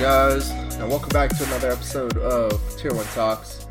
guys, 0.00 0.50
and 0.50 0.88
welcome 0.88 1.08
back 1.10 1.30
to 1.36 1.44
another 1.44 1.70
episode 1.70 2.16
of 2.18 2.52
Tier 2.78 2.92
1 2.94 3.04
Talks. 3.14 3.66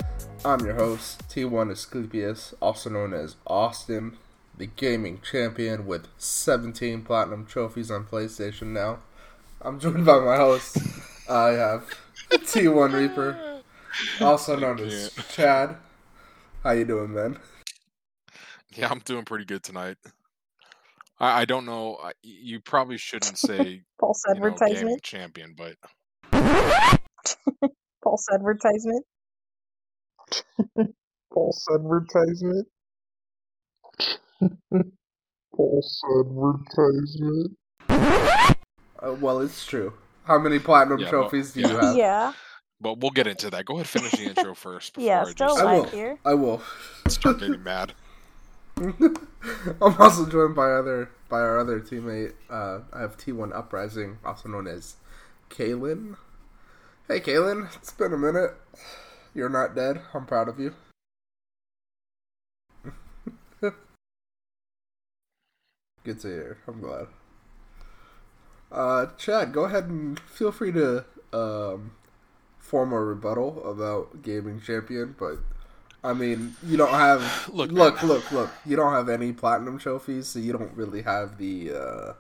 I'm 0.46 0.64
your 0.66 0.76
host, 0.76 1.28
T1 1.30 1.72
Asclepius, 1.72 2.54
also 2.62 2.90
known 2.90 3.14
as 3.14 3.36
Austin, 3.48 4.18
the 4.58 4.68
gaming 4.68 5.22
champion 5.22 5.86
with 5.86 6.08
17 6.18 7.02
platinum 7.04 7.46
trophies 7.46 7.90
on 7.92 8.06
PlayStation 8.06 8.68
now. 8.68 9.00
I'm 9.62 9.80
joined 9.80 10.06
by 10.06 10.20
my 10.20 10.38
host. 10.38 10.78
I 11.30 11.50
have 11.50 11.90
T1 12.32 12.94
Reaper, 12.94 13.62
also 14.22 14.56
known 14.56 14.80
as 14.80 15.12
Chad. 15.34 15.76
How 16.64 16.72
you 16.72 16.86
doing, 16.86 17.14
man? 17.14 17.40
Yeah, 18.76 18.90
I'm 18.92 19.00
doing 19.00 19.26
pretty 19.26 19.46
good 19.46 19.64
tonight. 19.64 19.98
I, 21.20 21.42
I 21.42 21.46
don't 21.46 21.66
know. 21.66 21.98
I- 22.02 22.12
You 22.22 22.60
probably 22.60 22.98
shouldn't 22.98 23.38
say 23.38 23.82
false 24.00 24.24
you 24.28 24.36
know, 24.36 24.42
gaming 24.42 24.54
advertisement. 24.54 25.04
champion, 25.04 25.56
but 25.58 25.76
false 28.04 28.26
advertisement. 28.34 29.06
false 31.34 31.66
advertisement. 31.74 32.68
false 35.56 36.02
advertisement. 36.20 37.58
Uh, 37.90 39.14
well, 39.20 39.40
it's 39.42 39.66
true. 39.66 39.94
How 40.26 40.38
many 40.40 40.60
platinum 40.60 41.00
Yeah, 41.00 41.12
well, 41.12 41.22
trophies 41.24 41.54
do 41.54 41.62
you 41.62 41.68
have? 41.78 41.96
Yeah, 41.96 42.34
but 42.82 43.00
we'll 43.00 43.12
get 43.12 43.28
into 43.28 43.50
that. 43.50 43.66
Go 43.66 43.76
ahead, 43.76 43.88
finish 43.88 44.12
the 44.12 44.26
intro 44.26 44.54
first 44.56 44.98
yeah, 44.98 45.22
I 45.22 45.32
still 45.32 45.48
just 45.50 45.60
I 45.60 45.64
alive 45.64 45.84
will. 45.84 45.90
here. 45.90 46.20
I 46.26 46.34
will. 46.36 46.62
start 47.08 47.40
getting 47.40 47.64
mad. 47.64 47.94
I'm 48.78 49.18
also 50.00 50.30
joined 50.30 50.56
by 50.56 50.72
other 50.72 51.10
by 51.28 51.40
our 51.40 51.60
other 51.60 51.80
teammate. 51.82 52.34
Uh, 52.50 52.80
I 52.94 53.02
have 53.02 53.18
T1 53.18 53.54
Uprising, 53.56 54.18
also 54.24 54.48
known 54.50 54.68
as 54.68 54.96
Kaylin. 55.50 56.16
Hey, 57.12 57.22
Kaylin, 57.22 57.76
it's 57.78 57.92
been 57.92 58.14
a 58.14 58.18
minute. 58.20 58.54
You're 59.34 59.50
not 59.50 59.74
dead. 59.74 60.00
I'm 60.14 60.28
proud 60.28 60.48
of 60.48 60.60
you. 60.60 60.76
Good 66.04 66.20
to 66.20 66.28
hear. 66.28 66.60
I'm 66.68 66.80
glad. 66.80 67.08
Uh, 68.72 69.08
Chad, 69.18 69.52
go 69.54 69.64
ahead 69.64 69.86
and 69.86 70.20
feel 70.20 70.52
free 70.52 70.72
to 70.72 71.04
um, 71.34 71.94
form 72.60 72.94
a 72.94 73.04
rebuttal 73.04 73.68
about 73.68 74.22
gaming 74.22 74.62
champion, 74.62 75.16
but 75.18 75.40
I 76.04 76.14
mean, 76.14 76.58
you 76.64 76.78
don't 76.78 76.92
have 76.92 77.50
Look, 77.52 77.72
look, 77.72 78.04
look, 78.04 78.32
look. 78.32 78.52
You 78.68 78.76
don't 78.76 78.94
have 78.94 79.10
any 79.10 79.34
platinum 79.34 79.80
trophies, 79.80 80.28
so 80.28 80.38
you 80.38 80.54
don't 80.54 80.78
really 80.78 81.02
have 81.02 81.40
the, 81.40 81.72
uh, 81.72 82.14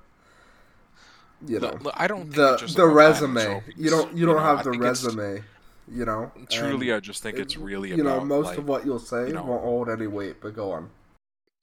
you 1.45 1.59
know, 1.59 1.77
look, 1.81 1.93
I 1.97 2.07
don't 2.07 2.23
think 2.23 2.35
the 2.35 2.73
the 2.75 2.85
resume. 2.87 3.63
You 3.77 3.89
don't 3.89 4.15
you 4.15 4.25
don't 4.25 4.35
know, 4.35 4.41
have 4.41 4.59
I 4.59 4.63
the 4.63 4.71
resume. 4.71 5.43
You 5.91 6.05
know, 6.05 6.31
Truly, 6.51 6.89
And, 6.89 6.97
I 6.97 6.99
just 6.99 7.23
think 7.23 7.37
it's 7.37 7.57
really 7.57 7.89
you 7.89 8.03
know 8.03 8.23
most 8.23 8.47
like, 8.47 8.57
of 8.59 8.67
what 8.67 8.85
you'll 8.85 8.99
say 8.99 9.27
you 9.27 9.33
know- 9.33 9.43
won't 9.43 9.63
hold 9.63 9.89
any 9.89 10.07
weight. 10.07 10.37
But 10.41 10.55
go 10.55 10.71
on. 10.71 10.89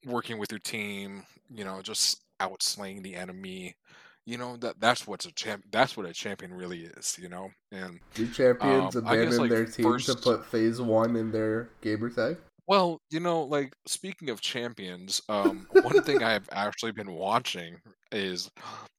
working 0.05 0.39
with 0.39 0.51
your 0.51 0.59
team. 0.59 1.25
You 1.55 1.65
know, 1.65 1.81
just 1.81 2.23
outslaying 2.41 3.03
the 3.03 3.15
enemy. 3.15 3.77
You 4.25 4.39
know 4.39 4.57
that 4.57 4.81
that's 4.81 5.07
what's 5.07 5.27
a 5.27 5.33
champ. 5.33 5.65
That's 5.71 5.97
what 5.97 6.07
a 6.07 6.13
champion 6.13 6.53
really 6.53 6.87
is. 6.87 7.17
You 7.21 7.29
know, 7.29 7.51
and 7.71 8.01
Do 8.15 8.27
champions 8.29 8.97
Um, 8.97 9.07
I 9.07 9.17
guess, 9.17 9.37
abandon 9.37 9.39
like, 9.39 9.51
their 9.51 9.65
team 9.67 9.99
to 9.99 10.15
put 10.17 10.45
phase 10.47 10.81
one 10.81 11.15
in 11.15 11.31
their 11.31 11.69
gamer 11.81 12.11
tag? 12.11 12.39
Well, 12.67 13.01
you 13.11 13.21
know, 13.21 13.43
like 13.43 13.75
speaking 13.87 14.29
of 14.29 14.41
champions, 14.41 15.23
um, 15.29 15.69
one 15.71 16.03
thing 16.03 16.25
I 16.25 16.33
have 16.33 16.49
actually 16.51 16.91
been 16.91 17.13
watching 17.13 17.77
is 18.11 18.51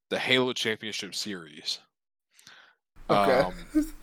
the 0.09 0.19
Halo 0.19 0.53
Championship 0.53 1.15
Series. 1.15 1.79
Okay. 3.09 3.39
Um, 3.39 3.93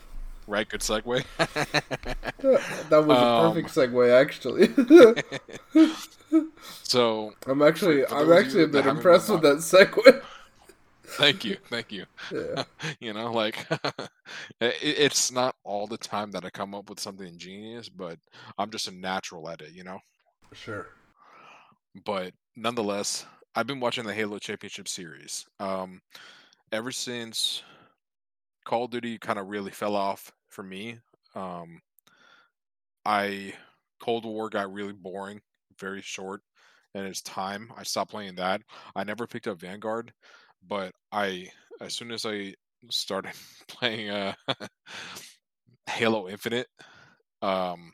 right, 0.46 0.68
good 0.68 0.80
segue. 0.80 1.24
that 2.88 3.04
was 3.06 3.18
um, 3.18 3.24
a 3.24 3.48
perfect 3.48 3.74
segue, 3.74 4.20
actually. 4.20 4.68
so, 6.82 7.34
I'm 7.46 7.62
actually 7.62 8.04
for 8.04 8.16
I'm 8.16 8.32
actually 8.32 8.64
a 8.64 8.68
bit 8.68 8.86
impressed 8.86 9.28
with 9.28 9.42
that 9.42 9.58
segue. 9.58 10.22
thank 11.04 11.44
you, 11.44 11.56
thank 11.68 11.92
you. 11.92 12.06
Yeah. 12.32 12.64
you 13.00 13.12
know, 13.12 13.30
like 13.32 13.66
it, 14.60 14.74
it's 14.80 15.30
not 15.30 15.54
all 15.64 15.86
the 15.86 15.98
time 15.98 16.30
that 16.32 16.44
I 16.44 16.50
come 16.50 16.74
up 16.74 16.88
with 16.88 17.00
something 17.00 17.26
ingenious, 17.26 17.88
but 17.88 18.18
I'm 18.58 18.70
just 18.70 18.88
a 18.88 18.94
natural 18.94 19.48
at 19.48 19.60
it. 19.60 19.72
You 19.72 19.84
know. 19.84 19.98
Sure. 20.52 20.86
but 22.04 22.32
nonetheless, 22.56 23.26
I've 23.56 23.66
been 23.68 23.80
watching 23.80 24.04
the 24.04 24.14
Halo 24.14 24.38
Championship 24.38 24.88
Series. 24.88 25.46
Um, 25.60 26.00
ever 26.72 26.90
since 26.90 27.62
Call 28.64 28.84
of 28.84 28.90
Duty 28.90 29.16
kind 29.18 29.38
of 29.38 29.46
really 29.48 29.70
fell 29.70 29.94
off 29.94 30.32
for 30.48 30.64
me, 30.64 30.98
um, 31.36 31.80
I 33.04 33.54
Cold 34.00 34.24
War 34.24 34.48
got 34.48 34.72
really 34.72 34.92
boring, 34.92 35.40
very 35.78 36.02
short, 36.02 36.42
and 36.94 37.06
it's 37.06 37.22
time. 37.22 37.70
I 37.76 37.84
stopped 37.84 38.10
playing 38.10 38.34
that. 38.36 38.60
I 38.96 39.04
never 39.04 39.26
picked 39.26 39.46
up 39.46 39.60
Vanguard, 39.60 40.12
but 40.66 40.92
I 41.12 41.48
as 41.80 41.94
soon 41.94 42.10
as 42.10 42.26
I 42.26 42.54
started 42.90 43.32
playing 43.68 44.10
uh, 44.10 44.34
Halo 45.88 46.28
Infinite, 46.28 46.66
um, 47.40 47.92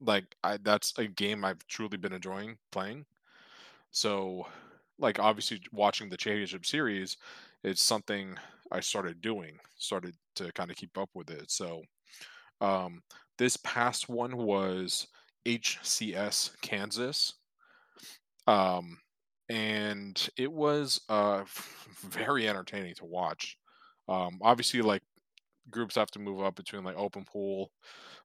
like 0.00 0.36
I 0.44 0.58
that's 0.58 0.96
a 0.98 1.06
game 1.06 1.44
I've 1.44 1.66
truly 1.66 1.96
been 1.96 2.12
enjoying 2.12 2.56
playing. 2.70 3.04
So, 3.92 4.46
like 4.98 5.18
obviously 5.20 5.62
watching 5.72 6.08
the 6.08 6.16
championship 6.16 6.66
series, 6.66 7.16
it's 7.64 7.82
something 7.82 8.36
I 8.72 8.80
started 8.80 9.20
doing, 9.20 9.58
started 9.76 10.16
to 10.36 10.52
kind 10.52 10.70
of 10.70 10.76
keep 10.76 10.96
up 10.98 11.10
with 11.14 11.30
it. 11.30 11.50
So, 11.50 11.82
um, 12.60 13.02
this 13.38 13.56
past 13.58 14.08
one 14.08 14.36
was 14.36 15.08
HCS 15.46 16.52
Kansas, 16.62 17.34
um, 18.46 18.98
and 19.48 20.28
it 20.36 20.50
was 20.50 21.00
uh 21.08 21.44
very 22.02 22.48
entertaining 22.48 22.94
to 22.96 23.04
watch. 23.04 23.56
Um, 24.08 24.38
obviously, 24.42 24.82
like 24.82 25.02
groups 25.70 25.96
have 25.96 26.10
to 26.12 26.18
move 26.20 26.42
up 26.42 26.56
between 26.56 26.84
like 26.84 26.96
open 26.98 27.24
pool 27.24 27.72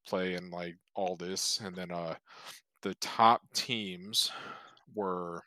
play 0.08 0.36
and 0.36 0.52
like 0.52 0.76
all 0.96 1.16
this 1.18 1.60
and 1.62 1.76
then 1.76 1.92
uh 1.92 2.16
the 2.84 2.96
top 2.96 3.42
teams 3.54 4.32
were 4.96 5.44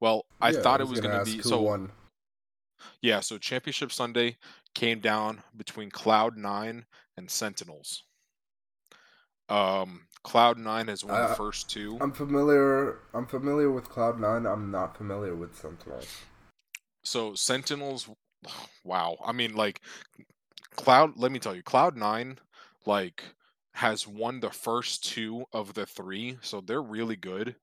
well 0.00 0.24
i 0.40 0.52
Yeah, 0.52 0.62
thought 0.62 0.80
it 0.80 0.88
was 0.88 1.00
going 1.00 1.12
to 1.12 1.24
be 1.24 1.42
so 1.42 1.60
won. 1.62 1.90
yeah 3.02 3.20
so 3.20 3.38
championship 3.38 3.92
sunday 3.92 4.36
came 4.74 5.00
down 5.00 5.42
between 5.56 5.90
cloud 5.90 6.36
9 6.36 6.84
and 7.16 7.30
sentinels 7.30 8.04
um 9.48 10.06
cloud 10.22 10.58
9 10.58 10.88
has 10.88 11.04
won 11.04 11.14
Uh, 11.14 11.28
the 11.28 11.34
first 11.34 11.70
two 11.70 11.98
I'm 12.00 12.12
familiar. 12.12 12.98
I'm 13.14 13.26
familiar 13.26 13.70
with 13.70 13.88
Cloud 13.88 14.20
Nine. 14.20 14.46
I'm 14.46 14.70
not 14.70 14.96
familiar 14.96 15.34
with 15.34 15.56
Sentinels. 15.56 16.06
so 17.02 17.34
sentinels 17.34 18.08
wow 18.84 19.16
i 19.24 19.32
mean 19.32 19.54
like 19.54 19.80
cloud 20.76 21.12
let 21.16 21.32
me 21.32 21.38
tell 21.38 21.54
you 21.54 21.62
cloud 21.62 21.96
9 21.96 22.38
like 22.86 23.22
has 23.74 24.06
won 24.06 24.40
the 24.40 24.50
first 24.50 25.04
two 25.04 25.44
of 25.52 25.74
the 25.74 25.86
three 25.86 26.38
so 26.40 26.60
they're 26.60 26.82
really 26.82 27.16
good 27.16 27.56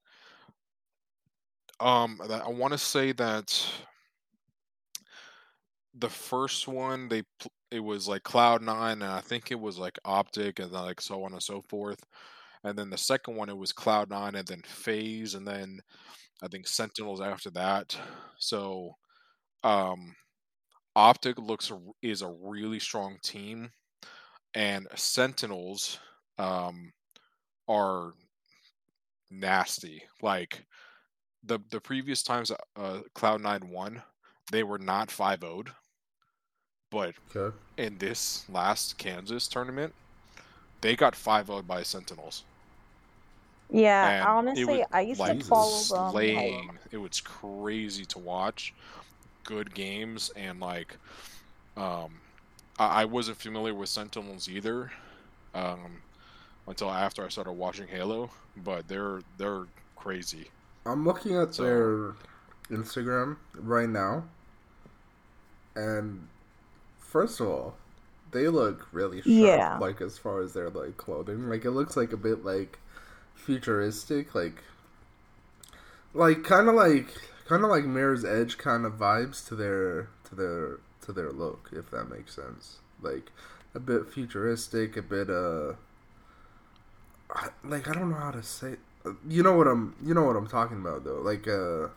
um 1.80 2.20
i 2.30 2.48
want 2.50 2.72
to 2.72 2.78
say 2.78 3.12
that 3.12 3.66
the 5.94 6.10
first 6.10 6.68
one 6.68 7.08
they 7.08 7.24
it 7.72 7.80
was 7.80 8.08
like 8.08 8.24
cloud 8.24 8.62
9 8.62 9.02
and 9.02 9.12
i 9.12 9.22
think 9.22 9.52
it 9.52 9.60
was 9.60 9.78
like 9.78 9.98
optic 10.06 10.60
and 10.60 10.72
like 10.72 11.00
so 11.02 11.24
on 11.24 11.34
and 11.34 11.42
so 11.44 11.62
forth. 11.62 12.04
And 12.64 12.78
then 12.78 12.90
the 12.90 12.98
second 12.98 13.36
one 13.36 13.50
it 13.50 13.58
was 13.58 13.72
cloud 13.72 14.10
9 14.10 14.36
and 14.36 14.48
then 14.48 14.62
FaZe 14.66 15.36
and 15.36 15.48
then 15.48 15.80
i 16.44 16.48
think 16.50 16.68
sentinels 16.68 17.22
after 17.22 17.52
that. 17.52 17.98
So 18.40 18.94
um 19.64 20.16
optic 20.96 21.40
looks 21.40 21.72
is 22.04 22.22
a 22.24 22.30
really 22.42 22.80
strong 22.80 23.18
team 23.24 23.72
and 24.56 24.88
sentinels 24.96 26.00
um 26.40 26.94
are 27.68 28.14
nasty. 29.32 30.04
Like 30.22 30.66
the 31.46 31.60
the 31.70 31.82
previous 31.82 32.24
times 32.24 32.52
uh 32.76 33.02
cloud 33.14 33.42
9 33.42 33.70
won 33.70 34.04
they 34.52 34.64
were 34.64 34.80
not 34.80 35.12
5 35.12 35.40
0'd 35.42 35.72
but 36.90 37.16
Okay. 37.36 37.56
in 37.78 37.98
this 38.00 38.48
last 38.50 38.98
kansas 38.98 39.48
tournament 39.48 39.96
they 40.82 40.96
got 40.96 41.16
5 41.16 41.48
0'd 41.48 41.68
by 41.68 41.84
sentinels 41.84 42.46
Yeah, 43.70 44.16
And 44.20 44.24
honestly, 44.24 44.80
was, 44.80 44.88
I 44.92 45.02
used 45.02 45.20
like 45.20 45.40
to 45.40 45.40
follow 45.40 45.84
them. 45.86 46.14
like- 46.14 46.80
It 46.92 46.98
was 46.98 47.22
crazy 47.22 48.06
to 48.08 48.20
watch. 48.20 48.74
Good 49.44 49.74
games 49.74 50.30
and 50.36 50.60
like, 50.60 50.98
um, 51.78 52.22
I, 52.80 53.04
I 53.04 53.06
wasn't 53.06 53.38
familiar 53.40 53.74
with 53.76 53.90
Sentinels 53.90 54.50
either, 54.50 54.92
um, 55.54 56.04
until 56.68 56.92
after 56.92 57.26
I 57.26 57.30
started 57.30 57.54
watching 57.54 57.88
Halo. 57.90 58.32
But 58.58 58.88
they're 58.88 59.24
they're 59.38 59.68
crazy. 59.96 60.52
I'm 60.86 61.06
looking 61.06 61.36
at 61.36 61.56
So- 61.56 61.64
their 61.64 62.78
Instagram 62.78 63.38
right 63.56 63.90
now, 63.90 64.26
and 65.76 66.28
first 67.00 67.40
of 67.40 67.48
all, 67.48 67.76
they 68.32 68.48
look 68.50 68.88
really 68.92 69.18
sharp. 69.22 69.28
Yeah. 69.28 69.78
Like 69.78 70.02
as 70.02 70.18
far 70.18 70.42
as 70.42 70.54
their 70.54 70.70
like 70.70 70.98
clothing, 70.98 71.50
like 71.50 71.66
it 71.66 71.72
looks 71.72 71.96
like 71.96 72.12
a 72.14 72.18
bit 72.18 72.44
like 72.46 72.80
futuristic, 73.34 74.34
like 74.36 74.64
like 76.14 76.44
kind 76.44 76.68
of 76.68 76.76
like 76.76 77.08
kind 77.48 77.64
of 77.64 77.70
like 77.70 77.86
Mirror's 77.86 78.26
Edge 78.26 78.58
kind 78.58 78.86
of 78.86 78.94
vibes 78.94 79.46
to 79.48 79.56
their 79.56 80.08
to 80.26 80.36
their 80.36 80.80
to 81.02 81.12
their 81.14 81.32
look, 81.32 81.70
if 81.72 81.90
that 81.92 82.10
makes 82.10 82.34
sense. 82.36 82.80
Like 83.02 83.32
a 83.74 83.80
bit 83.80 84.08
futuristic, 84.08 84.98
a 84.98 85.02
bit 85.02 85.30
uh, 85.30 85.74
like 87.64 87.88
I 87.88 87.94
don't 87.94 88.10
know 88.10 88.16
how 88.18 88.32
to 88.32 88.44
say. 88.44 88.76
You 89.28 89.44
know 89.44 89.54
what 89.54 89.68
I'm 89.68 89.96
you 90.04 90.14
know 90.14 90.24
what 90.24 90.36
I'm 90.36 90.48
talking 90.48 90.78
about 90.78 91.04
though. 91.04 91.22
Like 91.22 91.48
uh, 91.48 91.90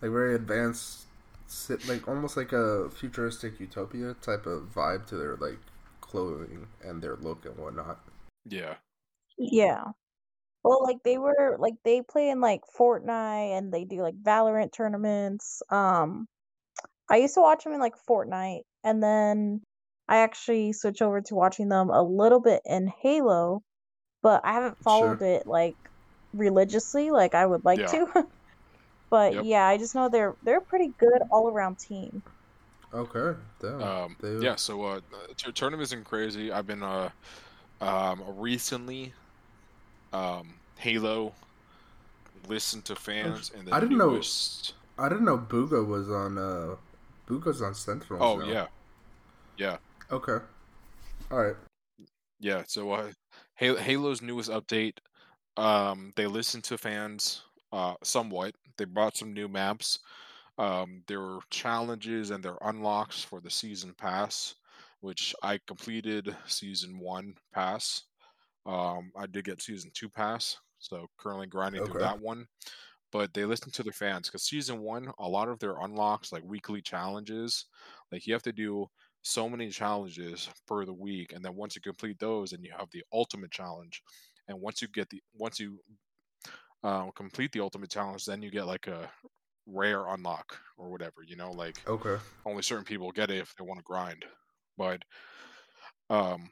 like 0.00 0.10
very 0.10 0.34
advanced, 0.34 1.06
sit 1.46 1.86
like 1.88 2.08
almost 2.08 2.36
like 2.36 2.52
a 2.52 2.90
futuristic 2.90 3.60
utopia 3.60 4.14
type 4.20 4.46
of 4.46 4.72
vibe 4.74 5.06
to 5.06 5.16
their 5.16 5.36
like 5.36 5.58
clothing 6.00 6.66
and 6.84 7.02
their 7.02 7.16
look 7.16 7.44
and 7.46 7.56
whatnot. 7.56 8.00
Yeah. 8.44 8.74
Yeah. 9.38 9.84
Well, 10.64 10.82
like 10.84 10.98
they 11.04 11.18
were 11.18 11.56
like 11.58 11.74
they 11.84 12.02
play 12.02 12.30
in 12.30 12.40
like 12.40 12.62
Fortnite 12.78 13.58
and 13.58 13.72
they 13.72 13.84
do 13.84 14.02
like 14.02 14.20
Valorant 14.22 14.72
tournaments. 14.72 15.62
Um, 15.70 16.28
I 17.10 17.16
used 17.16 17.34
to 17.34 17.40
watch 17.40 17.64
them 17.64 17.72
in 17.72 17.80
like 17.80 17.94
Fortnite, 18.08 18.62
and 18.84 19.02
then 19.02 19.62
I 20.08 20.18
actually 20.18 20.72
switched 20.72 21.02
over 21.02 21.20
to 21.20 21.34
watching 21.34 21.68
them 21.68 21.90
a 21.90 22.02
little 22.02 22.40
bit 22.40 22.62
in 22.64 22.92
Halo, 23.02 23.62
but 24.22 24.40
I 24.44 24.52
haven't 24.52 24.82
followed 24.82 25.18
Sure. 25.18 25.28
it 25.28 25.46
like 25.46 25.76
religiously 26.34 27.10
like 27.10 27.34
I 27.34 27.44
would 27.46 27.64
like 27.64 27.78
Yeah. 27.80 27.86
to. 27.86 28.26
But 29.10 29.34
Yep. 29.34 29.44
yeah, 29.44 29.66
I 29.66 29.76
just 29.76 29.94
know 29.94 30.08
they're 30.08 30.34
they're 30.42 30.56
a 30.58 30.62
pretty 30.62 30.88
good 30.96 31.20
all 31.30 31.48
around 31.50 31.76
team. 31.78 32.22
Okay, 32.94 33.38
damn. 33.60 33.82
Um, 33.82 34.16
They- 34.20 34.38
yeah. 34.38 34.56
So 34.56 34.82
uh, 34.84 35.00
t- 35.36 35.52
tournaments 35.52 35.92
and 35.92 36.02
crazy. 36.02 36.50
I've 36.50 36.66
been 36.66 36.82
uh, 36.82 37.10
um, 37.82 38.22
recently, 38.38 39.12
um, 40.14 40.54
Halo. 40.78 41.34
Listened 42.48 42.84
to 42.86 42.96
fans 42.96 43.52
and 43.56 43.68
the 43.68 43.74
I 43.74 43.80
didn't 43.80 43.98
know- 43.98 44.10
newest. 44.10 44.74
I 44.98 45.08
didn't 45.10 45.24
know 45.26 45.38
Booga 45.38 45.86
was 45.86 46.10
on. 46.10 46.38
uh 46.38 46.76
Booga's 47.28 47.60
on 47.62 47.74
Central. 47.74 48.22
Oh 48.22 48.36
now. 48.38 48.46
yeah, 48.46 48.66
yeah. 49.58 49.76
Okay. 50.10 50.38
All 51.30 51.38
right. 51.38 51.56
Yeah, 52.40 52.62
so 52.66 52.90
uh, 52.92 53.10
Halo, 53.51 53.51
Halo's 53.62 54.22
newest 54.22 54.50
update, 54.50 54.98
um, 55.56 56.12
they 56.16 56.26
listened 56.26 56.64
to 56.64 56.78
fans 56.78 57.42
uh, 57.72 57.94
somewhat. 58.02 58.54
They 58.76 58.84
brought 58.84 59.16
some 59.16 59.32
new 59.32 59.48
maps. 59.48 60.00
Um, 60.58 61.02
there 61.06 61.20
were 61.20 61.38
challenges 61.50 62.30
and 62.30 62.42
their 62.42 62.58
unlocks 62.62 63.22
for 63.22 63.40
the 63.40 63.50
season 63.50 63.94
pass, 63.96 64.54
which 65.00 65.34
I 65.42 65.58
completed 65.66 66.34
season 66.46 66.98
one 66.98 67.34
pass. 67.54 68.02
Um, 68.66 69.12
I 69.16 69.26
did 69.26 69.44
get 69.44 69.62
season 69.62 69.90
two 69.94 70.08
pass, 70.08 70.56
so 70.78 71.06
currently 71.18 71.46
grinding 71.46 71.84
through 71.84 72.00
that 72.00 72.20
one. 72.20 72.46
But 73.10 73.34
they 73.34 73.44
listened 73.44 73.74
to 73.74 73.82
their 73.82 73.92
fans 73.92 74.28
because 74.28 74.44
season 74.44 74.80
one, 74.80 75.12
a 75.18 75.28
lot 75.28 75.48
of 75.48 75.58
their 75.58 75.76
unlocks, 75.80 76.32
like 76.32 76.42
weekly 76.44 76.80
challenges, 76.80 77.66
like 78.10 78.26
you 78.26 78.32
have 78.32 78.42
to 78.42 78.52
do 78.52 78.88
so 79.22 79.48
many 79.48 79.70
challenges 79.70 80.48
per 80.66 80.84
the 80.84 80.92
week 80.92 81.32
and 81.32 81.44
then 81.44 81.54
once 81.54 81.76
you 81.76 81.82
complete 81.82 82.18
those 82.18 82.52
and 82.52 82.64
you 82.64 82.72
have 82.76 82.88
the 82.92 83.04
ultimate 83.12 83.50
challenge 83.50 84.02
and 84.48 84.60
once 84.60 84.82
you 84.82 84.88
get 84.88 85.08
the 85.10 85.22
once 85.34 85.60
you 85.60 85.80
um, 86.82 87.12
complete 87.12 87.52
the 87.52 87.60
ultimate 87.60 87.90
challenge 87.90 88.24
then 88.24 88.42
you 88.42 88.50
get 88.50 88.66
like 88.66 88.86
a 88.86 89.10
rare 89.66 90.08
unlock 90.08 90.60
or 90.78 90.90
whatever 90.90 91.22
you 91.26 91.36
know 91.36 91.52
like 91.52 91.86
Okay. 91.86 92.18
only 92.46 92.62
certain 92.62 92.84
people 92.84 93.12
get 93.12 93.30
it 93.30 93.38
if 93.38 93.54
they 93.56 93.64
want 93.64 93.78
to 93.78 93.84
grind 93.84 94.24
but 94.78 95.02
um 96.10 96.50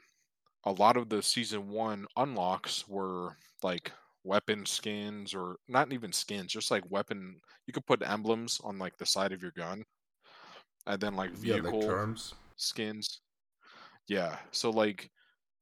a 0.64 0.72
lot 0.72 0.96
of 0.96 1.10
the 1.10 1.22
season 1.22 1.68
one 1.68 2.06
unlocks 2.16 2.88
were 2.88 3.36
like 3.62 3.92
weapon 4.24 4.66
skins 4.66 5.34
or 5.34 5.58
not 5.68 5.92
even 5.92 6.12
skins 6.12 6.52
just 6.52 6.70
like 6.70 6.84
weapon 6.90 7.40
you 7.66 7.72
could 7.74 7.86
put 7.86 8.02
emblems 8.02 8.60
on 8.64 8.78
like 8.78 8.96
the 8.98 9.06
side 9.06 9.32
of 9.32 9.42
your 9.42 9.52
gun 9.52 9.84
and 10.86 11.00
then 11.00 11.14
like 11.14 11.32
Yeah, 11.40 11.56
vehicle 11.56 11.62
like 11.62 11.78
charms. 11.80 12.34
Skins. 12.60 13.20
Yeah. 14.08 14.38
So 14.52 14.70
like 14.70 15.10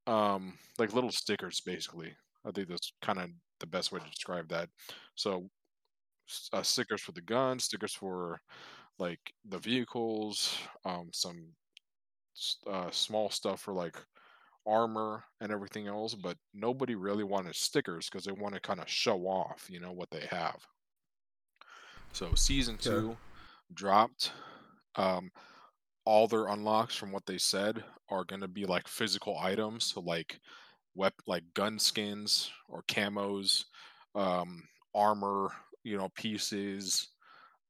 um 0.07 0.55
like 0.79 0.95
little 0.95 1.13
stickers 1.13 1.61
basically. 1.61 2.15
I 2.45 2.51
think 2.51 2.69
that's 2.69 2.93
kind 3.03 3.19
of 3.19 3.31
the 3.61 3.67
best 3.67 3.93
way 3.93 4.01
to 4.01 4.11
describe 4.11 4.49
that. 4.49 4.69
So 5.15 5.49
uh, 6.53 6.63
stickers 6.63 7.01
for 7.01 7.13
the 7.13 7.23
guns, 7.23 7.65
stickers 7.65 7.95
for 7.95 8.41
like 8.99 9.21
the 9.49 9.59
vehicles, 9.59 10.57
um 10.85 11.11
some 11.13 11.55
uh, 12.67 12.91
small 12.91 13.31
stuff 13.31 13.61
for 13.61 13.73
like 13.73 13.97
armor 14.67 15.25
and 15.41 15.51
everything 15.51 15.89
else, 15.89 16.15
but 16.15 16.37
nobody 16.55 16.95
really 16.95 17.25
wanted 17.25 17.57
stickers 17.57 18.09
because 18.09 18.25
they 18.25 18.33
want 18.33 18.55
to 18.55 18.61
kind 18.61 18.81
of 18.81 18.89
show 18.89 19.27
off, 19.27 19.67
you 19.69 19.81
know, 19.81 19.93
what 19.93 20.11
they 20.11 20.27
have. 20.31 20.65
So 22.13 22.35
season 22.35 22.77
two 22.77 23.17
dropped. 23.75 24.33
Um, 24.97 25.31
all 26.09 26.27
their 26.27 26.47
unlocks, 26.47 26.97
from 26.97 27.13
what 27.13 27.27
they 27.27 27.37
said, 27.37 27.85
are 28.09 28.25
going 28.25 28.41
to 28.41 28.49
be 28.49 28.65
like 28.65 28.89
physical 28.89 29.39
items, 29.39 29.85
so 29.85 30.01
like 30.01 30.41
wep 30.95 31.13
like 31.27 31.45
gun 31.53 31.79
skins 31.79 32.51
or 32.67 32.83
camos, 32.89 33.67
um, 34.15 34.63
armor, 34.95 35.53
you 35.85 35.99
know, 35.99 36.09
pieces, 36.15 37.09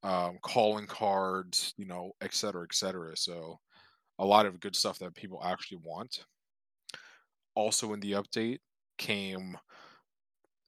um, 0.05 0.39
calling 0.43 0.87
cards, 0.87 1.75
you 1.77 1.85
know, 1.85 2.13
et 2.21 2.33
cetera, 2.33 2.63
et 2.63 2.75
cetera. 2.75 3.17
So 3.17 3.59
a 4.21 4.25
lot 4.25 4.47
of 4.47 4.61
good 4.61 4.77
stuff 4.77 5.01
that 5.01 5.17
people 5.17 5.43
actually 5.45 5.81
want. 5.85 6.25
Also 7.57 7.93
in 7.93 7.99
the 7.99 8.13
update 8.13 8.61
came 8.99 9.59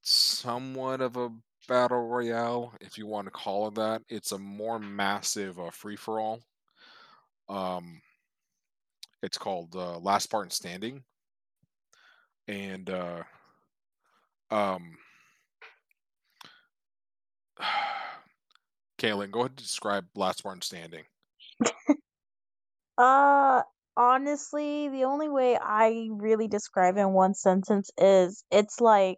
somewhat 0.02 1.00
of 1.00 1.16
a 1.16 1.30
battle 1.68 2.08
royale, 2.08 2.74
if 2.80 2.98
you 2.98 3.06
want 3.06 3.26
to 3.28 3.30
call 3.30 3.68
it 3.68 3.76
that. 3.76 4.02
It's 4.08 4.32
a 4.32 4.38
more 4.38 4.80
massive 4.80 5.60
uh, 5.60 5.70
free 5.70 5.96
for 5.96 6.18
all. 6.18 6.40
Um, 7.50 8.00
it's 9.22 9.36
called 9.36 9.74
uh, 9.74 9.98
Last 9.98 10.24
Spartan 10.24 10.50
Standing, 10.50 11.02
and 12.48 12.88
uh, 12.88 13.22
um, 14.50 14.96
Kaylin, 18.98 19.30
go 19.30 19.40
ahead 19.40 19.50
and 19.50 19.56
describe 19.56 20.06
Last 20.14 20.38
Spartan 20.38 20.62
Standing. 20.62 21.04
Uh, 23.00 23.62
honestly, 23.96 24.90
the 24.90 25.04
only 25.04 25.30
way 25.30 25.56
I 25.56 26.08
really 26.10 26.48
describe 26.48 26.98
it 26.98 27.00
in 27.00 27.12
one 27.14 27.32
sentence 27.32 27.90
is 27.96 28.44
it's 28.50 28.78
like 28.78 29.16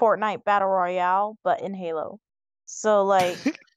Fortnite 0.00 0.44
Battle 0.44 0.68
Royale, 0.68 1.36
but 1.42 1.60
in 1.60 1.74
Halo. 1.74 2.20
So 2.66 3.04
like 3.04 3.36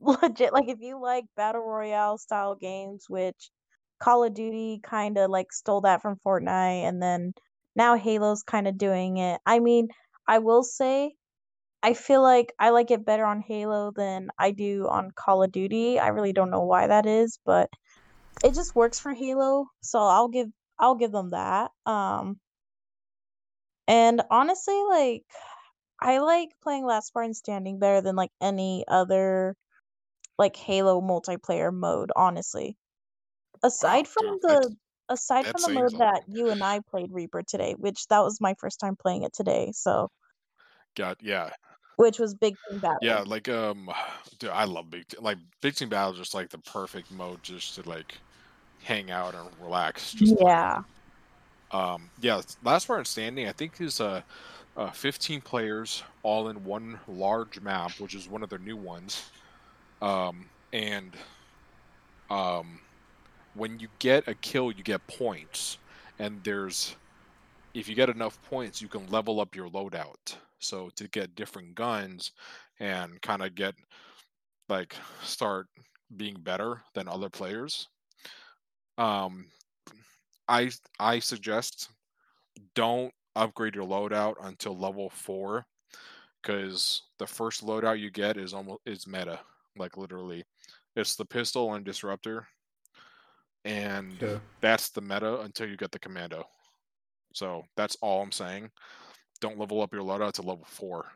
legit, 0.00 0.52
like 0.52 0.68
if 0.68 0.80
you 0.80 1.00
like 1.00 1.24
Battle 1.36 1.62
Royale 1.62 2.18
style 2.18 2.54
games, 2.54 3.06
which 3.08 3.50
Call 4.00 4.24
of 4.24 4.34
Duty 4.34 4.80
kind 4.82 5.18
of 5.18 5.30
like 5.30 5.52
stole 5.52 5.82
that 5.82 6.02
from 6.02 6.16
Fortnite, 6.24 6.88
and 6.88 7.02
then 7.02 7.34
now 7.76 7.96
Halo's 7.96 8.42
kind 8.42 8.68
of 8.68 8.78
doing 8.78 9.18
it. 9.18 9.40
I 9.46 9.58
mean, 9.60 9.88
I 10.28 10.38
will 10.38 10.62
say, 10.62 11.14
I 11.82 11.94
feel 11.94 12.22
like 12.22 12.52
I 12.58 12.70
like 12.70 12.90
it 12.90 13.04
better 13.04 13.24
on 13.24 13.40
Halo 13.40 13.92
than 13.94 14.30
I 14.38 14.52
do 14.52 14.88
on 14.88 15.10
Call 15.14 15.42
of 15.42 15.52
Duty. 15.52 15.98
I 15.98 16.08
really 16.08 16.32
don't 16.32 16.50
know 16.50 16.64
why 16.64 16.86
that 16.88 17.06
is, 17.06 17.38
but 17.44 17.70
it 18.44 18.54
just 18.54 18.74
works 18.74 18.98
for 19.00 19.14
Halo, 19.14 19.66
so 19.82 19.98
I'll 20.00 20.28
give 20.28 20.48
I'll 20.78 20.96
give 20.96 21.12
them 21.12 21.30
that. 21.30 21.70
Um 21.86 22.40
and 23.86 24.22
honestly 24.30 24.80
like 24.88 25.24
I 26.00 26.18
like 26.18 26.50
playing 26.62 26.84
Last 26.86 27.08
Spartan 27.08 27.34
Standing 27.34 27.78
better 27.78 28.00
than 28.00 28.16
like 28.16 28.30
any 28.40 28.84
other 28.88 29.56
like 30.38 30.56
Halo 30.56 31.00
multiplayer 31.00 31.72
mode, 31.72 32.10
honestly. 32.16 32.76
Aside 33.62 34.06
from 34.06 34.38
the 34.42 34.74
aside 35.08 35.46
from 35.46 35.60
the 35.62 35.80
mode 35.80 35.98
that 35.98 36.22
you 36.28 36.50
and 36.50 36.62
I 36.62 36.80
played 36.90 37.12
Reaper 37.12 37.42
today, 37.42 37.74
which 37.78 38.06
that 38.08 38.20
was 38.20 38.40
my 38.40 38.54
first 38.58 38.80
time 38.80 38.96
playing 38.96 39.22
it 39.22 39.32
today, 39.32 39.70
so 39.72 40.10
Got 40.96 41.22
yeah, 41.22 41.50
which 41.96 42.18
was 42.18 42.34
Big 42.34 42.56
Team 42.68 42.78
Battle. 42.78 42.98
yeah. 43.02 43.24
Like 43.26 43.48
um, 43.48 43.90
dude, 44.38 44.50
I 44.50 44.64
love 44.64 44.90
big 44.90 45.06
like 45.20 45.38
big 45.60 45.74
team 45.74 45.88
battle. 45.88 46.12
is 46.12 46.18
Just 46.18 46.34
like 46.34 46.50
the 46.50 46.58
perfect 46.58 47.10
mode, 47.10 47.42
just 47.42 47.74
to 47.76 47.88
like 47.88 48.18
hang 48.82 49.10
out 49.10 49.34
and 49.34 49.48
relax. 49.60 50.12
Just 50.12 50.36
Yeah. 50.40 50.82
Um, 51.72 52.10
yeah, 52.20 52.40
Last 52.62 52.84
Spartan 52.84 53.04
Standing, 53.04 53.48
I 53.48 53.52
think, 53.52 53.80
is 53.80 54.00
uh, 54.00 54.22
uh, 54.76 54.90
15 54.92 55.40
players 55.40 56.04
all 56.22 56.48
in 56.48 56.62
one 56.62 57.00
large 57.08 57.60
map, 57.60 57.98
which 57.98 58.14
is 58.14 58.28
one 58.28 58.44
of 58.44 58.50
their 58.50 58.60
new 58.60 58.76
ones. 58.76 59.30
Um, 60.02 60.46
and 60.72 61.16
um, 62.30 62.80
when 63.54 63.78
you 63.78 63.88
get 63.98 64.28
a 64.28 64.34
kill, 64.34 64.72
you 64.72 64.82
get 64.82 65.06
points. 65.06 65.78
And 66.18 66.42
there's, 66.44 66.96
if 67.74 67.88
you 67.88 67.94
get 67.94 68.08
enough 68.08 68.40
points, 68.42 68.82
you 68.82 68.88
can 68.88 69.06
level 69.08 69.40
up 69.40 69.56
your 69.56 69.68
loadout. 69.68 70.36
So 70.58 70.90
to 70.96 71.08
get 71.08 71.34
different 71.34 71.74
guns 71.74 72.32
and 72.80 73.20
kind 73.22 73.42
of 73.42 73.54
get, 73.54 73.74
like, 74.68 74.94
start 75.22 75.66
being 76.16 76.36
better 76.40 76.82
than 76.94 77.08
other 77.08 77.28
players. 77.28 77.88
Um, 78.98 79.46
I 80.48 80.70
I 81.00 81.18
suggest 81.18 81.90
don't 82.74 83.12
upgrade 83.34 83.74
your 83.74 83.86
loadout 83.86 84.34
until 84.42 84.78
level 84.78 85.10
four, 85.10 85.66
because 86.40 87.02
the 87.18 87.26
first 87.26 87.66
loadout 87.66 87.98
you 87.98 88.10
get 88.10 88.36
is 88.36 88.54
almost 88.54 88.80
is 88.86 89.06
meta, 89.06 89.40
like 89.76 89.96
literally, 89.96 90.44
it's 90.96 91.16
the 91.16 91.24
pistol 91.24 91.74
and 91.74 91.84
disruptor, 91.84 92.46
and 93.64 94.22
Okay. 94.22 94.40
that's 94.60 94.90
the 94.90 95.00
meta 95.00 95.40
until 95.40 95.68
you 95.68 95.76
get 95.76 95.92
the 95.92 95.98
commando. 95.98 96.44
So 97.34 97.64
that's 97.76 97.96
all 98.02 98.22
I'm 98.22 98.32
saying. 98.32 98.70
Don't 99.40 99.58
level 99.58 99.82
up 99.82 99.94
your 99.94 100.02
loadout 100.04 100.32
to 100.34 100.42
level 100.42 100.66
four, 100.68 101.06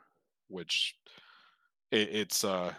which 0.48 0.94
it, 1.90 2.10
it's 2.12 2.44
uh 2.44 2.72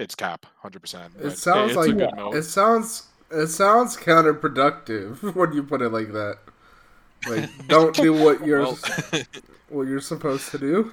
it's 0.00 0.14
cap 0.14 0.46
hundred 0.62 0.80
percent. 0.82 1.14
It 1.18 1.32
sounds 1.32 1.74
it's 1.74 1.76
like 1.76 2.00
a 2.00 2.08
it 2.30 2.42
sounds 2.42 3.08
it 3.30 3.48
sounds 3.48 3.96
counterproductive 3.96 5.34
when 5.34 5.52
you 5.52 5.62
put 5.62 5.82
it 5.82 5.90
like 5.90 6.12
that. 6.12 6.38
Like, 7.26 7.46
don't 7.68 8.00
do 8.00 8.14
what 8.14 8.44
you're 8.46 8.66
Well, 8.66 8.78
what 9.68 9.88
you're 9.88 10.00
supposed 10.00 10.50
to 10.52 10.58
do. 10.58 10.92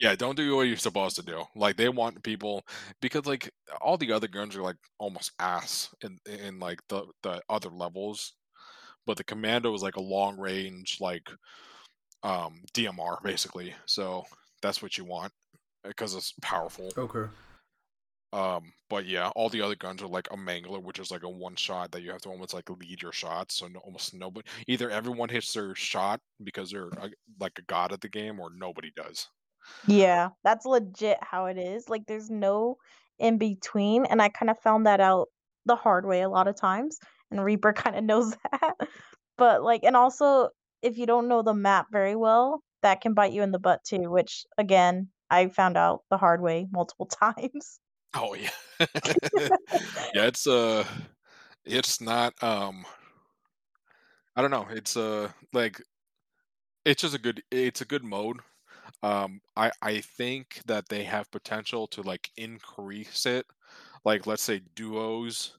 Yeah, 0.00 0.14
don't 0.14 0.36
do 0.36 0.56
what 0.56 0.68
you're 0.68 0.76
supposed 0.76 1.16
to 1.16 1.22
do. 1.22 1.44
Like 1.56 1.76
they 1.76 1.88
want 1.88 2.22
people 2.22 2.64
because 3.00 3.26
like 3.26 3.50
all 3.80 3.96
the 3.96 4.12
other 4.12 4.28
guns 4.28 4.56
are 4.56 4.62
like 4.62 4.76
almost 4.98 5.32
ass 5.38 5.94
in 6.02 6.18
in 6.26 6.58
like 6.60 6.80
the 6.88 7.06
the 7.22 7.42
other 7.48 7.70
levels, 7.70 8.34
but 9.06 9.16
the 9.16 9.24
commando 9.24 9.74
is 9.74 9.82
like 9.82 9.96
a 9.96 10.00
long 10.00 10.38
range 10.38 10.98
like 11.00 11.28
um 12.22 12.62
DMR 12.74 13.22
basically. 13.22 13.74
So 13.86 14.24
that's 14.62 14.82
what 14.82 14.96
you 14.96 15.04
want 15.04 15.32
because 15.84 16.14
it's 16.14 16.32
powerful. 16.42 16.90
Okay. 16.96 17.28
Um, 18.32 18.72
but 18.90 19.06
yeah, 19.06 19.30
all 19.34 19.48
the 19.48 19.62
other 19.62 19.74
guns 19.74 20.02
are 20.02 20.06
like 20.08 20.28
a 20.30 20.36
mangler, 20.36 20.82
which 20.82 20.98
is 20.98 21.10
like 21.10 21.22
a 21.22 21.28
one 21.28 21.56
shot 21.56 21.90
that 21.92 22.02
you 22.02 22.10
have 22.10 22.20
to 22.22 22.28
almost 22.28 22.52
like 22.52 22.68
lead 22.68 23.00
your 23.00 23.12
shots. 23.12 23.56
So 23.56 23.68
no, 23.68 23.80
almost 23.80 24.14
nobody, 24.14 24.46
either 24.66 24.90
everyone 24.90 25.30
hits 25.30 25.52
their 25.52 25.74
shot 25.74 26.20
because 26.44 26.70
they're 26.70 26.88
a, 26.88 27.10
like 27.40 27.58
a 27.58 27.62
god 27.62 27.92
at 27.92 28.02
the 28.02 28.08
game, 28.08 28.38
or 28.38 28.50
nobody 28.54 28.92
does. 28.94 29.28
Yeah, 29.86 30.30
that's 30.44 30.66
legit 30.66 31.18
how 31.22 31.46
it 31.46 31.58
is. 31.58 31.88
Like 31.88 32.06
there's 32.06 32.30
no 32.30 32.76
in 33.18 33.38
between, 33.38 34.04
and 34.04 34.20
I 34.22 34.28
kind 34.28 34.50
of 34.50 34.58
found 34.58 34.86
that 34.86 35.00
out 35.00 35.28
the 35.66 35.76
hard 35.76 36.06
way 36.06 36.22
a 36.22 36.28
lot 36.28 36.48
of 36.48 36.56
times, 36.56 36.98
and 37.30 37.44
Reaper 37.44 37.72
kind 37.76 37.96
of 37.96 38.04
knows 38.04 38.34
that. 38.52 38.74
But 39.36 39.62
like, 39.62 39.84
and 39.84 39.96
also 39.96 40.50
if 40.82 40.98
you 40.98 41.06
don't 41.06 41.28
know 41.28 41.42
the 41.42 41.54
map 41.54 41.86
very 41.90 42.16
well, 42.16 42.62
that 42.82 43.00
can 43.00 43.14
bite 43.14 43.32
you 43.32 43.42
in 43.42 43.50
the 43.50 43.58
butt 43.58 43.80
too, 43.84 44.10
which 44.10 44.44
again, 44.56 45.08
I 45.30 45.48
found 45.48 45.76
out 45.76 46.02
the 46.10 46.18
hard 46.18 46.40
way 46.40 46.66
multiple 46.70 47.06
times. 47.22 47.80
Oh 48.14 48.34
yeah, 48.34 48.50
yeah. 50.14 50.24
It's 50.26 50.46
uh, 50.46 50.84
it's 51.64 52.00
not 52.00 52.34
um, 52.42 52.84
I 54.34 54.40
don't 54.40 54.50
know. 54.50 54.66
It's 54.70 54.96
uh, 54.96 55.30
like 55.52 55.82
it's 56.84 57.02
just 57.02 57.14
a 57.14 57.18
good. 57.18 57.42
It's 57.50 57.80
a 57.80 57.84
good 57.84 58.04
mode. 58.04 58.38
Um, 59.02 59.40
I 59.56 59.70
I 59.82 60.00
think 60.00 60.62
that 60.66 60.88
they 60.88 61.04
have 61.04 61.30
potential 61.30 61.86
to 61.88 62.02
like 62.02 62.30
increase 62.36 63.26
it, 63.26 63.46
like 64.04 64.26
let's 64.26 64.42
say 64.42 64.60
duos, 64.76 65.58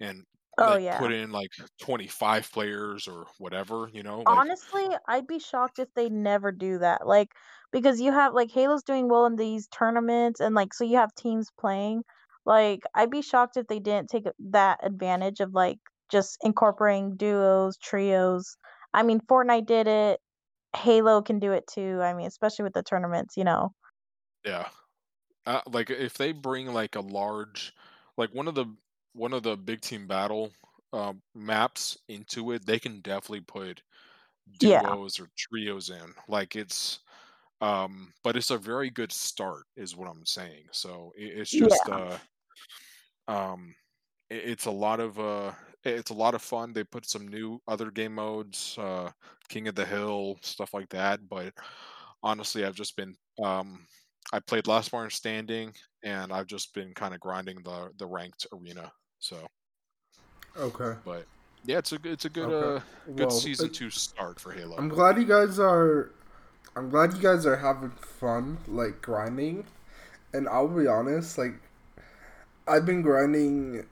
and 0.00 0.26
Oh 0.58 0.76
like 0.76 0.78
yeah. 0.78 0.96
put 0.96 1.12
in 1.12 1.32
like 1.32 1.50
25 1.80 2.50
players 2.52 3.08
or 3.08 3.26
whatever 3.38 3.90
you 3.92 4.02
know 4.04 4.22
like 4.22 4.44
Honestly, 4.48 4.88
I'd 5.06 5.26
be 5.26 5.38
shocked 5.38 5.78
if 5.78 5.92
they 5.94 6.08
never 6.08 6.50
do 6.52 6.78
that. 6.78 7.06
Like, 7.06 7.34
because 7.72 8.00
you 8.00 8.12
have 8.12 8.34
like 8.34 8.50
Halo's 8.50 8.82
doing 8.82 9.08
well 9.08 9.26
in 9.26 9.36
these 9.36 9.68
tournaments, 9.68 10.40
and 10.40 10.54
like, 10.54 10.74
so 10.74 10.84
you 10.84 10.96
have 10.96 11.14
teams 11.14 11.50
playing. 11.58 12.02
Like, 12.44 12.80
I'd 12.94 13.10
be 13.10 13.22
shocked 13.22 13.56
if 13.56 13.66
they 13.68 13.78
didn't 13.80 14.10
take 14.10 14.26
that 14.50 14.80
advantage 14.82 15.40
of 15.40 15.52
like 15.54 15.78
just 16.10 16.38
incorporating 16.42 17.16
duos, 17.16 17.76
trios. 17.78 18.56
I 18.94 19.02
mean, 19.02 19.20
Fortnite 19.20 19.66
did 19.66 19.86
it. 19.86 20.20
Halo 20.74 21.22
can 21.22 21.38
do 21.38 21.52
it 21.52 21.66
too. 21.66 22.00
I 22.02 22.14
mean, 22.14 22.26
especially 22.26 22.62
with 22.64 22.74
the 22.74 22.82
tournaments, 22.82 23.36
you 23.36 23.44
know. 23.44 23.74
yeah 24.44 24.68
uh, 25.46 25.62
like 25.68 25.90
if 25.90 26.14
they 26.14 26.32
bring 26.32 26.68
like 26.72 26.96
a 26.96 27.00
large 27.00 27.74
like 28.18 28.34
one 28.34 28.48
of 28.48 28.54
the 28.54 28.66
one 29.14 29.32
of 29.32 29.42
the 29.42 29.56
big 29.56 29.80
team 29.80 30.06
battle 30.06 30.52
um, 30.92 31.22
maps 31.34 31.98
into 32.08 32.52
it 32.52 32.66
they 32.66 32.80
can 32.80 33.00
definitely 33.00 33.40
put 33.42 33.82
Yeah. 34.60 34.80
duos 34.82 35.20
or 35.20 35.28
trios 35.36 35.90
in 35.90 36.14
like 36.28 36.56
it's 36.56 37.00
um 37.62 38.12
but 38.24 38.36
it's 38.36 38.50
a 38.50 38.58
very 38.58 38.90
good 38.90 39.12
start 39.12 39.64
is 39.76 39.96
what 39.96 40.08
i'm 40.08 40.26
saying 40.26 40.66
so 40.72 41.12
it, 41.16 41.38
it's 41.40 41.50
Yeah. 41.50 41.56
just 41.56 41.88
uh 41.88 42.18
um 43.28 43.74
it's 44.30 44.66
a 44.66 44.70
lot 44.70 45.00
of 45.00 45.18
uh 45.18 45.52
it's 45.84 46.10
a 46.10 46.14
lot 46.14 46.34
of 46.34 46.42
fun 46.42 46.72
they 46.72 46.82
put 46.84 47.06
some 47.06 47.28
new 47.28 47.60
other 47.68 47.90
game 47.90 48.14
modes 48.14 48.76
uh 48.78 49.10
king 49.48 49.68
of 49.68 49.74
the 49.74 49.84
hill 49.84 50.36
stuff 50.42 50.74
like 50.74 50.88
that 50.88 51.20
but 51.28 51.52
honestly 52.22 52.64
i've 52.64 52.74
just 52.74 52.96
been 52.96 53.14
um 53.44 53.86
i 54.32 54.40
played 54.40 54.66
last 54.66 54.92
man 54.92 55.08
standing 55.10 55.72
and 56.04 56.32
i've 56.32 56.46
just 56.46 56.74
been 56.74 56.92
kind 56.94 57.14
of 57.14 57.20
grinding 57.20 57.58
the 57.62 57.90
the 57.98 58.06
ranked 58.06 58.46
arena 58.52 58.90
so 59.20 59.46
Okay. 60.58 60.94
but 61.04 61.24
yeah 61.64 61.78
it's 61.78 61.92
a 61.92 61.98
good 61.98 62.12
it's 62.12 62.24
a 62.24 62.30
good 62.30 62.48
Okay. 62.48 62.76
uh 62.76 62.80
good 63.16 63.28
Well, 63.28 63.30
season 63.30 63.66
it- 63.66 63.74
two 63.74 63.90
start 63.90 64.40
for 64.40 64.52
halo 64.52 64.76
I'm 64.78 64.88
glad 64.88 65.18
you 65.18 65.24
guys 65.24 65.58
are. 65.58 66.10
I'm 66.76 66.90
glad 66.90 67.14
you 67.14 67.20
guys 67.22 67.46
are 67.46 67.56
having 67.56 67.90
fun, 67.90 68.58
like 68.68 69.00
grinding. 69.00 69.64
And 70.34 70.48
I'll 70.48 70.68
be 70.68 70.86
honest, 70.86 71.38
like 71.38 71.54
I've 72.68 72.84
been 72.86 73.02
grinding. 73.02 73.86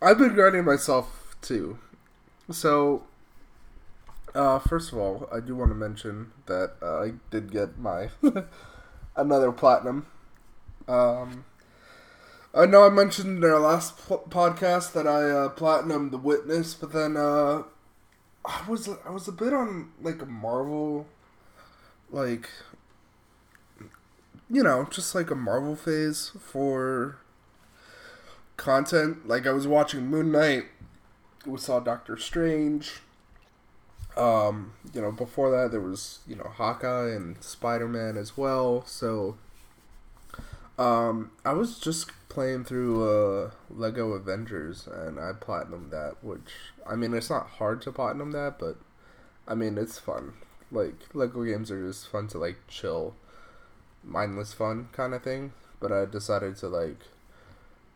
I've 0.00 0.18
been 0.18 0.34
grinding 0.34 0.64
myself 0.64 1.36
too. 1.42 1.78
So, 2.50 3.04
uh, 4.34 4.58
first 4.60 4.92
of 4.92 4.98
all, 4.98 5.28
I 5.32 5.40
do 5.40 5.56
want 5.56 5.70
to 5.72 5.74
mention 5.74 6.32
that 6.46 6.74
uh, 6.80 7.02
I 7.02 7.12
did 7.30 7.50
get 7.50 7.78
my 7.78 8.10
another 9.16 9.50
platinum. 9.50 10.06
Um, 10.86 11.44
I 12.54 12.64
know 12.66 12.86
I 12.86 12.90
mentioned 12.90 13.42
in 13.42 13.50
our 13.50 13.58
last 13.58 13.98
po- 13.98 14.24
podcast 14.28 14.92
that 14.92 15.06
I 15.06 15.30
uh, 15.30 15.48
platinum 15.50 16.10
the 16.10 16.18
witness, 16.18 16.74
but 16.74 16.92
then 16.92 17.16
uh, 17.16 17.64
I 18.44 18.64
was 18.68 18.88
I 19.04 19.10
was 19.10 19.26
a 19.26 19.32
bit 19.32 19.52
on 19.52 19.90
like 20.00 20.22
a 20.22 20.26
Marvel, 20.26 21.06
like 22.10 22.48
you 24.48 24.62
know, 24.62 24.86
just 24.90 25.14
like 25.14 25.30
a 25.30 25.34
Marvel 25.34 25.76
phase 25.76 26.30
for 26.40 27.18
content. 28.58 29.26
Like 29.26 29.46
I 29.46 29.52
was 29.52 29.66
watching 29.66 30.06
Moon 30.06 30.30
Knight, 30.30 30.66
we 31.46 31.56
saw 31.56 31.80
Doctor 31.80 32.18
Strange. 32.18 33.00
Um, 34.18 34.72
you 34.92 35.00
know, 35.00 35.12
before 35.12 35.50
that 35.52 35.70
there 35.70 35.80
was 35.80 36.18
you 36.26 36.36
know 36.36 36.50
Hawkeye 36.54 37.10
and 37.10 37.42
Spider 37.42 37.88
Man 37.88 38.18
as 38.18 38.36
well. 38.36 38.84
So, 38.84 39.38
um, 40.76 41.30
I 41.44 41.54
was 41.54 41.78
just 41.78 42.10
playing 42.28 42.64
through 42.64 43.08
uh 43.08 43.50
Lego 43.70 44.12
Avengers 44.12 44.86
and 44.86 45.18
I 45.18 45.32
platinum 45.32 45.88
that, 45.90 46.16
which 46.22 46.52
I 46.86 46.96
mean 46.96 47.14
it's 47.14 47.30
not 47.30 47.46
hard 47.46 47.80
to 47.82 47.92
platinum 47.92 48.32
that, 48.32 48.58
but 48.58 48.76
I 49.46 49.54
mean 49.54 49.78
it's 49.78 49.98
fun. 49.98 50.34
Like 50.70 50.96
Lego 51.14 51.44
games 51.44 51.70
are 51.70 51.86
just 51.86 52.08
fun 52.08 52.28
to 52.28 52.38
like 52.38 52.58
chill, 52.66 53.14
mindless 54.04 54.52
fun 54.52 54.88
kind 54.92 55.14
of 55.14 55.22
thing. 55.22 55.52
But 55.80 55.92
I 55.92 56.04
decided 56.06 56.56
to 56.56 56.68
like 56.68 56.98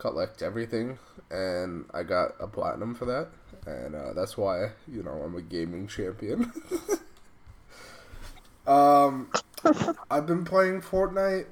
collect 0.03 0.41
everything, 0.41 0.99
and 1.31 1.85
I 1.93 2.03
got 2.03 2.31
a 2.37 2.45
platinum 2.45 2.93
for 2.93 3.05
that, 3.05 3.29
and 3.65 3.95
uh, 3.95 4.11
that's 4.11 4.37
why 4.37 4.71
you 4.85 5.01
know 5.01 5.11
I'm 5.11 5.33
a 5.37 5.41
gaming 5.41 5.87
champion. 5.87 6.51
um, 8.67 9.29
I've 10.11 10.27
been 10.27 10.43
playing 10.43 10.81
Fortnite, 10.81 11.45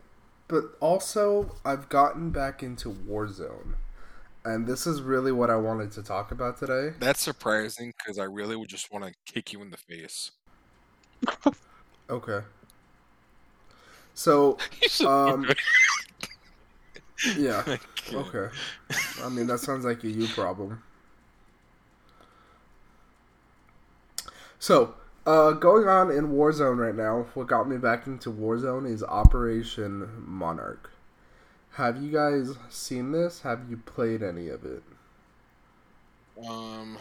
but 0.50 0.66
also 0.82 1.56
I've 1.64 1.88
gotten 1.88 2.32
back 2.32 2.62
into 2.62 2.90
Warzone, 2.90 3.76
and 4.44 4.68
this 4.68 4.86
is 4.86 5.02
really 5.02 5.32
what 5.32 5.50
I 5.50 5.56
wanted 5.56 5.94
to 5.94 6.04
talk 6.04 6.34
about 6.34 6.60
today. 6.60 6.94
That's 7.00 7.22
surprising 7.22 7.94
because 7.98 8.20
I 8.20 8.26
really 8.26 8.58
would 8.58 8.68
just 8.68 8.92
want 8.92 9.06
to 9.06 9.14
kick 9.34 9.54
you 9.54 9.62
in 9.62 9.70
the 9.70 9.78
face. 9.78 10.32
Okay. 12.10 12.42
So 14.14 14.58
Um, 15.06 15.48
yeah, 17.36 17.64
okay. 18.14 18.48
I 19.24 19.30
mean 19.30 19.48
that 19.48 19.60
sounds 19.60 19.86
like 19.86 20.04
a 20.04 20.10
you 20.10 20.28
problem. 20.28 20.82
So, 24.60 24.96
uh, 25.26 25.52
going 25.52 25.88
on 25.90 26.10
in 26.12 26.30
Warzone 26.30 26.78
right 26.78 26.96
now, 26.96 27.28
what 27.34 27.48
got 27.48 27.68
me 27.68 27.78
back 27.78 28.08
into 28.08 28.32
Warzone 28.32 28.90
is 28.90 29.04
Operation 29.04 30.10
Monarch. 30.26 30.92
Have 31.74 32.02
you 32.02 32.12
guys 32.12 32.58
seen 32.70 33.12
this? 33.12 33.42
Have 33.42 33.70
you 33.70 33.78
played 33.78 34.24
any 34.24 34.50
of 34.50 34.66
it? 34.66 34.84
Um, 36.48 36.98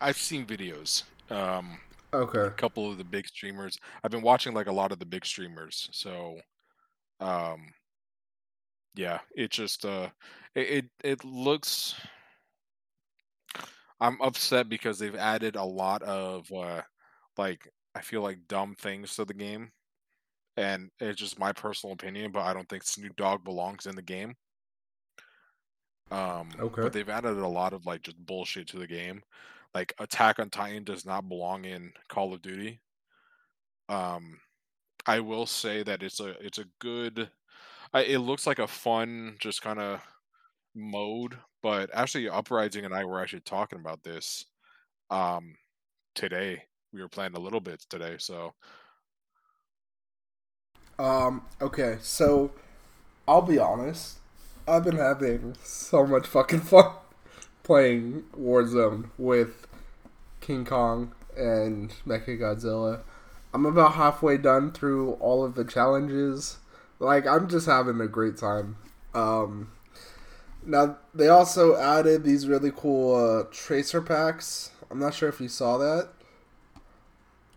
I've 0.00 0.16
seen 0.18 0.46
videos. 0.46 1.04
Um, 1.30 1.80
Okay. 2.12 2.48
a 2.48 2.52
couple 2.52 2.90
of 2.90 2.98
the 2.98 3.04
big 3.04 3.28
streamers. 3.28 3.78
I've 4.04 4.10
been 4.10 4.22
watching 4.22 4.54
like 4.54 4.66
a 4.66 4.72
lot 4.72 4.92
of 4.92 4.98
the 4.98 5.06
big 5.06 5.26
streamers. 5.26 5.88
So, 5.92 6.40
um, 7.20 7.68
yeah, 8.94 9.20
it 9.34 9.50
just 9.50 9.84
uh, 9.84 10.10
it 10.54 10.68
it, 10.70 10.84
it 11.02 11.24
looks 11.24 11.94
I'm 14.00 14.20
upset 14.22 14.68
because 14.68 14.98
they've 14.98 15.14
added 15.14 15.56
a 15.56 15.64
lot 15.64 16.02
of 16.02 16.50
uh 16.52 16.82
like 17.36 17.68
I 17.94 18.00
feel 18.02 18.22
like 18.22 18.46
dumb 18.48 18.74
things 18.74 19.16
to 19.16 19.24
the 19.24 19.34
game. 19.34 19.72
And 20.56 20.90
it's 21.00 21.20
just 21.20 21.38
my 21.38 21.52
personal 21.52 21.94
opinion, 21.94 22.32
but 22.32 22.42
I 22.42 22.54
don't 22.54 22.68
think 22.68 22.84
Snoop 22.84 23.16
Dogg 23.16 23.44
belongs 23.44 23.86
in 23.86 23.96
the 23.96 24.02
game. 24.02 24.36
Um 26.10 26.48
Okay. 26.58 26.82
but 26.82 26.92
they've 26.92 27.08
added 27.08 27.36
a 27.36 27.48
lot 27.48 27.72
of 27.72 27.86
like 27.86 28.02
just 28.02 28.24
bullshit 28.24 28.68
to 28.68 28.78
the 28.78 28.86
game. 28.86 29.22
Like 29.74 29.94
Attack 29.98 30.38
on 30.40 30.50
Titan 30.50 30.84
does 30.84 31.04
not 31.06 31.28
belong 31.28 31.64
in 31.64 31.92
Call 32.08 32.32
of 32.34 32.42
Duty. 32.42 32.80
Um 33.88 34.40
I 35.06 35.20
will 35.20 35.46
say 35.46 35.82
that 35.84 36.02
it's 36.02 36.20
a 36.20 36.30
it's 36.44 36.58
a 36.58 36.66
good 36.80 37.30
I, 37.92 38.02
it 38.02 38.18
looks 38.18 38.46
like 38.46 38.58
a 38.58 38.66
fun 38.68 39.36
just 39.40 39.62
kind 39.62 39.78
of 39.80 40.00
mode, 40.74 41.38
but 41.62 41.90
actually 41.94 42.28
Uprising 42.28 42.84
and 42.84 42.94
I 42.94 43.04
were 43.04 43.20
actually 43.20 43.40
talking 43.40 43.80
about 43.80 44.02
this 44.04 44.46
um 45.10 45.56
today. 46.14 46.64
We 46.92 47.02
were 47.02 47.08
playing 47.08 47.36
a 47.36 47.40
little 47.40 47.60
bit 47.60 47.84
today, 47.90 48.16
so 48.18 48.54
Um, 50.98 51.42
okay, 51.60 51.98
so 52.02 52.52
I'll 53.28 53.42
be 53.42 53.58
honest. 53.58 54.18
I've 54.68 54.84
been 54.84 54.96
having 54.98 55.56
so 55.64 56.06
much 56.06 56.26
fucking 56.26 56.60
fun 56.60 56.92
playing 57.62 58.24
Warzone 58.38 59.10
with 59.18 59.66
King 60.40 60.64
Kong 60.64 61.14
and 61.36 61.94
Mechagodzilla. 62.06 63.02
I'm 63.54 63.66
about 63.66 63.94
halfway 63.94 64.36
done 64.38 64.72
through 64.72 65.12
all 65.14 65.44
of 65.44 65.54
the 65.54 65.64
challenges. 65.64 66.58
Like 67.00 67.26
I'm 67.26 67.48
just 67.48 67.66
having 67.66 68.00
a 68.00 68.06
great 68.06 68.36
time. 68.36 68.76
Um 69.14 69.72
now 70.64 70.98
they 71.12 71.28
also 71.28 71.76
added 71.76 72.22
these 72.22 72.46
really 72.46 72.70
cool 72.70 73.16
uh, 73.16 73.44
tracer 73.50 74.00
packs. 74.00 74.70
I'm 74.90 75.00
not 75.00 75.14
sure 75.14 75.28
if 75.28 75.40
you 75.40 75.48
saw 75.48 75.78
that. 75.78 76.10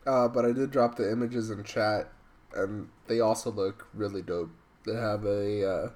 Uh, 0.08 0.28
but 0.28 0.46
I 0.46 0.52
did 0.52 0.72
drop 0.72 0.96
the 0.96 1.12
images 1.12 1.50
in 1.50 1.64
chat 1.64 2.10
and 2.56 2.90
they 3.08 3.20
also 3.20 3.52
look 3.52 3.88
really 3.94 4.22
dope. 4.22 4.52
They 4.86 4.96
have 4.96 5.26
a 5.26 5.70
uh, 5.70 5.90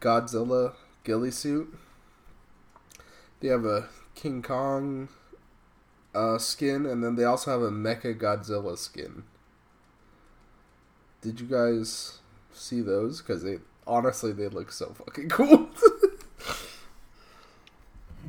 Godzilla 0.00 0.74
ghillie 1.04 1.30
suit. 1.30 1.76
They 3.40 3.48
have 3.48 3.64
a 3.64 3.88
King 4.14 4.42
Kong 4.42 5.08
uh, 6.14 6.38
skin, 6.38 6.86
and 6.86 7.04
then 7.04 7.16
they 7.16 7.24
also 7.24 7.50
have 7.50 7.62
a 7.62 7.70
Mecha 7.70 8.18
Godzilla 8.18 8.78
skin. 8.78 9.24
Did 11.20 11.40
you 11.40 11.46
guys 11.46 12.20
see 12.56 12.80
those? 12.80 13.20
Because 13.20 13.42
they 13.42 13.58
honestly 13.86 14.32
they 14.32 14.48
look 14.48 14.72
so 14.72 14.94
fucking 14.94 15.28
cool. 15.28 15.68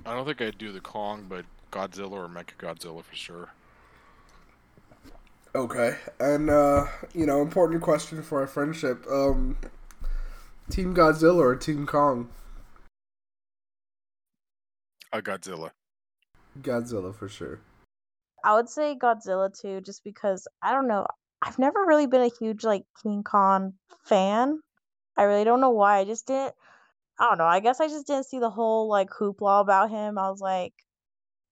I 0.05 0.13
don't 0.13 0.25
think 0.25 0.41
I'd 0.41 0.57
do 0.57 0.71
the 0.71 0.79
Kong, 0.79 1.25
but 1.27 1.45
Godzilla 1.71 2.11
or 2.11 2.27
Mecha 2.27 2.55
Godzilla 2.57 3.03
for 3.03 3.15
sure. 3.15 3.49
okay, 5.55 5.97
and 6.19 6.49
uh, 6.49 6.85
you 7.13 7.25
know, 7.25 7.41
important 7.41 7.81
question 7.81 8.21
for 8.21 8.39
our 8.41 8.47
friendship: 8.47 9.05
um, 9.11 9.57
Team 10.69 10.95
Godzilla 10.95 11.39
or 11.39 11.55
Team 11.55 11.85
Kong? 11.85 12.29
A 15.11 15.21
Godzilla. 15.21 15.71
Godzilla 16.61 17.13
for 17.15 17.27
sure. 17.29 17.59
I 18.43 18.53
would 18.55 18.69
say 18.69 18.95
Godzilla 18.95 19.49
too, 19.59 19.81
just 19.81 20.03
because 20.03 20.47
I 20.61 20.71
don't 20.71 20.87
know. 20.87 21.05
I've 21.41 21.59
never 21.59 21.85
really 21.85 22.07
been 22.07 22.21
a 22.21 22.29
huge 22.39 22.63
like 22.63 22.83
King 23.03 23.23
Kong 23.23 23.73
fan. 24.05 24.61
I 25.17 25.23
really 25.23 25.43
don't 25.45 25.61
know 25.61 25.71
why. 25.71 25.99
I 25.99 26.05
just 26.05 26.27
didn't. 26.27 26.55
I 27.19 27.29
don't 27.29 27.37
know. 27.39 27.45
I 27.45 27.59
guess 27.61 27.81
I 27.81 27.87
just 27.87 28.07
didn't 28.07 28.27
see 28.27 28.39
the 28.39 28.49
whole 28.51 28.89
like 28.89 29.09
hoopla 29.11 29.61
about 29.61 29.91
him. 29.91 30.17
I 30.19 30.29
was 30.29 30.41
like, 30.41 30.73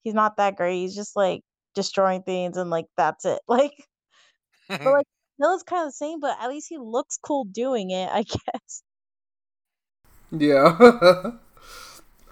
he's 0.03 0.13
not 0.15 0.37
that 0.37 0.57
great. 0.57 0.81
He's 0.81 0.95
just 0.95 1.15
like 1.15 1.43
destroying 1.75 2.23
things 2.23 2.57
and 2.57 2.69
like 2.71 2.87
that's 2.97 3.25
it. 3.25 3.41
Like, 3.49 3.73
but 4.83 4.91
like 4.93 5.05
Godzilla's 5.41 5.63
kind 5.63 5.81
of 5.83 5.89
the 5.89 5.93
same, 5.93 6.19
but 6.21 6.37
at 6.41 6.49
least 6.49 6.67
he 6.69 6.77
looks 6.77 7.17
cool 7.17 7.43
doing 7.45 7.91
it. 7.91 8.09
I 8.09 8.23
guess. 8.23 8.83
Yeah. 10.31 11.31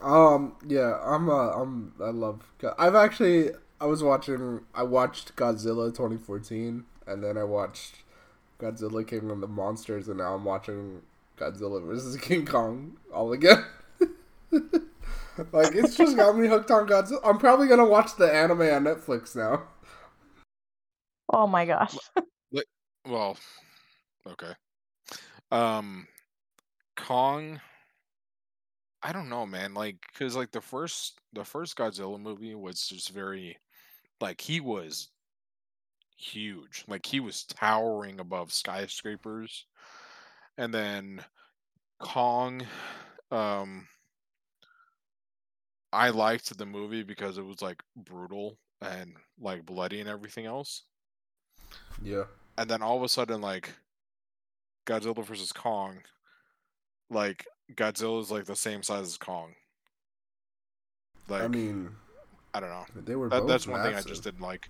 um. 0.01 0.55
Yeah. 0.67 0.99
I'm. 1.03 1.29
Uh. 1.29 1.49
I'm. 1.51 1.93
I 2.01 2.09
love. 2.09 2.41
I've 2.77 2.95
actually. 2.95 3.51
I 3.81 3.85
was 3.85 4.03
watching. 4.03 4.61
I 4.73 4.83
watched 4.83 5.35
Godzilla 5.35 5.93
2014, 5.93 6.85
and 7.07 7.23
then 7.23 7.37
I 7.37 7.43
watched 7.43 7.95
Godzilla 8.59 9.07
King 9.07 9.29
of 9.29 9.41
the 9.41 9.47
Monsters, 9.47 10.07
and 10.07 10.17
now 10.17 10.35
I'm 10.35 10.45
watching 10.45 11.01
Godzilla 11.37 11.85
versus 11.85 12.17
King 12.21 12.45
Kong 12.45 12.97
all 13.13 13.33
again. 13.33 13.63
like 15.51 15.73
it's 15.75 15.95
just 15.97 16.15
got 16.15 16.37
me 16.37 16.47
hooked 16.47 16.71
on 16.71 16.87
Godzilla. 16.87 17.19
I'm 17.23 17.37
probably 17.37 17.67
gonna 17.67 17.85
watch 17.85 18.15
the 18.15 18.31
anime 18.33 18.61
on 18.61 18.83
Netflix 18.83 19.35
now. 19.35 19.63
Oh 21.31 21.47
my 21.47 21.65
gosh. 21.65 21.97
Well, 23.05 23.37
okay. 24.27 24.53
Um, 25.51 26.07
Kong. 26.95 27.59
I 29.05 29.11
don't 29.11 29.27
know, 29.27 29.45
man. 29.45 29.73
Like, 29.73 29.97
cause 30.17 30.35
like 30.35 30.51
the 30.51 30.61
first 30.61 31.19
the 31.33 31.43
first 31.43 31.75
Godzilla 31.75 32.19
movie 32.19 32.55
was 32.55 32.87
just 32.87 33.09
very, 33.09 33.57
like 34.21 34.39
he 34.39 34.61
was 34.61 35.09
huge. 36.17 36.83
Like 36.87 37.05
he 37.05 37.19
was 37.19 37.43
towering 37.43 38.19
above 38.19 38.51
skyscrapers, 38.51 39.65
and 40.57 40.73
then 40.73 41.23
Kong. 41.99 42.63
Um, 43.31 43.87
I 45.91 46.09
liked 46.09 46.55
the 46.57 46.65
movie 46.65 47.03
because 47.03 47.37
it 47.37 47.45
was 47.45 47.61
like 47.61 47.81
brutal 47.95 48.57
and 48.81 49.13
like 49.39 49.65
bloody 49.65 49.99
and 49.99 50.09
everything 50.09 50.45
else 50.45 50.83
Yeah. 52.01 52.23
and 52.57 52.69
then 52.69 52.81
all 52.81 52.97
of 52.97 53.03
a 53.03 53.07
sudden 53.09 53.41
like 53.41 53.69
Godzilla 54.85 55.23
versus 55.25 55.51
Kong, 55.51 55.99
like 57.09 57.45
Godzilla 57.75 58.19
is 58.21 58.29
like 58.31 58.45
the 58.45 58.55
same 58.55 58.83
size 58.83 59.05
as 59.07 59.17
Kong. 59.17 59.53
Like 61.29 61.43
I 61.43 61.47
mean, 61.47 61.91
I 62.53 62.59
don't 62.59 62.69
know. 62.69 62.85
they 62.95 63.15
were 63.15 63.29
That, 63.29 63.47
that's 63.47 63.65
one 63.67 63.81
thing 63.83 63.95
I 63.95 64.01
just 64.01 64.23
didn't 64.23 64.41
like. 64.41 64.69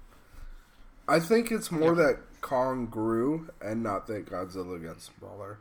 I 1.08 1.20
think 1.20 1.52
it's 1.52 1.72
more 1.72 1.96
Yeah. 1.96 2.04
that 2.08 2.20
Kong 2.42 2.88
grew, 2.88 3.50
and 3.62 3.84
not 3.84 4.08
that 4.08 4.26
Godzilla 4.26 4.82
got 4.84 5.02
smaller. 5.02 5.60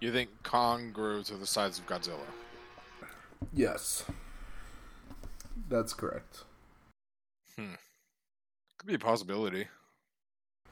You 0.00 0.12
think 0.12 0.30
Kong 0.42 0.92
grew 0.92 1.22
to 1.24 1.36
the 1.36 1.46
size 1.46 1.78
of 1.78 1.86
Godzilla? 1.86 2.26
Yes. 3.52 4.04
That's 5.68 5.92
correct. 5.94 6.44
Hmm. 7.56 7.74
Could 8.78 8.86
be 8.86 8.94
a 8.94 8.98
possibility. 8.98 9.68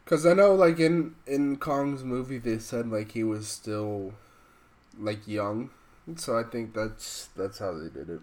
Cause 0.06 0.24
I 0.24 0.32
know, 0.32 0.54
like 0.54 0.78
in 0.80 1.16
in 1.26 1.58
Kong's 1.58 2.02
movie, 2.02 2.38
they 2.38 2.58
said 2.58 2.88
like 2.90 3.12
he 3.12 3.22
was 3.22 3.46
still 3.46 4.14
like 4.98 5.28
young, 5.28 5.70
so 6.16 6.38
I 6.38 6.44
think 6.44 6.74
that's 6.74 7.26
that's 7.36 7.58
how 7.58 7.72
they 7.78 7.90
did 7.90 8.08
it. 8.08 8.20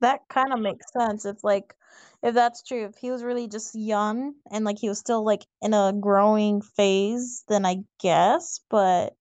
That 0.00 0.20
kind 0.28 0.52
of 0.52 0.60
makes 0.60 0.92
sense 0.92 1.24
if 1.24 1.42
like 1.44 1.74
if 2.22 2.34
that's 2.34 2.62
true. 2.62 2.86
If 2.86 2.96
he 2.96 3.10
was 3.10 3.22
really 3.22 3.48
just 3.48 3.74
young 3.74 4.34
and 4.50 4.64
like 4.64 4.78
he 4.78 4.88
was 4.88 4.98
still 4.98 5.24
like 5.24 5.46
in 5.62 5.74
a 5.74 5.92
growing 5.98 6.62
phase, 6.62 7.44
then 7.48 7.64
I 7.64 7.78
guess, 8.00 8.60
but 8.70 9.14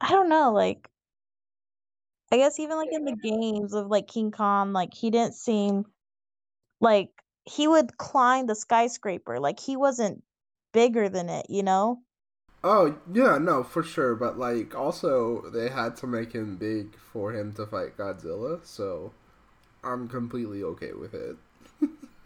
I 0.00 0.10
don't 0.10 0.28
know, 0.28 0.52
like 0.52 0.88
I 2.32 2.36
guess 2.36 2.60
even 2.60 2.76
like 2.76 2.92
in 2.92 3.04
the 3.04 3.16
games 3.16 3.74
of 3.74 3.88
like 3.88 4.06
King 4.06 4.30
Kong, 4.30 4.72
like 4.72 4.94
he 4.94 5.10
didn't 5.10 5.34
seem 5.34 5.84
like 6.80 7.10
he 7.44 7.66
would 7.66 7.96
climb 7.96 8.46
the 8.46 8.54
skyscraper. 8.54 9.40
Like 9.40 9.58
he 9.58 9.76
wasn't 9.76 10.22
bigger 10.72 11.08
than 11.08 11.28
it, 11.28 11.46
you 11.48 11.62
know? 11.62 12.02
Oh 12.62 12.96
yeah, 13.12 13.38
no, 13.38 13.62
for 13.64 13.82
sure. 13.82 14.14
But 14.14 14.38
like, 14.38 14.74
also 14.74 15.42
they 15.50 15.68
had 15.68 15.96
to 15.96 16.06
make 16.06 16.32
him 16.32 16.56
big 16.56 16.94
for 16.96 17.32
him 17.32 17.52
to 17.54 17.66
fight 17.66 17.96
Godzilla, 17.96 18.64
so 18.64 19.12
I'm 19.82 20.08
completely 20.08 20.62
okay 20.62 20.92
with 20.92 21.14
it. 21.14 21.36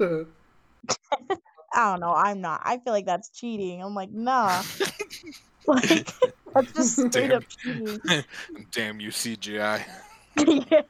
I 1.74 1.90
don't 1.90 2.00
know. 2.00 2.12
I'm 2.14 2.40
not. 2.40 2.62
I 2.64 2.78
feel 2.78 2.92
like 2.92 3.06
that's 3.06 3.30
cheating. 3.30 3.82
I'm 3.82 3.94
like, 3.94 4.10
nah. 4.10 4.62
like 5.66 6.10
that's 6.54 6.72
just 6.72 6.94
straight 7.12 7.28
Damn. 7.28 7.32
up 7.32 7.44
cheating. 7.48 8.00
Damn 8.70 9.00
you, 9.00 9.10
CGI. 9.10 9.84
yeah. 10.36 10.82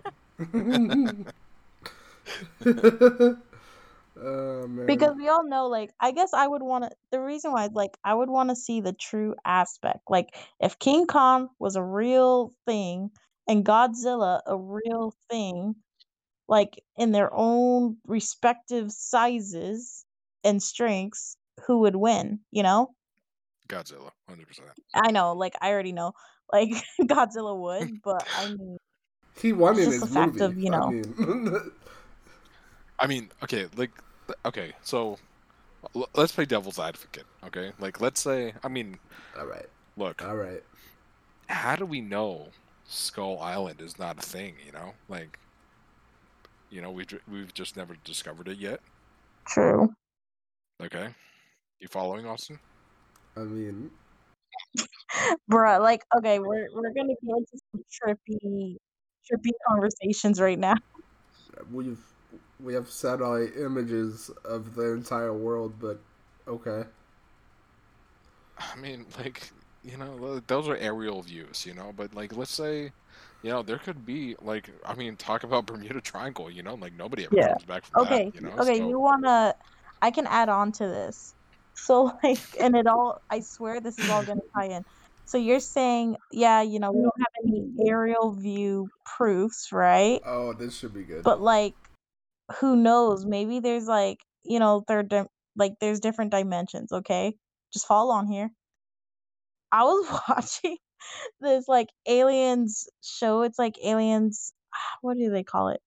oh. 4.17 4.69
Because 4.87 5.17
we 5.17 5.29
all 5.29 5.47
know, 5.47 5.67
like, 5.69 5.93
I 6.01 6.13
guess 6.13 6.33
I 6.35 6.47
would 6.47 6.63
want 6.63 6.85
to. 6.85 6.91
The 7.11 7.21
reason 7.21 7.53
why, 7.53 7.69
like, 7.73 7.97
I 8.05 8.15
would 8.15 8.31
want 8.31 8.51
to 8.51 8.57
see 8.57 8.81
the 8.81 8.93
true 8.93 9.35
aspect. 9.45 10.01
Like, 10.09 10.37
if 10.61 10.79
King 10.79 11.07
Kong 11.07 11.49
was 11.59 11.77
a 11.77 11.83
real 11.83 12.53
thing 12.67 13.11
and 13.49 13.65
Godzilla 13.65 14.41
a 14.47 14.57
real 14.57 15.15
thing, 15.31 15.77
like, 16.49 16.83
in 16.97 17.13
their 17.13 17.31
own 17.33 17.97
respective 18.07 18.93
sizes 18.93 20.05
and 20.43 20.63
strengths, 20.63 21.37
who 21.67 21.79
would 21.81 21.97
win, 21.97 22.41
you 22.51 22.63
know? 22.63 22.95
Godzilla, 23.69 24.11
hundred 24.29 24.47
percent. 24.49 24.69
I 24.95 25.11
know, 25.11 25.33
like, 25.33 25.55
I 25.61 25.71
already 25.71 25.93
know, 25.93 26.13
like, 26.53 26.71
Godzilla 27.03 27.59
would, 27.59 28.01
but 28.05 28.27
I 28.37 28.47
mean, 28.47 28.77
he 29.41 29.53
won 29.53 29.73
it's 29.73 29.81
in 29.81 29.87
just 29.87 30.01
his 30.01 30.11
the 30.11 30.15
fact 30.15 30.41
movie. 30.41 30.41
of, 30.41 30.59
you 30.59 30.71
I 30.71 30.79
know. 30.79 30.91
mean, 30.91 31.61
I 32.99 33.07
mean, 33.07 33.31
okay, 33.43 33.67
like, 33.77 33.91
okay, 34.47 34.73
so 34.83 35.19
l- 35.95 36.09
let's 36.15 36.33
play 36.33 36.45
devil's 36.45 36.79
advocate, 36.79 37.27
okay? 37.47 37.73
Like, 37.79 38.01
let's 38.01 38.21
say, 38.21 38.55
I 38.63 38.69
mean, 38.69 38.99
All 39.39 39.47
right. 39.47 39.67
look, 39.97 40.23
All 40.25 40.37
right. 40.37 40.63
how 41.49 41.77
do 41.77 41.87
we 41.87 42.01
know 42.01 42.51
Skull 42.85 43.39
Island 43.41 43.81
is 43.81 43.99
not 43.99 44.19
a 44.19 44.23
thing? 44.23 44.57
You 44.65 44.73
know, 44.73 44.95
like, 45.09 45.39
you 46.75 46.83
know, 46.83 46.91
we 46.91 47.05
ju- 47.05 47.21
we've 47.31 47.55
just 47.55 47.77
never 47.77 47.97
discovered 48.05 48.49
it 48.49 48.59
yet. 48.59 48.81
True. 49.47 49.95
Okay, 50.83 51.15
you 51.79 51.87
following 51.87 52.27
Austin? 52.27 52.59
I 53.37 53.41
mean, 53.41 53.91
Bruh, 55.51 55.81
like, 55.81 56.03
okay, 56.19 56.41
we're 56.41 56.67
we're 56.75 56.93
gonna 56.93 57.15
get 57.23 57.37
into 57.37 57.59
some 57.73 57.85
trippy, 57.95 58.77
trippy 59.31 59.51
conversations 59.69 60.41
right 60.41 60.59
now. 60.59 60.75
we've 61.73 62.01
we 62.59 62.75
have 62.75 62.91
satellite 62.91 63.57
images 63.57 64.31
of 64.45 64.75
the 64.75 64.93
entire 64.93 65.33
world, 65.33 65.75
but 65.81 66.01
okay. 66.49 66.89
I 68.59 68.77
mean, 68.77 69.07
like, 69.19 69.51
you 69.85 69.97
know, 69.97 70.41
those 70.49 70.67
are 70.69 70.77
aerial 70.77 71.23
views, 71.23 71.67
you 71.67 71.75
know, 71.75 71.93
but 71.97 72.15
like, 72.15 72.37
let's 72.37 72.53
say, 72.53 72.91
you 73.45 73.51
know, 73.51 73.63
there 73.63 73.79
could 73.79 74.07
be 74.07 74.37
like, 74.41 74.71
I 74.87 74.95
mean, 74.95 75.17
talk 75.17 75.45
about 75.45 75.67
Bermuda 75.69 76.01
Triangle, 76.01 76.51
you 76.51 76.63
know, 76.63 76.75
like 76.75 76.95
nobody 76.95 77.25
ever 77.27 77.37
Yeah. 77.37 77.53
comes 77.53 77.65
back 77.65 77.85
from 77.85 78.03
Okay, 78.03 78.25
that, 78.25 78.35
you 78.35 78.41
know. 78.41 78.57
okay, 78.59 78.79
so- 78.79 78.89
you 78.89 78.99
wanna? 78.99 79.55
I 80.03 80.11
can 80.11 80.27
add 80.27 80.49
on 80.49 80.73
to 80.73 80.87
this. 80.87 81.35
So 81.75 82.11
like, 82.25 82.39
and 82.59 82.75
it 82.77 82.87
all. 82.87 83.19
I 83.31 83.41
swear 83.41 83.81
this 83.81 83.99
is 83.99 84.09
all 84.09 84.25
gonna 84.25 84.41
tie 84.57 84.67
in. 84.77 84.83
So 85.27 85.39
you're 85.39 85.61
saying, 85.61 86.17
yeah, 86.33 86.63
you 86.63 86.79
know, 86.81 86.93
we 86.93 87.03
don't 87.03 87.13
have 87.19 87.33
any 87.45 87.89
aerial 87.89 88.33
view 88.33 88.89
proofs, 89.05 89.69
right? 89.73 90.21
Oh, 90.25 90.53
this 90.53 90.77
should 90.79 90.95
be 90.95 91.05
good. 91.05 91.25
But 91.25 91.41
like, 91.41 91.75
who 92.61 92.77
knows? 92.77 93.27
Maybe 93.27 93.61
there's 93.61 93.87
like, 93.87 94.19
you 94.45 94.59
know, 94.59 94.83
third, 94.87 95.09
dim- 95.09 95.29
like 95.57 95.75
there's 95.81 96.01
different 96.01 96.31
dimensions. 96.31 96.93
Okay, 96.93 97.37
just 97.73 97.87
follow 97.87 98.13
on 98.15 98.27
here. 98.27 98.51
I 99.73 99.85
was 99.85 100.21
watching 100.29 100.77
this 101.41 101.69
like 101.69 101.89
aliens 102.07 102.89
show. 103.03 103.43
It's 103.43 103.59
like 103.59 103.77
aliens. 103.85 104.53
What 105.03 105.17
do 105.19 105.31
they 105.31 105.45
call 105.45 105.69
it? 105.69 105.81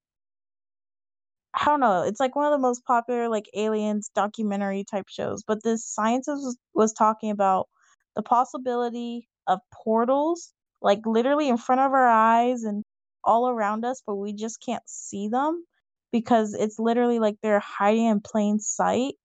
I 1.53 1.65
don't 1.65 1.80
know. 1.80 2.03
It's 2.03 2.19
like 2.19 2.36
one 2.36 2.45
of 2.45 2.51
the 2.51 2.62
most 2.62 2.86
popular 2.86 3.30
like 3.30 3.49
aliens 3.56 4.10
documentary 4.13 4.84
type 4.84 5.08
shows. 5.10 5.43
But 5.45 5.63
this 5.63 5.86
scientist 5.86 6.43
was, 6.43 6.58
was 6.73 6.93
talking 6.93 7.32
about 7.32 7.67
the 8.15 8.21
possibility 8.23 9.27
of 9.47 9.60
portals, 9.73 10.53
like 10.82 10.99
literally 11.06 11.49
in 11.49 11.58
front 11.58 11.82
of 11.82 11.93
our 11.93 12.08
eyes 12.08 12.63
and 12.63 12.84
all 13.23 13.49
around 13.49 13.86
us, 13.86 14.01
but 14.06 14.15
we 14.15 14.34
just 14.34 14.62
can't 14.62 14.84
see 14.88 15.30
them 15.30 15.65
because 16.12 16.53
it's 16.53 16.80
literally 16.80 17.19
like 17.19 17.36
they're 17.41 17.60
hiding 17.60 18.06
in 18.06 18.21
plain 18.21 18.60
sight. 18.60 19.15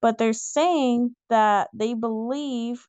But 0.00 0.16
they're 0.18 0.32
saying 0.32 1.14
that 1.28 1.68
they 1.74 1.94
believe 1.94 2.86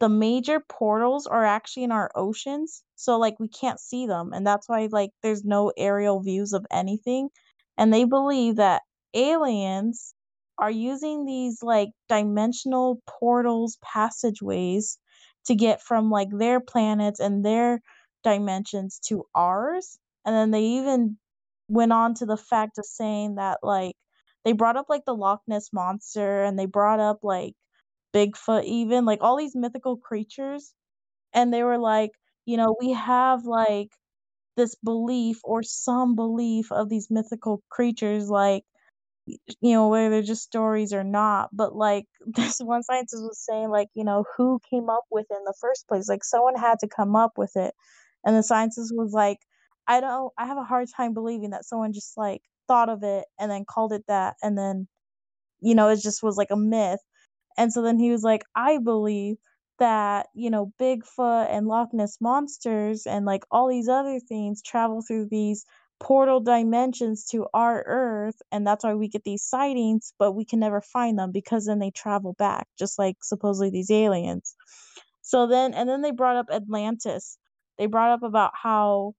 the 0.00 0.08
major 0.08 0.60
portals 0.60 1.26
are 1.26 1.44
actually 1.44 1.84
in 1.84 1.92
our 1.92 2.10
oceans. 2.14 2.82
So 2.96 3.18
like 3.18 3.38
we 3.40 3.48
can't 3.48 3.80
see 3.80 4.06
them. 4.06 4.32
And 4.32 4.46
that's 4.46 4.68
why 4.68 4.88
like 4.90 5.10
there's 5.22 5.44
no 5.44 5.72
aerial 5.76 6.20
views 6.20 6.52
of 6.52 6.66
anything 6.70 7.28
and 7.78 7.92
they 7.92 8.04
believe 8.04 8.56
that 8.56 8.82
aliens 9.14 10.14
are 10.58 10.70
using 10.70 11.24
these 11.24 11.62
like 11.62 11.90
dimensional 12.08 13.00
portals 13.06 13.78
passageways 13.82 14.98
to 15.46 15.54
get 15.54 15.82
from 15.82 16.10
like 16.10 16.28
their 16.30 16.60
planets 16.60 17.20
and 17.20 17.44
their 17.44 17.80
dimensions 18.22 19.00
to 19.06 19.24
ours 19.34 19.98
and 20.24 20.34
then 20.34 20.50
they 20.50 20.62
even 20.62 21.18
went 21.68 21.92
on 21.92 22.14
to 22.14 22.26
the 22.26 22.36
fact 22.36 22.78
of 22.78 22.84
saying 22.86 23.34
that 23.36 23.58
like 23.62 23.96
they 24.44 24.52
brought 24.52 24.76
up 24.76 24.86
like 24.88 25.04
the 25.04 25.14
Loch 25.14 25.40
Ness 25.46 25.72
monster 25.72 26.44
and 26.44 26.58
they 26.58 26.66
brought 26.66 27.00
up 27.00 27.18
like 27.22 27.54
Bigfoot 28.14 28.64
even 28.64 29.04
like 29.04 29.20
all 29.22 29.36
these 29.36 29.56
mythical 29.56 29.96
creatures 29.96 30.72
and 31.34 31.52
they 31.52 31.62
were 31.62 31.78
like 31.78 32.12
you 32.46 32.56
know 32.56 32.76
we 32.80 32.92
have 32.92 33.44
like 33.46 33.90
this 34.56 34.74
belief 34.76 35.38
or 35.44 35.62
some 35.62 36.14
belief 36.16 36.72
of 36.72 36.88
these 36.88 37.08
mythical 37.10 37.62
creatures 37.70 38.30
like 38.30 38.64
you 39.26 39.72
know 39.72 39.88
whether 39.88 40.10
they're 40.10 40.22
just 40.22 40.42
stories 40.42 40.92
or 40.92 41.04
not 41.04 41.48
but 41.52 41.74
like 41.74 42.06
this 42.26 42.58
one 42.60 42.82
scientist 42.82 43.22
was 43.22 43.38
saying 43.44 43.70
like 43.70 43.88
you 43.94 44.04
know 44.04 44.24
who 44.36 44.60
came 44.70 44.88
up 44.90 45.04
with 45.10 45.26
it 45.30 45.36
in 45.36 45.44
the 45.44 45.54
first 45.60 45.86
place? 45.88 46.08
Like 46.08 46.24
someone 46.24 46.56
had 46.56 46.78
to 46.80 46.88
come 46.88 47.16
up 47.16 47.32
with 47.36 47.52
it 47.56 47.74
and 48.24 48.36
the 48.36 48.42
scientist 48.42 48.92
was 48.96 49.12
like 49.12 49.38
i 49.86 50.00
don't 50.00 50.32
i 50.38 50.46
have 50.46 50.58
a 50.58 50.64
hard 50.64 50.88
time 50.96 51.14
believing 51.14 51.50
that 51.50 51.64
someone 51.64 51.92
just 51.92 52.16
like 52.16 52.42
thought 52.68 52.88
of 52.88 53.02
it 53.02 53.24
and 53.38 53.50
then 53.50 53.64
called 53.68 53.92
it 53.92 54.04
that 54.08 54.34
and 54.42 54.56
then 54.58 54.86
you 55.60 55.74
know 55.74 55.88
it 55.88 56.00
just 56.02 56.22
was 56.22 56.36
like 56.36 56.50
a 56.50 56.56
myth 56.56 57.00
and 57.56 57.72
so 57.72 57.82
then 57.82 57.98
he 57.98 58.10
was 58.10 58.22
like, 58.22 58.44
I 58.54 58.78
believe 58.78 59.36
that, 59.78 60.28
you 60.34 60.50
know, 60.50 60.72
Bigfoot 60.80 61.48
and 61.50 61.66
Loch 61.66 61.92
Ness 61.92 62.18
monsters 62.20 63.06
and 63.06 63.24
like 63.26 63.44
all 63.50 63.68
these 63.68 63.88
other 63.88 64.20
things 64.20 64.62
travel 64.62 65.02
through 65.02 65.28
these 65.30 65.64
portal 66.00 66.40
dimensions 66.40 67.24
to 67.26 67.46
our 67.54 67.82
Earth. 67.86 68.40
And 68.52 68.66
that's 68.66 68.84
why 68.84 68.94
we 68.94 69.08
get 69.08 69.24
these 69.24 69.42
sightings, 69.42 70.12
but 70.18 70.32
we 70.32 70.44
can 70.44 70.60
never 70.60 70.80
find 70.80 71.18
them 71.18 71.32
because 71.32 71.66
then 71.66 71.78
they 71.78 71.90
travel 71.90 72.34
back, 72.38 72.68
just 72.78 72.98
like 72.98 73.16
supposedly 73.22 73.70
these 73.70 73.90
aliens. 73.90 74.54
So 75.22 75.46
then, 75.46 75.74
and 75.74 75.88
then 75.88 76.02
they 76.02 76.10
brought 76.10 76.36
up 76.36 76.46
Atlantis. 76.52 77.38
They 77.78 77.86
brought 77.86 78.12
up 78.12 78.22
about 78.22 78.52
how 78.54 79.14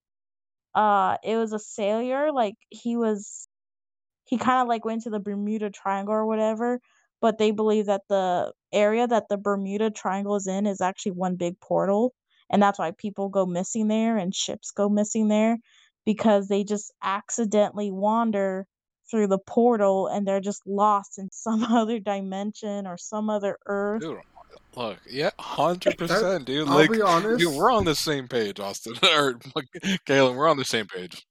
uh 0.75 1.17
it 1.23 1.37
was 1.37 1.53
a 1.53 1.59
sailor, 1.59 2.31
like 2.31 2.55
he 2.69 2.97
was 2.97 3.47
he 4.25 4.37
kind 4.37 4.61
of 4.61 4.67
like 4.67 4.85
went 4.85 5.03
to 5.03 5.09
the 5.09 5.19
Bermuda 5.19 5.69
Triangle 5.69 6.13
or 6.13 6.25
whatever, 6.25 6.81
but 7.21 7.37
they 7.37 7.51
believe 7.51 7.85
that 7.87 8.01
the 8.09 8.51
area 8.73 9.07
that 9.07 9.29
the 9.29 9.37
Bermuda 9.37 9.89
Triangle 9.91 10.35
is 10.35 10.47
in 10.47 10.65
is 10.65 10.81
actually 10.81 11.13
one 11.13 11.35
big 11.35 11.59
portal, 11.59 12.13
and 12.49 12.61
that's 12.61 12.79
why 12.79 12.91
people 12.91 13.29
go 13.29 13.45
missing 13.45 13.87
there 13.87 14.17
and 14.17 14.33
ships 14.35 14.71
go 14.71 14.89
missing 14.89 15.27
there 15.27 15.57
because 16.05 16.47
they 16.47 16.63
just 16.63 16.93
accidentally 17.03 17.91
wander 17.91 18.67
through 19.09 19.27
the 19.27 19.39
portal 19.39 20.07
and 20.07 20.27
they're 20.27 20.39
just 20.39 20.61
lost 20.67 21.17
in 21.17 21.29
some 21.31 21.63
other 21.63 21.99
dimension 21.99 22.85
or 22.87 22.97
some 22.97 23.29
other 23.29 23.57
earth. 23.65 24.01
Dude, 24.01 24.19
look, 24.75 24.97
yeah, 25.09 25.31
hundred 25.39 25.97
percent, 25.97 26.45
dude. 26.45 26.67
I'll 26.67 26.75
Like, 26.75 26.91
be 26.91 27.01
honest. 27.01 27.39
dude, 27.39 27.53
we're 27.57 27.71
on 27.71 27.85
the 27.85 27.95
same 27.95 28.27
page, 28.27 28.59
Austin. 28.59 28.93
or 29.03 29.39
like, 29.55 29.67
Galen, 30.05 30.35
we're 30.35 30.47
on 30.47 30.57
the 30.57 30.65
same 30.65 30.87
page. 30.87 31.25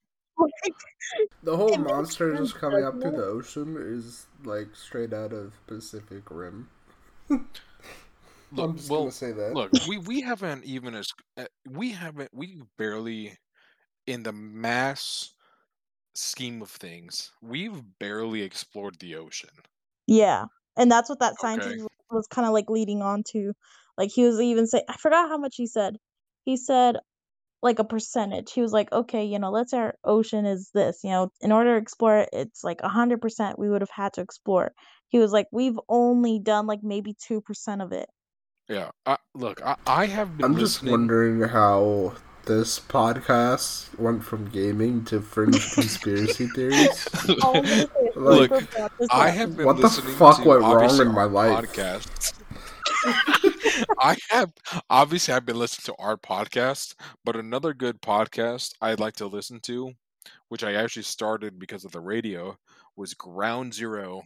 The 1.45 1.57
whole 1.57 1.77
It 1.77 1.79
monster 1.79 2.35
sense, 2.35 2.53
just 2.53 2.57
coming 2.57 2.83
up 2.83 3.01
through 3.01 3.13
the 3.13 3.25
ocean 3.25 3.77
is 3.77 4.27
like 4.43 4.75
straight 4.75 5.13
out 5.13 5.33
of 5.33 5.65
Pacific 5.69 6.29
Rim. 6.29 6.71
Look, 8.51 8.71
I'm 8.71 8.77
just 8.77 8.89
well, 8.89 8.97
gonna 8.97 9.13
say 9.13 9.33
that. 9.33 9.59
look, 9.59 9.73
we 9.81 9.99
we 9.99 10.21
haven't 10.23 10.65
even 10.65 10.95
as 10.95 11.09
uh, 11.37 11.47
we 11.69 11.91
haven't 11.93 12.31
we 12.33 12.63
barely 12.79 13.37
in 14.07 14.23
the 14.25 14.33
mass 14.33 15.35
scheme 16.15 16.63
of 16.63 16.71
things, 16.71 17.33
we've 17.43 17.99
barely 17.99 18.43
explored 18.43 18.99
the 19.01 19.17
ocean. 19.17 19.51
Yeah, 20.07 20.47
and 20.77 20.91
that's 20.91 21.09
what 21.09 21.21
that 21.21 21.39
scientist 21.41 21.77
Okay. 21.77 21.83
was, 21.83 21.89
was 22.11 22.27
kind 22.29 22.47
of 22.47 22.53
like 22.53 22.69
leading 22.71 23.03
on 23.03 23.23
to. 23.33 23.53
Like 23.97 24.11
he 24.11 24.25
was 24.25 24.41
even 24.41 24.67
say, 24.67 24.83
I 24.89 24.97
forgot 24.97 25.29
how 25.29 25.39
much 25.39 25.55
he 25.57 25.67
said. 25.67 25.97
He 26.45 26.57
said 26.57 26.97
like 27.65 27.79
a 27.79 27.85
percentage. 27.85 28.53
He 28.53 28.61
was 28.61 28.73
like, 28.73 28.93
okay, 28.93 29.25
you 29.25 29.39
know, 29.39 29.51
let's 29.51 29.71
say 29.71 29.79
our 29.79 29.95
ocean 30.05 30.45
is 30.45 30.71
this. 30.75 31.01
You 31.03 31.11
know, 31.11 31.33
in 31.41 31.51
order 31.51 31.75
to 31.75 31.83
explore 31.83 32.19
it, 32.19 32.29
it's 32.33 32.63
like 32.63 32.81
a 32.83 32.89
hundred 32.89 33.23
percent 33.23 33.59
we 33.59 33.71
would 33.71 33.81
have 33.81 33.91
had 33.91 34.13
to 34.13 34.21
explore. 34.21 34.73
He 35.09 35.19
was 35.19 35.33
like, 35.33 35.49
we've 35.51 35.81
only 35.89 36.39
done 36.39 36.67
like 36.67 36.81
maybe 36.83 37.17
two 37.19 37.41
percent 37.41 37.81
of 37.81 37.91
it. 37.93 38.09
Yeah, 38.69 38.91
I, 39.07 39.17
look, 39.35 39.65
I, 39.65 39.77
I 39.87 40.07
have 40.07 40.37
been 40.37 40.45
I'm 40.45 40.59
just 40.59 40.83
wondering 40.83 41.41
how 41.41 42.13
this 42.45 42.79
podcast 42.79 43.99
went 43.99 44.23
from 44.23 44.51
gaming 44.51 45.03
to 45.07 45.23
fringe 45.23 45.73
conspiracy 45.73 46.47
theories. 46.49 47.09
All 47.43 47.57
I'm 47.57 47.63
gonna 47.63 47.67
say 47.67 47.87
is 48.05 48.17
Look, 48.17 48.51
super 48.51 48.67
proud 48.67 48.91
this 49.01 49.09
I 49.11 49.31
have 49.31 49.57
been 49.57 49.67
What 49.67 49.79
the 49.79 49.89
fuck 49.89 50.43
to 50.43 50.49
went 50.49 50.61
wrong 50.61 51.01
in 51.01 51.13
my 51.13 51.25
life? 51.25 51.67
Podcasts. 51.67 52.35
I 54.01 54.17
have 54.31 54.53
obviously 54.91 55.35
I've 55.35 55.47
been 55.47 55.59
listening 55.59 55.95
to 55.95 56.03
our 56.03 56.17
podcast, 56.17 56.95
but 57.25 57.37
another 57.37 57.75
good 57.75 58.01
podcast 58.01 58.75
I'd 58.81 59.01
like 59.01 59.15
to 59.17 59.27
listen 59.27 59.61
to, 59.61 59.93
which 60.49 60.65
I 60.65 60.75
actually 60.75 61.03
started 61.03 61.59
because 61.59 61.85
of 61.85 61.93
the 61.93 62.01
radio, 62.01 62.57
was 62.97 63.15
Ground 63.15 63.75
Zero 63.75 64.23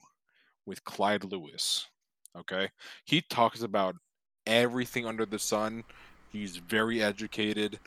with 0.67 0.85
Clyde 0.85 1.25
Lewis. 1.25 1.87
Okay, 2.37 2.69
he 3.05 3.23
talks 3.23 3.63
about 3.63 3.97
everything 4.47 5.07
under 5.07 5.27
the 5.27 5.39
sun. 5.39 5.85
He's 6.31 6.57
very 6.59 7.03
educated, 7.03 7.79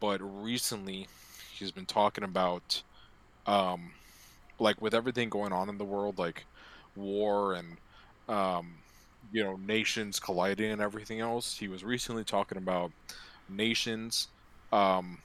but 0.00 0.20
recently 0.22 1.08
he's 1.52 1.70
been 1.72 1.86
talking 1.86 2.24
about, 2.24 2.82
um, 3.46 3.92
like 4.58 4.80
with 4.82 4.94
everything 4.94 5.28
going 5.30 5.52
on 5.52 5.68
in 5.68 5.78
the 5.78 5.84
world, 5.84 6.18
like 6.18 6.46
war 6.96 7.54
and 7.54 7.78
um, 8.28 8.78
you 9.30 9.44
know 9.44 9.56
nations 9.56 10.20
colliding 10.20 10.70
and 10.72 10.80
everything 10.82 11.20
else. 11.20 11.56
He 11.58 11.68
was 11.68 11.84
recently 11.84 12.24
talking 12.24 12.58
about 12.58 12.92
nations 13.48 14.28
um, 14.72 15.22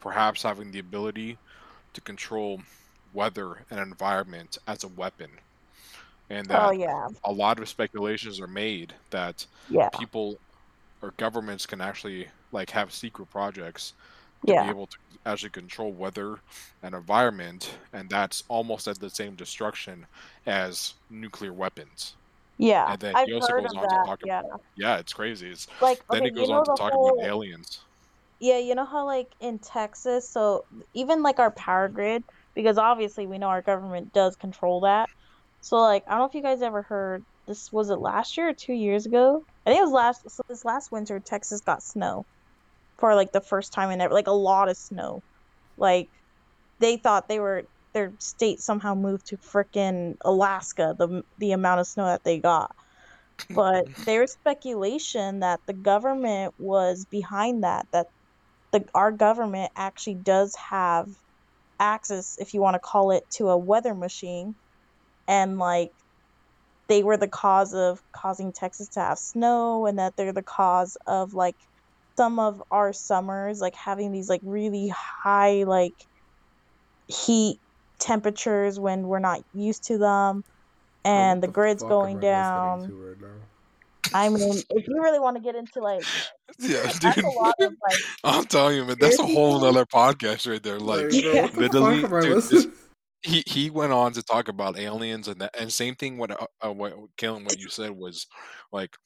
perhaps 0.00 0.42
having 0.42 0.70
the 0.70 0.78
ability 0.78 1.38
to 1.94 2.00
control 2.02 2.62
weather 3.12 3.66
and 3.70 3.80
environment 3.80 4.58
as 4.66 4.84
a 4.84 4.88
weapon, 4.88 5.40
and 6.30 6.50
Oh 6.52 6.70
that 6.70 6.72
yeah, 6.72 7.08
a 7.24 7.32
lot 7.32 7.58
of 7.60 7.68
speculations 7.68 8.40
are 8.40 8.48
made 8.48 8.94
that 9.10 9.46
yeah, 9.68 9.90
people 9.92 10.40
or 11.02 11.12
governments 11.18 11.66
can 11.66 11.80
actually 11.80 12.30
like 12.52 12.70
have 12.70 12.92
secret 12.94 13.28
projects 13.28 13.94
to 14.46 14.54
be 14.54 14.68
able 14.68 14.86
to 14.88 14.98
actually 15.26 15.50
control 15.50 15.94
weather 15.94 16.42
and 16.82 16.94
environment, 16.94 17.78
and 17.92 18.10
that's 18.10 18.42
almost 18.48 18.88
at 18.88 19.00
the 19.00 19.10
same 19.10 19.36
destruction 19.36 20.06
as 20.46 20.94
nuclear 21.10 21.54
weapons. 21.54 22.16
Yeah. 22.58 22.92
And 22.92 23.00
then 23.00 23.16
I've 23.16 23.26
he 23.26 23.32
heard 23.34 23.40
goes 23.40 23.72
of 23.72 23.76
on 23.76 23.82
to 23.82 23.88
that. 23.88 24.06
talk 24.06 24.20
Yeah, 24.24 24.40
about 24.40 24.62
yeah, 24.76 24.98
it's 24.98 25.12
crazy. 25.12 25.50
It's 25.50 25.66
like 25.80 26.02
then 26.10 26.22
okay, 26.22 26.30
he 26.30 26.34
you 26.34 26.40
goes 26.40 26.48
know 26.48 26.58
on 26.58 26.64
to 26.64 26.74
talk 26.76 26.92
whole 26.92 27.14
about 27.14 27.26
aliens. 27.26 27.80
Yeah, 28.40 28.58
you 28.58 28.74
know 28.74 28.84
how 28.84 29.06
like 29.06 29.28
in 29.40 29.58
Texas, 29.58 30.28
so 30.28 30.64
even 30.92 31.22
like 31.22 31.38
our 31.38 31.50
power 31.50 31.88
mm-hmm. 31.88 31.96
grid, 31.96 32.24
because 32.54 32.78
obviously 32.78 33.26
we 33.26 33.38
know 33.38 33.48
our 33.48 33.62
government 33.62 34.12
does 34.12 34.36
control 34.36 34.80
that. 34.80 35.08
So 35.60 35.76
like 35.76 36.04
I 36.06 36.10
don't 36.10 36.20
know 36.20 36.26
if 36.26 36.34
you 36.34 36.42
guys 36.42 36.62
ever 36.62 36.82
heard 36.82 37.24
this 37.46 37.72
was 37.72 37.90
it 37.90 37.98
last 37.98 38.36
year 38.36 38.48
or 38.48 38.54
two 38.54 38.72
years 38.74 39.06
ago? 39.06 39.44
I 39.66 39.70
think 39.70 39.80
it 39.80 39.84
was 39.84 39.92
last 39.92 40.30
so 40.30 40.42
this 40.48 40.64
last 40.64 40.92
winter 40.92 41.20
Texas 41.20 41.60
got 41.60 41.82
snow 41.82 42.26
for 42.98 43.14
like 43.14 43.32
the 43.32 43.40
first 43.40 43.72
time 43.72 43.90
in 43.90 44.00
ever 44.00 44.14
like 44.14 44.26
a 44.26 44.32
lot 44.32 44.68
of 44.68 44.76
snow. 44.76 45.22
Like 45.76 46.08
they 46.78 46.96
thought 46.96 47.28
they 47.28 47.40
were 47.40 47.64
their 47.94 48.12
state 48.18 48.60
somehow 48.60 48.94
moved 48.94 49.26
to 49.28 49.38
frickin' 49.38 50.16
Alaska, 50.24 50.94
the 50.98 51.22
the 51.38 51.52
amount 51.52 51.80
of 51.80 51.86
snow 51.86 52.06
that 52.06 52.24
they 52.24 52.40
got. 52.40 52.74
But 53.50 53.86
there's 54.06 54.32
speculation 54.32 55.40
that 55.40 55.60
the 55.66 55.74
government 55.74 56.54
was 56.58 57.06
behind 57.10 57.64
that, 57.64 57.86
that 57.92 58.06
the 58.72 58.84
our 58.94 59.12
government 59.12 59.72
actually 59.76 60.16
does 60.16 60.54
have 60.70 61.08
access, 61.80 62.36
if 62.38 62.54
you 62.54 62.60
want 62.60 62.74
to 62.74 62.80
call 62.80 63.12
it, 63.12 63.24
to 63.36 63.48
a 63.48 63.58
weather 63.58 63.94
machine, 63.94 64.54
and 65.28 65.58
like 65.58 65.90
they 66.88 67.02
were 67.02 67.16
the 67.16 67.28
cause 67.28 67.74
of 67.74 68.00
causing 68.14 68.52
Texas 68.52 68.88
to 68.90 69.00
have 69.00 69.18
snow, 69.18 69.86
and 69.86 69.98
that 69.98 70.14
they're 70.16 70.32
the 70.32 70.42
cause 70.42 70.96
of 71.06 71.34
like 71.34 71.56
some 72.16 72.38
of 72.38 72.62
our 72.70 72.92
summers 72.92 73.60
like 73.60 73.74
having 73.74 74.12
these 74.12 74.28
like 74.28 74.40
really 74.44 74.88
high 74.88 75.64
like 75.64 75.94
heat 77.08 77.58
temperatures 78.04 78.78
when 78.80 79.08
we're 79.08 79.20
not 79.20 79.40
used 79.52 79.84
to 79.88 79.98
them, 79.98 80.42
and 81.04 81.42
the 81.42 81.48
the 81.48 81.52
grid's 81.52 81.82
going 81.82 82.16
am 82.16 82.24
I 82.24 82.38
listening 82.38 82.62
down. 82.62 82.80
right? 82.88 83.18
I 84.14 84.28
mean, 84.28 84.62
if 84.70 84.86
you 84.88 85.02
really 85.02 85.20
want 85.20 85.36
to 85.36 85.42
get 85.42 85.56
into 85.56 85.80
like 85.80 86.06
Yeah, 86.60 86.82
that's 86.84 86.98
dude. 86.98 87.24
a 87.24 87.28
lot 87.30 87.54
of 87.60 87.72
like 87.86 88.02
I'm 88.24 88.44
telling 88.46 88.76
you, 88.76 88.84
man, 88.84 88.98
that's 88.98 89.18
a 89.18 89.26
whole 89.26 89.60
theories. 89.60 89.74
nother 89.74 89.86
podcast 89.86 90.50
right 90.50 90.62
there. 90.62 90.78
Like, 90.80 91.10
Like, 91.12 91.24
Yeah. 91.24 91.48
the 91.52 91.62
literally, 91.62 92.00
fuck 92.00 92.10
am 92.10 92.14
I 92.14 92.20
dude, 92.22 92.38
this 92.48 92.66
he 93.22 93.42
he 93.46 93.70
went 93.70 93.92
on 93.92 94.12
to 94.14 94.22
talk 94.22 94.48
about 94.48 94.78
aliens 94.78 95.28
and 95.28 95.40
that, 95.40 95.54
and 95.58 95.72
same 95.72 95.94
thing. 95.96 96.18
What 96.18 96.30
uh, 96.32 96.46
uh, 96.64 96.72
what 96.72 96.94
Kalen, 97.18 97.44
what 97.46 97.58
you 97.58 97.68
said 97.68 97.90
was 97.92 98.26
like 98.72 98.96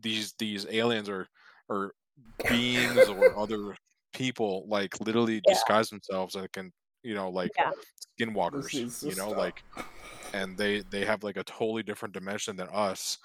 these 0.00 0.34
these 0.38 0.66
aliens 0.66 1.08
are 1.08 1.28
are 1.70 1.92
beings 2.48 3.08
or 3.08 3.38
other 3.38 3.76
people 4.14 4.66
like 4.68 5.00
literally 5.00 5.40
Yeah. 5.46 5.54
disguise 5.54 5.90
themselves 5.90 6.34
and 6.36 6.50
can 6.52 6.72
you 7.02 7.14
know 7.14 7.30
like 7.30 7.50
Yeah. 7.56 7.70
Skinwalkers 8.20 9.02
you 9.02 9.14
know 9.16 9.28
stop. 9.28 9.36
like 9.38 9.62
and 10.34 10.56
they 10.56 10.82
they 10.90 11.04
have 11.04 11.22
like 11.22 11.36
a 11.36 11.44
totally 11.44 11.82
different 11.82 12.14
dimension 12.14 12.56
than 12.56 12.68
us 12.72 13.18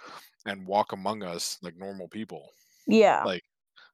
and 0.45 0.65
walk 0.65 0.91
among 0.91 1.23
us 1.23 1.57
like 1.62 1.75
normal 1.77 2.07
people 2.07 2.49
Yeah. 2.88 3.23
like 3.23 3.43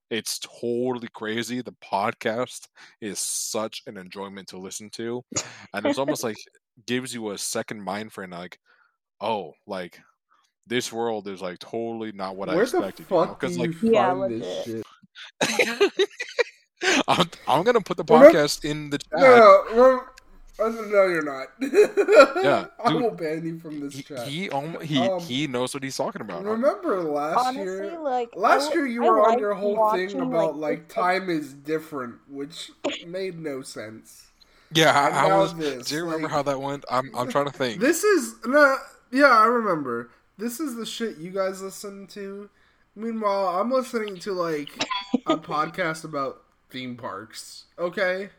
it's 0.09 0.39
totally 0.39 1.07
crazy 1.13 1.61
the 1.61 1.75
podcast 1.83 2.67
is 2.99 3.19
such 3.19 3.83
an 3.87 3.95
enjoyment 3.97 4.47
to 4.49 4.57
listen 4.57 4.89
to 4.91 5.23
and 5.73 5.85
it's 5.85 5.99
almost 5.99 6.23
like 6.23 6.37
gives 6.87 7.13
you 7.13 7.31
a 7.31 7.37
second 7.37 7.81
mind 7.81 8.11
frame 8.11 8.31
like 8.31 8.59
oh 9.21 9.53
like 9.67 9.99
this 10.67 10.91
world 10.93 11.27
is 11.27 11.41
like 11.41 11.59
totally 11.59 12.11
not 12.11 12.35
what 12.35 12.49
i 12.49 12.55
Where 12.55 12.65
the 12.65 12.77
expected 12.77 13.05
you 13.09 13.15
know 13.15 13.25
fuck 13.25 13.39
do 13.39 13.47
because 13.47 13.57
you 13.57 13.63
like 13.63 13.75
Yeah, 13.81 14.27
this 14.27 14.65
shit? 14.65 14.83
I'm, 17.07 17.29
I'm 17.47 17.63
gonna 17.63 17.81
put 17.81 17.97
the 17.97 18.03
Remember- 18.03 18.37
podcast 18.37 18.63
in 18.65 18.89
the 18.89 18.97
chat 18.99 19.19
No, 19.19 19.63
no, 19.73 20.03
no, 20.59 20.69
no, 20.85 21.07
you're 21.07 21.23
not. 21.23 21.47
Yeah, 22.43 22.65
I 22.83 22.91
dude. 22.91 23.01
will 23.01 23.11
ban 23.11 23.45
you 23.45 23.59
from 23.59 23.79
this 23.81 23.93
he 23.95 24.03
chat. 24.03 24.27
he, 24.27 24.49
almo- 24.49 24.79
he 24.79 24.99
Um, 24.99 25.19
he 25.21 25.47
knows 25.47 25.73
what 25.73 25.83
he's 25.83 25.95
talking 25.97 26.21
about 26.21 26.43
Remember 26.45 27.01
last 27.03 27.47
Honestly, 27.47 27.63
year? 27.63 27.99
like 27.99 28.35
Last 28.35 28.65
w- 28.69 28.81
year 28.83 28.87
you 28.87 29.05
I 29.05 29.09
were 29.09 29.27
on 29.31 29.39
your 29.39 29.53
whole 29.53 29.75
watching, 29.75 30.09
thing 30.09 30.21
about 30.21 30.57
like 30.57 30.87
this, 30.87 30.95
time 30.95 31.29
is 31.29 31.53
different, 31.53 32.15
which 32.29 32.71
made 33.07 33.39
no 33.39 33.61
sense. 33.61 34.27
yeah 34.73 35.07
And 35.07 35.15
I, 35.15 35.29
I 35.29 35.37
was 35.37 35.53
this, 35.55 35.87
do 35.87 35.95
you 35.95 36.03
remember 36.03 36.23
like- 36.27 36.31
how 36.31 36.43
that 36.43 36.61
went 36.61 36.85
i'm 36.89 37.09
i'm 37.15 37.29
trying 37.29 37.45
to 37.45 37.51
think 37.51 37.79
This 37.81 38.03
is 38.03 38.35
no, 38.45 38.77
yeah, 39.11 39.25
I 39.31 39.45
remember. 39.45 40.11
This 40.37 40.59
is 40.61 40.75
the 40.75 40.85
shit 40.85 41.17
you 41.17 41.31
guys 41.31 41.61
listen 41.61 42.05
to. 42.07 42.49
Meanwhile, 42.95 43.47
I'm 43.59 43.71
listening 43.71 44.17
to 44.19 44.33
like 44.33 44.69
a 45.25 45.35
podcast 45.53 46.03
about 46.05 46.43
theme 46.69 46.95
parks. 46.95 47.65
Okay, 47.77 48.29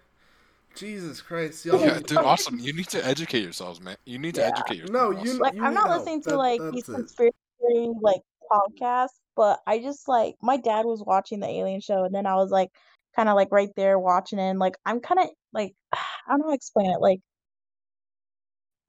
Jesus 0.75 1.21
Christ, 1.21 1.65
y'all. 1.67 1.81
yeah 1.81 1.99
dude 1.99 2.19
awesome 2.19 2.59
you 2.59 2.73
need 2.73 2.89
to 2.89 3.05
educate 3.05 3.43
yourselves 3.43 3.81
man 3.81 3.97
you 4.05 4.19
need 4.19 4.35
to 4.37 4.41
Yeah. 4.41 4.49
educate 4.49 4.77
yourselves 4.79 5.17
No, 5.17 5.23
you- 5.25 5.39
like 5.39 5.55
I'm 5.61 5.75
not 5.75 5.89
no, 5.91 5.97
listening 5.97 6.23
to 6.23 6.31
that- 6.31 6.37
like 6.37 6.61
these 6.73 6.89
it. 6.89 6.95
conspiracy 6.95 7.37
theory 7.61 7.89
like 8.01 8.21
podcasts, 8.51 9.19
but 9.37 9.61
I 9.67 9.79
just 9.79 10.09
like 10.09 10.37
my 10.43 10.57
dad 10.57 10.85
was 10.85 11.03
watching 11.05 11.41
the 11.41 11.47
Alien 11.49 11.81
show, 11.81 12.05
and 12.05 12.15
then 12.15 12.27
I 12.27 12.35
was 12.37 12.51
like 12.51 12.71
kind 13.17 13.29
of 13.29 13.35
like 13.37 13.49
right 13.53 13.71
there 13.77 13.99
watching 13.99 14.39
it, 14.39 14.43
and 14.51 14.59
like 14.59 14.77
I'm 14.85 15.01
kind 15.01 15.21
of 15.21 15.29
like 15.53 15.75
I 15.93 15.99
don't 16.29 16.39
know 16.41 16.45
how 16.47 16.51
to 16.51 16.55
explain 16.57 16.91
it. 16.91 17.01
Like 17.01 17.21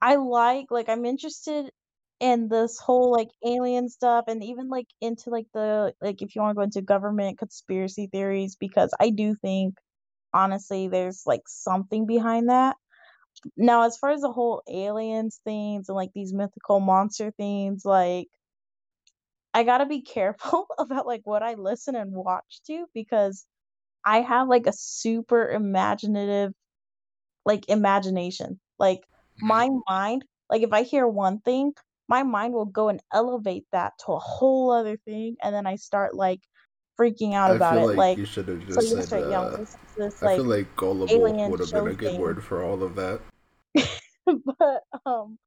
I 0.00 0.16
like 0.16 0.66
like 0.70 0.88
I'm 0.88 1.04
interested 1.04 1.70
in 2.22 2.48
this 2.48 2.80
whole 2.80 3.12
like 3.12 3.30
alien 3.46 3.90
stuff, 3.90 4.26
and 4.28 4.44
even 4.44 4.70
like 4.70 4.88
into 5.02 5.30
like 5.30 5.48
the 5.54 5.94
like 6.02 6.22
if 6.22 6.36
you 6.36 6.42
want 6.42 6.52
to 6.52 6.56
go 6.60 6.62
into 6.64 6.82
government 6.82 7.38
conspiracy 7.40 8.08
theories, 8.12 8.56
because 8.56 8.94
I 9.00 9.10
do 9.10 9.36
think 9.36 9.76
honestly 10.34 10.88
there's 10.88 11.24
like 11.26 11.42
something 11.48 12.06
behind 12.06 12.50
that. 12.50 12.76
Now, 13.56 13.84
as 13.84 13.98
far 13.98 14.10
as 14.10 14.22
the 14.22 14.32
whole 14.32 14.62
aliens 14.68 15.40
things 15.44 15.88
and 15.88 15.96
like 15.96 16.12
these 16.14 16.34
mythical 16.34 16.80
monster 16.80 17.32
things, 17.32 17.84
like 17.84 18.28
I 19.54 19.64
gotta 19.64 19.86
be 19.86 20.02
careful 20.14 20.66
about 20.78 21.06
like 21.06 21.22
what 21.24 21.42
I 21.42 21.54
listen 21.54 21.94
and 21.96 22.12
watch 22.12 22.60
to 22.66 22.86
because 22.94 23.46
I 24.04 24.22
have 24.22 24.48
like 24.48 24.66
a 24.68 24.74
super 24.74 25.48
imaginative 25.50 26.54
like 27.46 27.68
imagination. 27.68 28.60
Like 28.78 29.02
Mhm. 29.42 29.48
my 29.48 29.68
mind, 29.88 30.24
like 30.50 30.62
if 30.62 30.72
I 30.72 30.82
hear 30.84 31.08
one 31.08 31.40
thing, 31.40 31.74
my 32.12 32.22
mind 32.22 32.52
will 32.52 32.66
go 32.66 32.90
and 32.90 33.00
elevate 33.10 33.64
that 33.72 33.94
to 34.04 34.12
a 34.12 34.18
whole 34.18 34.70
other 34.70 34.98
thing, 34.98 35.36
and 35.42 35.54
then 35.54 35.66
I 35.66 35.76
start 35.76 36.14
like 36.14 36.40
freaking 37.00 37.32
out 37.32 37.50
I 37.52 37.56
about 37.56 37.78
it. 37.78 37.86
like, 37.86 37.96
Like, 37.96 38.18
you 38.18 38.26
should 38.26 38.48
have 38.48 38.60
so 38.68 38.82
just 38.82 38.88
you're 38.90 39.00
said. 39.00 39.30
yeah, 39.30 39.40
Uh, 39.40 39.56
listen 39.58 39.80
to 39.80 40.02
this 40.04 40.22
I 40.22 40.26
like 40.26 40.36
feel 40.36 40.44
like 40.44 40.76
gullible 40.76 41.20
would 41.48 41.60
have 41.60 41.72
been 41.72 41.88
a 41.88 41.94
good 41.94 42.10
thing. 42.10 42.20
word 42.20 42.44
for 42.44 42.62
all 42.62 42.82
of 42.82 42.94
that. 42.96 43.22
but 44.26 44.82
um 45.06 45.38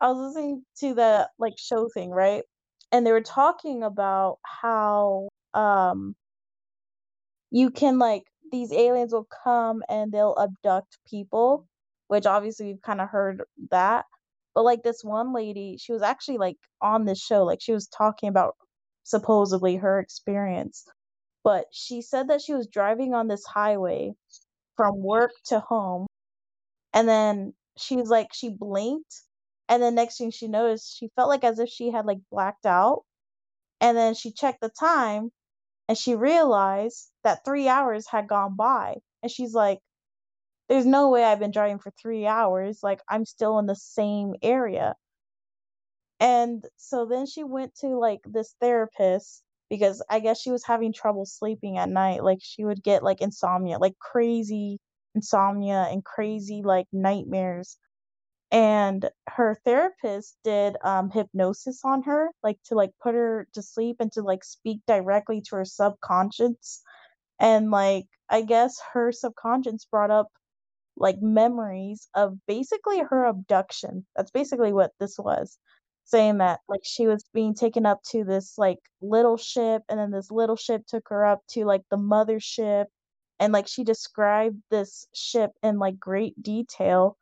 I 0.00 0.12
was 0.12 0.28
listening 0.28 0.64
to 0.78 0.94
the 0.94 1.28
like 1.40 1.54
show 1.58 1.88
thing, 1.92 2.10
right? 2.10 2.44
And 2.92 3.04
they 3.04 3.10
were 3.10 3.20
talking 3.20 3.82
about 3.82 4.38
how 4.44 5.28
um 5.54 6.14
you 7.50 7.70
can 7.70 7.98
like 7.98 8.22
these 8.52 8.72
aliens 8.72 9.12
will 9.12 9.26
come 9.44 9.82
and 9.88 10.12
they'll 10.12 10.36
abduct 10.38 10.98
people, 11.10 11.66
which 12.06 12.26
obviously 12.26 12.66
we've 12.66 12.82
kind 12.82 13.00
of 13.00 13.08
heard 13.08 13.42
that. 13.72 14.04
But 14.58 14.64
like 14.64 14.82
this 14.82 15.04
one 15.04 15.32
lady, 15.32 15.76
she 15.78 15.92
was 15.92 16.02
actually 16.02 16.38
like 16.38 16.56
on 16.82 17.04
this 17.04 17.20
show, 17.20 17.44
like 17.44 17.60
she 17.62 17.70
was 17.72 17.86
talking 17.86 18.28
about 18.28 18.56
supposedly 19.04 19.76
her 19.76 20.00
experience. 20.00 20.84
But 21.44 21.66
she 21.70 22.02
said 22.02 22.26
that 22.26 22.42
she 22.42 22.54
was 22.54 22.66
driving 22.66 23.14
on 23.14 23.28
this 23.28 23.44
highway 23.46 24.14
from 24.76 25.00
work 25.00 25.30
to 25.46 25.60
home 25.60 26.08
and 26.92 27.08
then 27.08 27.54
she 27.76 27.94
was 27.94 28.10
like 28.10 28.34
she 28.34 28.50
blinked 28.50 29.22
and 29.68 29.80
then 29.80 29.94
next 29.94 30.18
thing 30.18 30.32
she 30.32 30.48
noticed 30.48 30.96
she 30.98 31.08
felt 31.14 31.28
like 31.28 31.44
as 31.44 31.60
if 31.60 31.68
she 31.68 31.92
had 31.92 32.04
like 32.04 32.18
blacked 32.28 32.66
out 32.66 33.04
and 33.80 33.96
then 33.96 34.14
she 34.14 34.32
checked 34.32 34.60
the 34.60 34.70
time 34.70 35.30
and 35.88 35.96
she 35.96 36.16
realized 36.16 37.10
that 37.22 37.44
three 37.44 37.68
hours 37.68 38.08
had 38.08 38.26
gone 38.26 38.56
by 38.56 38.96
and 39.22 39.30
she's 39.30 39.54
like 39.54 39.78
there's 40.68 40.86
no 40.86 41.08
way 41.10 41.24
i've 41.24 41.38
been 41.40 41.50
driving 41.50 41.78
for 41.78 41.92
three 42.00 42.26
hours 42.26 42.80
like 42.82 43.00
i'm 43.08 43.24
still 43.24 43.58
in 43.58 43.66
the 43.66 43.76
same 43.76 44.34
area. 44.42 44.94
And 46.20 46.64
so 46.76 47.06
then 47.06 47.26
she 47.26 47.44
went 47.44 47.74
to 47.76 47.88
like 47.98 48.20
this 48.24 48.54
therapist 48.60 49.42
because 49.70 50.02
i 50.10 50.20
guess 50.20 50.40
she 50.40 50.50
was 50.50 50.64
having 50.64 50.92
trouble 50.92 51.26
sleeping 51.26 51.78
at 51.78 51.88
night 51.88 52.24
like 52.24 52.38
she 52.42 52.64
would 52.64 52.82
get 52.82 53.02
like 53.04 53.20
insomnia 53.20 53.78
like 53.78 53.98
crazy 53.98 54.80
insomnia 55.14 55.88
and 55.90 56.04
crazy 56.04 56.62
like 56.64 56.86
nightmares. 56.92 57.78
And 58.50 59.08
her 59.28 59.58
therapist 59.64 60.36
did 60.44 60.76
um 60.84 61.10
hypnosis 61.10 61.80
on 61.84 62.02
her 62.04 62.30
like 62.42 62.58
to 62.66 62.74
like 62.74 62.92
put 63.02 63.14
her 63.14 63.46
to 63.54 63.62
sleep 63.62 63.96
and 64.00 64.12
to 64.12 64.22
like 64.22 64.44
speak 64.44 64.80
directly 64.86 65.42
to 65.42 65.56
her 65.56 65.64
subconscious. 65.64 66.82
And 67.40 67.70
like 67.70 68.06
i 68.30 68.42
guess 68.42 68.80
her 68.92 69.12
subconscious 69.12 69.86
brought 69.86 70.10
up 70.10 70.28
like 71.00 71.20
memories 71.22 72.08
of 72.14 72.34
basically 72.46 73.00
her 73.00 73.26
abduction. 73.26 74.06
That's 74.16 74.30
basically 74.30 74.72
what 74.72 74.92
this 75.00 75.18
was. 75.18 75.58
Saying 76.04 76.38
that 76.38 76.60
like 76.68 76.80
she 76.84 77.06
was 77.06 77.24
being 77.34 77.54
taken 77.54 77.86
up 77.86 78.00
to 78.10 78.24
this 78.24 78.54
like 78.58 78.78
little 79.02 79.36
ship 79.36 79.82
and 79.88 79.98
then 79.98 80.10
this 80.10 80.30
little 80.30 80.56
ship 80.56 80.82
took 80.88 81.04
her 81.10 81.24
up 81.24 81.40
to 81.50 81.64
like 81.66 81.82
the 81.90 81.98
mothership 81.98 82.86
and 83.40 83.52
like 83.52 83.68
she 83.68 83.84
described 83.84 84.56
this 84.70 85.06
ship 85.14 85.50
in 85.62 85.78
like 85.78 85.98
great 85.98 86.42
detail 86.42 87.16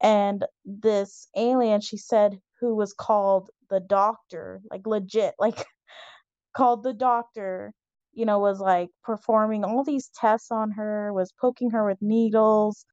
and 0.00 0.44
this 0.64 1.28
alien 1.36 1.80
she 1.80 1.96
said 1.96 2.38
who 2.60 2.76
was 2.76 2.94
called 2.94 3.50
the 3.70 3.80
doctor 3.80 4.60
like 4.70 4.86
legit 4.86 5.34
like 5.40 5.66
called 6.56 6.82
the 6.82 6.94
doctor 6.94 7.72
you 8.12 8.26
know 8.26 8.38
was 8.38 8.60
like 8.60 8.90
performing 9.04 9.64
all 9.64 9.84
these 9.84 10.10
tests 10.14 10.50
on 10.50 10.72
her 10.72 11.12
was 11.12 11.32
poking 11.40 11.70
her 11.70 11.86
with 11.86 11.98
needles 12.02 12.84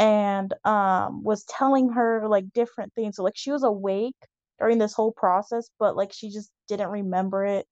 and 0.00 0.54
um 0.66 1.24
was 1.24 1.44
telling 1.46 1.90
her 1.90 2.28
like 2.28 2.52
different 2.54 2.94
things. 2.96 3.16
So 3.18 3.24
like 3.24 3.38
she 3.38 3.52
was 3.52 3.64
awake 3.64 4.16
during 4.60 4.78
this 4.78 4.94
whole 4.94 5.12
process 5.12 5.70
but 5.80 5.96
like 5.96 6.12
she 6.14 6.30
just 6.32 6.52
didn't 6.68 6.90
remember 6.90 7.46
it 7.46 7.66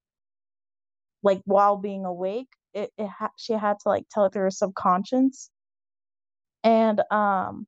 like 1.24 1.42
while 1.46 1.78
being 1.78 2.06
awake. 2.06 2.48
It, 2.74 2.92
it 2.98 3.08
ha- 3.08 3.32
she 3.38 3.54
had 3.54 3.78
to 3.82 3.90
like 3.90 4.06
tell 4.12 4.26
it 4.26 4.34
through 4.34 4.44
her 4.44 4.52
subconscious. 4.52 5.50
And 6.64 7.02
um 7.12 7.66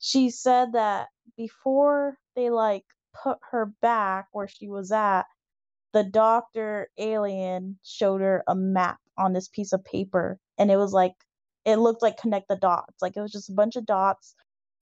she 0.00 0.30
said 0.30 0.74
that 0.74 1.08
before 1.36 2.16
they 2.36 2.50
like 2.50 2.84
put 3.24 3.38
her 3.52 3.66
back 3.82 4.26
where 4.32 4.48
she 4.48 4.68
was 4.68 4.92
at 4.92 5.24
the 5.92 6.04
doctor 6.04 6.88
alien 6.98 7.78
showed 7.84 8.20
her 8.20 8.44
a 8.48 8.54
map 8.54 8.98
on 9.18 9.32
this 9.32 9.48
piece 9.48 9.72
of 9.72 9.84
paper 9.84 10.38
and 10.58 10.70
it 10.70 10.76
was 10.76 10.92
like 10.92 11.14
it 11.64 11.76
looked 11.76 12.02
like 12.02 12.16
connect 12.16 12.48
the 12.48 12.56
dots. 12.56 13.00
Like 13.00 13.16
it 13.16 13.20
was 13.20 13.32
just 13.32 13.50
a 13.50 13.54
bunch 13.54 13.76
of 13.76 13.86
dots 13.86 14.34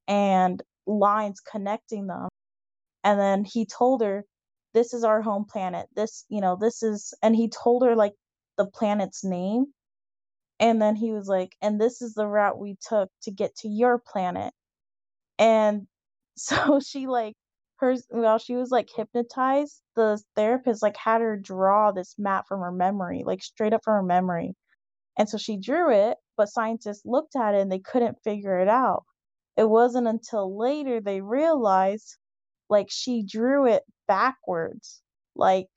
and 0.09 0.63
lines 0.87 1.41
connecting 1.41 2.07
them. 2.07 2.29
And 3.05 3.19
then 3.21 3.45
he 3.45 3.67
told 3.67 4.03
her 4.03 4.25
this 4.75 4.95
is 4.95 5.05
our 5.05 5.23
home 5.23 5.47
planet. 5.51 5.87
This 5.97 6.25
you 6.29 6.41
know 6.41 6.57
this 6.61 6.83
is 6.83 7.15
and 7.23 7.37
he 7.37 7.49
told 7.51 7.85
her 7.85 7.97
like 7.97 8.15
the 8.59 8.67
planet's 8.67 9.25
name. 9.25 9.67
And 10.61 10.81
then 10.83 10.97
he 10.97 11.13
was 11.13 11.29
like 11.29 11.55
and 11.63 11.81
this 11.81 12.03
is 12.03 12.15
the 12.15 12.27
route 12.27 12.59
we 12.59 12.77
took 12.89 13.11
to 13.23 13.31
get 13.31 13.57
to 13.59 13.69
your 13.69 13.99
planet. 13.99 14.53
And 15.39 15.87
so 16.37 16.81
she 16.81 17.07
like 17.07 17.35
her 17.79 17.97
while 18.11 18.39
she 18.39 18.57
was 18.57 18.71
like 18.71 18.89
hypnotized. 18.95 19.83
The 19.97 20.23
therapist 20.37 20.83
like 20.83 20.97
had 20.97 21.21
her 21.21 21.37
draw 21.37 21.93
this 21.93 22.15
map 22.19 22.47
from 22.49 22.61
her 22.61 22.73
memory 22.73 23.23
like 23.27 23.43
straight 23.43 23.75
up 23.75 23.83
from 23.85 23.95
her 23.95 24.03
memory 24.03 24.55
and 25.21 25.29
so 25.29 25.39
she 25.39 25.59
drew 25.59 25.93
it 25.93 26.17
but 26.39 26.49
scientists 26.49 27.03
looked 27.05 27.37
at 27.37 27.55
it 27.55 27.61
and 27.61 27.71
they 27.71 27.81
couldn't 27.81 28.17
figure 28.25 28.59
it 28.61 28.69
out. 28.69 29.05
It 29.59 29.69
wasn't 29.69 30.09
until 30.09 30.59
later 30.59 31.03
they 31.03 31.21
realized 31.21 32.17
like 32.71 32.87
she 32.91 33.23
drew 33.23 33.67
it 33.67 33.83
backwards. 34.09 35.03
Like 35.37 35.69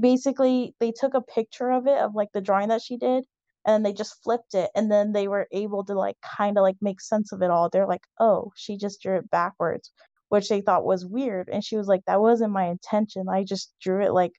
basically 0.00 0.74
they 0.80 0.92
took 0.92 1.14
a 1.14 1.22
picture 1.22 1.70
of 1.70 1.86
it 1.86 1.98
of 1.98 2.14
like 2.14 2.28
the 2.34 2.42
drawing 2.42 2.68
that 2.68 2.82
she 2.82 2.98
did 2.98 3.24
and 3.66 3.86
they 3.86 3.94
just 3.94 4.22
flipped 4.22 4.54
it 4.54 4.70
and 4.74 4.92
then 4.92 5.12
they 5.12 5.28
were 5.28 5.48
able 5.52 5.82
to 5.86 5.94
like 5.94 6.16
kind 6.38 6.58
of 6.58 6.62
like 6.62 6.76
make 6.82 7.00
sense 7.00 7.32
of 7.32 7.40
it 7.42 7.50
all. 7.50 7.70
They're 7.70 7.88
like 7.88 8.04
oh 8.20 8.52
she 8.56 8.76
just 8.76 9.00
drew 9.02 9.16
it 9.18 9.30
backwards 9.30 9.90
which 10.28 10.48
they 10.50 10.60
thought 10.60 10.84
was 10.84 11.06
weird 11.06 11.48
and 11.50 11.64
she 11.64 11.76
was 11.78 11.88
like 11.88 12.02
that 12.06 12.20
wasn't 12.20 12.52
my 12.52 12.66
intention. 12.66 13.28
I 13.30 13.44
just 13.44 13.72
drew 13.80 14.04
it 14.04 14.12
like 14.12 14.32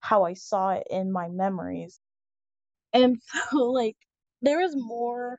how 0.00 0.24
i 0.24 0.34
saw 0.34 0.70
it 0.72 0.86
in 0.90 1.12
my 1.12 1.28
memories 1.30 2.00
and 2.94 3.20
so 3.50 3.58
like 3.58 3.96
there 4.42 4.60
was 4.60 4.74
more 4.76 5.38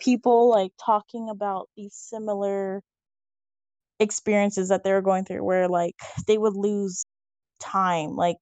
people 0.00 0.50
like 0.50 0.72
talking 0.84 1.28
about 1.30 1.68
these 1.76 1.94
similar 1.94 2.82
experiences 4.00 4.68
that 4.68 4.84
they 4.84 4.92
were 4.92 5.02
going 5.02 5.24
through 5.24 5.44
where 5.44 5.68
like 5.68 5.96
they 6.26 6.38
would 6.38 6.54
lose 6.56 7.04
time. 7.60 8.16
Like 8.16 8.38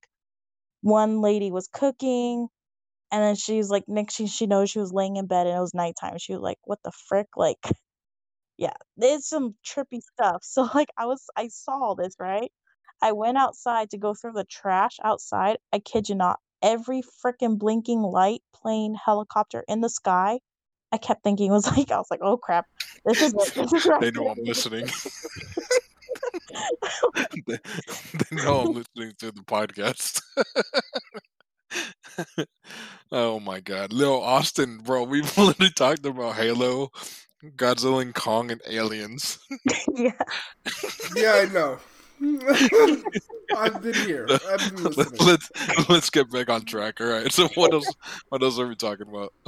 one 0.83 1.21
lady 1.23 1.53
was 1.53 1.69
cooking 1.73 2.49
and 3.13 3.23
then 3.25 3.37
she's 3.37 3.71
like 3.71 3.85
next 3.89 4.15
she, 4.17 4.27
she 4.27 4.47
knows 4.47 4.71
she 4.71 4.81
was 4.81 4.93
laying 4.93 5.17
in 5.17 5.27
bed 5.27 5.47
and 5.47 5.57
it 5.57 5.61
was 5.61 5.75
nighttime. 5.75 6.19
She 6.19 6.33
was 6.35 6.43
like 6.43 6.59
what 6.65 6.81
the 6.85 6.93
frick? 6.93 7.29
Like 7.37 7.59
yeah 8.59 8.75
it's 8.99 9.29
some 9.29 9.57
trippy 9.67 10.01
stuff. 10.03 10.43
So 10.45 10.69
like 10.75 10.91
i 10.99 11.07
was 11.07 11.25
i 11.37 11.49
saw 11.49 11.95
this 11.95 12.17
right? 12.21 12.53
I 13.03 13.13
went 13.13 13.39
outside 13.39 13.91
to 13.91 13.99
go 13.99 14.15
through 14.15 14.33
the 14.35 14.45
trash 14.45 14.99
outside. 15.05 15.59
I 15.73 15.81
kid 15.81 16.09
you 16.09 16.15
not 16.17 16.41
every 16.63 17.03
freaking 17.25 17.59
blinking 17.59 18.01
light 18.01 18.41
plane 18.55 18.95
helicopter 18.95 19.65
in 19.69 19.81
the 19.81 19.89
sky 19.89 20.39
i 20.93 20.97
kept 20.97 21.23
thinking 21.23 21.51
it 21.51 21.55
was 21.55 21.67
like 21.77 21.91
i 21.91 21.97
was 21.97 22.07
like 22.11 22.21
oh 22.23 22.37
crap 22.37 22.67
this 23.05 23.21
is 23.21 23.35
it 23.35 23.55
this 23.55 23.73
is 23.73 23.89
they 24.01 24.11
know 24.13 24.29
I'm 24.29 24.45
listening. 24.45 24.87
they, 27.47 27.59
they 27.59 28.37
know 28.37 28.61
I'm 28.61 28.73
listening 28.75 29.13
to 29.19 29.33
the 29.33 29.43
podcast. 29.43 30.21
oh 33.13 33.41
my 33.41 33.61
god. 33.61 33.93
Lil 33.93 34.21
Austin, 34.21 34.79
bro, 34.79 35.03
we've 35.05 35.37
literally 35.37 35.73
talked 35.73 36.07
about 36.07 36.37
Halo, 36.37 36.91
Godzilla 37.57 38.03
and 38.03 38.15
Kong 38.15 38.53
and 38.53 38.61
aliens. 38.69 39.39
yeah 39.95 40.13
Yeah, 41.17 41.35
I 41.35 41.47
know. 41.53 41.79
I've 43.57 43.83
been 43.83 43.95
here. 43.95 44.29
I've 44.49 44.77
been 44.77 44.85
Let, 44.97 45.21
let's 45.21 45.89
let's 45.89 46.11
get 46.11 46.31
back 46.31 46.49
on 46.49 46.65
track. 46.65 47.01
All 47.01 47.09
right. 47.09 47.33
So 47.33 47.49
what 47.55 47.73
else? 47.73 47.93
What 48.29 48.43
else 48.43 48.59
are 48.61 48.69
we 48.69 48.77
talking 48.77 49.09
about? 49.09 49.33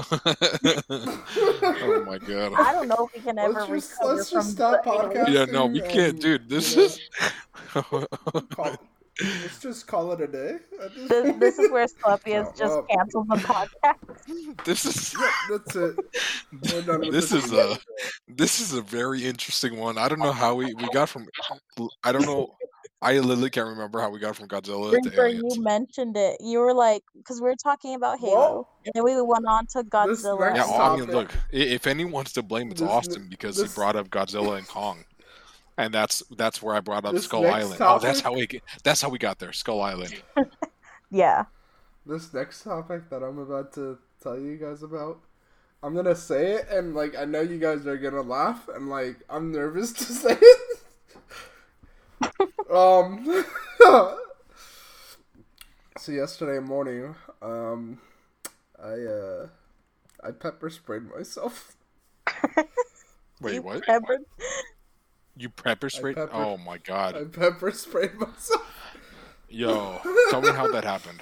oh 0.91 2.05
my 2.07 2.19
god. 2.19 2.55
i 2.55 2.73
don't 2.73 2.89
know 2.89 3.09
if 3.09 3.15
we 3.15 3.21
can 3.21 3.39
ever 3.39 3.53
Let's 3.53 3.69
just- 3.69 3.93
recover 3.93 4.15
let's 4.17 4.31
from 4.31 4.39
just 4.41 4.53
stop 4.53 4.85
the 4.85 4.91
aliens. 4.91 5.29
Yeah, 5.29 5.45
no, 5.45 5.67
we 5.67 5.81
can't, 5.83 6.21
dude. 6.21 6.49
This 6.49 6.75
you 6.75 6.83
is. 6.83 7.01
Let's 9.23 9.61
just 9.61 9.87
call 9.87 10.11
it 10.13 10.21
a 10.21 10.27
day. 10.27 10.57
at 10.83 10.93
this 10.95 11.37
this, 11.39 11.59
is 11.61 11.71
where 11.71 11.87
Slepius 11.87 12.49
Oh, 12.49 12.53
just 12.57 12.75
well, 12.75 12.87
canceled 12.91 13.29
the 13.29 13.37
podcast 13.37 14.65
this 14.65 14.85
is. 14.85 15.15
yeah, 15.19 15.31
that's 15.51 15.77
it. 15.77 15.97
We're 16.73 16.83
done 16.83 17.01
with 17.01 17.13
This 17.13 17.31
this 17.31 17.45
is 17.45 17.53
a 17.53 17.79
this 18.27 18.61
is 18.61 18.73
a 18.75 18.83
very 18.83 19.25
interesting 19.25 19.79
one. 19.79 19.99
I 19.99 20.09
don't 20.09 20.19
know 20.19 20.33
how 20.33 20.57
we, 20.57 20.75
we 20.75 20.89
got 20.89 21.09
from 21.09 21.29
I 22.03 22.11
don't 22.11 22.27
know 22.27 22.57
I 23.05 23.19
literally 23.19 23.51
can't 23.51 23.69
remember 23.69 24.01
how 24.01 24.11
we 24.11 24.19
got 24.19 24.35
from 24.37 24.49
Godzilla 24.49 24.91
to 25.01 25.21
aliens. 25.23 25.57
you 25.57 25.63
mentioned 25.63 26.17
it. 26.17 26.37
You 26.41 26.59
were 26.61 26.75
like, 26.75 27.03
because 27.17 27.41
we 27.41 27.49
were 27.49 27.57
talking 27.63 27.95
about 27.95 28.19
Halo, 28.21 28.35
Well, 28.35 28.69
and 28.87 28.93
then 28.95 29.05
we 29.05 29.21
went 29.21 29.47
on 29.47 29.67
to 29.69 29.83
Godzilla. 29.85 30.55
Yeah, 30.55 30.65
and 30.65 30.83
I 30.83 30.97
mean, 30.97 31.11
look, 31.11 31.33
i- 31.53 31.57
if 31.57 31.87
anyone's 31.87 32.33
to 32.35 32.43
blame, 32.43 32.71
it's 32.71 32.81
This 32.81 32.91
Austin 32.91 33.27
because 33.29 33.57
this- 33.57 33.73
he 33.73 33.79
brought 33.79 33.97
up 33.97 34.09
Godzilla 34.09 34.57
and 34.59 34.67
Kong, 34.67 35.05
and 35.77 35.93
that's 35.93 36.23
that's 36.37 36.63
where 36.63 36.75
I 36.75 36.81
brought 36.81 37.05
up 37.05 37.15
This 37.15 37.25
Skull 37.25 37.43
next 37.43 37.55
Island. 37.65 37.81
Oh, 37.81 37.99
that's 37.99 38.21
how 38.21 38.33
we 38.35 38.49
that's 38.83 39.01
how 39.03 39.09
we 39.09 39.19
got 39.19 39.39
there, 39.39 39.53
Skull 39.53 39.83
Island. 39.83 40.15
Yeah. 41.11 41.45
this 42.07 42.33
next 42.35 42.65
topic 42.65 43.09
that 43.11 43.23
I'm 43.23 43.39
about 43.39 43.73
to 43.75 43.99
tell 44.23 44.39
you 44.39 44.57
guys 44.57 44.83
about, 44.83 45.21
I'm 45.83 45.95
gonna 45.95 46.17
say 46.17 46.53
it, 46.55 46.69
and 46.69 46.95
like 46.95 47.17
I 47.17 47.25
know 47.25 47.41
you 47.41 47.59
guys 47.59 47.87
are 47.87 47.97
gonna 47.97 48.23
laugh, 48.23 48.69
and 48.75 48.89
like 48.89 49.17
I'm 49.31 49.53
nervous 49.53 49.93
to 50.05 50.05
say 50.05 50.37
it. 50.41 50.74
Um. 52.75 53.45
so 55.99 56.13
yesterday 56.13 56.65
morning, 56.65 57.15
um, 57.43 57.99
I 58.83 58.93
uh, 58.93 59.47
I 60.23 60.31
pepper 60.33 60.71
sprayed 60.71 61.03
myself. 61.15 61.77
Wait, 63.41 63.55
You 63.55 63.63
what? 63.63 63.83
peppered- 63.85 64.25
You 65.37 65.49
pepper 65.51 65.91
sprayed? 65.91 66.17
peppered- 66.17 66.35
Oh 66.35 66.57
my 66.59 66.79
god, 66.79 67.17
I 67.17 67.25
pepper 67.25 67.71
sprayed 67.73 68.15
myself. 68.15 68.71
yo, 69.49 70.01
tell 70.31 70.41
me 70.43 70.51
how 70.53 70.67
that 70.73 70.85
happened. 70.85 71.21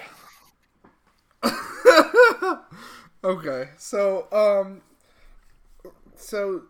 okay, 3.25 3.69
so 3.79 4.27
um, 4.33 4.81
so 6.17 6.63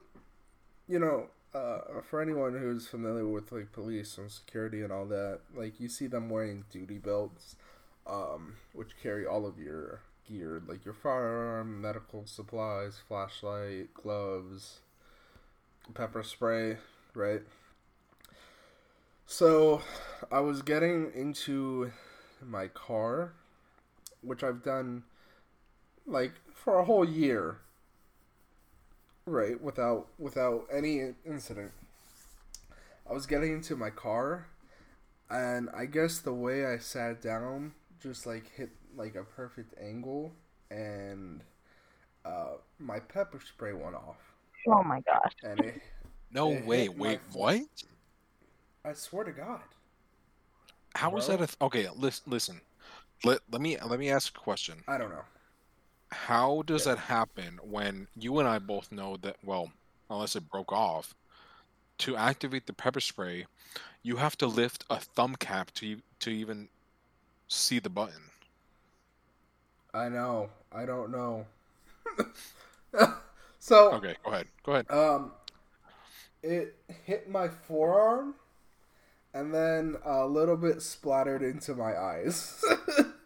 you 0.88 0.98
know, 0.98 1.28
uh, 1.54 2.00
for 2.08 2.22
anyone 2.22 2.58
who's 2.58 2.86
familiar 2.86 3.26
with 3.26 3.52
like 3.52 3.72
police 3.72 4.16
and 4.18 4.30
security 4.30 4.82
and 4.82 4.92
all 4.92 5.06
that, 5.06 5.40
like 5.54 5.78
you 5.80 5.88
see 5.88 6.06
them 6.06 6.30
wearing 6.30 6.64
duty 6.70 6.98
belts, 6.98 7.56
um, 8.06 8.54
which 8.72 8.90
carry 9.02 9.26
all 9.26 9.46
of 9.46 9.58
your 9.58 10.00
gear, 10.26 10.62
like 10.66 10.84
your 10.84 10.94
firearm, 10.94 11.80
medical 11.80 12.24
supplies, 12.26 13.00
flashlight, 13.06 13.92
gloves, 13.94 14.80
pepper 15.94 16.22
spray, 16.22 16.78
right? 17.14 17.42
So, 19.26 19.82
I 20.30 20.40
was 20.40 20.62
getting 20.62 21.10
into 21.14 21.92
my 22.44 22.68
car, 22.68 23.32
which 24.20 24.42
I've 24.42 24.62
done 24.62 25.04
like 26.06 26.32
for 26.52 26.78
a 26.78 26.84
whole 26.84 27.04
year 27.04 27.58
right 29.26 29.60
without 29.62 30.08
without 30.18 30.66
any 30.72 31.14
incident 31.24 31.70
i 33.08 33.12
was 33.12 33.26
getting 33.26 33.52
into 33.52 33.76
my 33.76 33.90
car 33.90 34.46
and 35.30 35.68
i 35.74 35.84
guess 35.84 36.18
the 36.18 36.32
way 36.32 36.66
i 36.66 36.76
sat 36.78 37.22
down 37.22 37.72
just 38.00 38.26
like 38.26 38.50
hit 38.56 38.70
like 38.96 39.14
a 39.14 39.22
perfect 39.24 39.74
angle 39.80 40.32
and 40.70 41.42
uh, 42.24 42.52
my 42.78 43.00
pepper 43.00 43.40
spray 43.46 43.72
went 43.72 43.94
off, 43.96 44.16
Oh 44.68 44.82
my 44.84 45.00
gosh. 45.00 45.32
and 45.42 45.60
it. 45.60 45.82
No 46.32 46.50
It 46.52 46.64
way. 46.66 46.88
Wait, 46.88 47.20
what? 47.32 47.62
I 48.84 48.92
swear 48.94 49.24
to 49.24 49.32
God. 49.32 49.60
How 50.94 51.10
Bro. 51.10 51.18
that 51.26 51.34
a 51.42 51.46
th- 51.46 51.56
okay? 51.60 51.88
Listen, 51.96 52.30
listen. 52.30 52.60
Let 53.24 53.40
let 53.50 53.60
me 53.60 53.76
let 53.78 53.98
me 53.98 54.10
ask 54.10 54.36
a 54.36 54.40
question. 54.40 54.82
I 54.88 54.98
don't 54.98 55.10
know. 55.10 55.24
How 56.12 56.62
does 56.62 56.86
Yeah. 56.86 56.94
that 56.94 56.98
happen 56.98 57.58
when 57.62 58.08
you 58.14 58.38
and 58.38 58.48
I 58.48 58.58
both 58.60 58.92
know 58.92 59.16
that? 59.18 59.36
Well, 59.42 59.72
unless 60.10 60.36
it 60.36 60.48
broke 60.50 60.72
off, 60.72 61.14
to 61.98 62.16
activate 62.16 62.66
the 62.66 62.72
pepper 62.72 63.00
spray, 63.00 63.46
you 64.02 64.16
have 64.16 64.36
to 64.38 64.46
lift 64.46 64.84
a 64.90 64.98
thumb 65.00 65.36
cap 65.36 65.72
to 65.74 66.02
to 66.20 66.30
even 66.30 66.68
see 67.48 67.78
the 67.80 67.90
button. 67.90 68.30
I 69.94 70.08
know. 70.08 70.50
I 70.72 70.86
don't 70.86 71.10
know. 71.10 71.46
so, 73.58 73.92
Okay, 73.92 74.16
go 74.24 74.30
ahead. 74.32 74.46
Go 74.64 74.72
ahead. 74.72 74.86
um, 74.90 75.32
it 76.42 76.76
hit 77.04 77.28
my 77.28 77.48
forearm, 77.48 78.34
and 79.34 79.54
then 79.54 79.96
a 80.04 80.26
little 80.26 80.56
bit 80.56 80.82
splattered 80.82 81.42
into 81.42 81.74
my 81.74 81.96
eyes. 81.96 82.62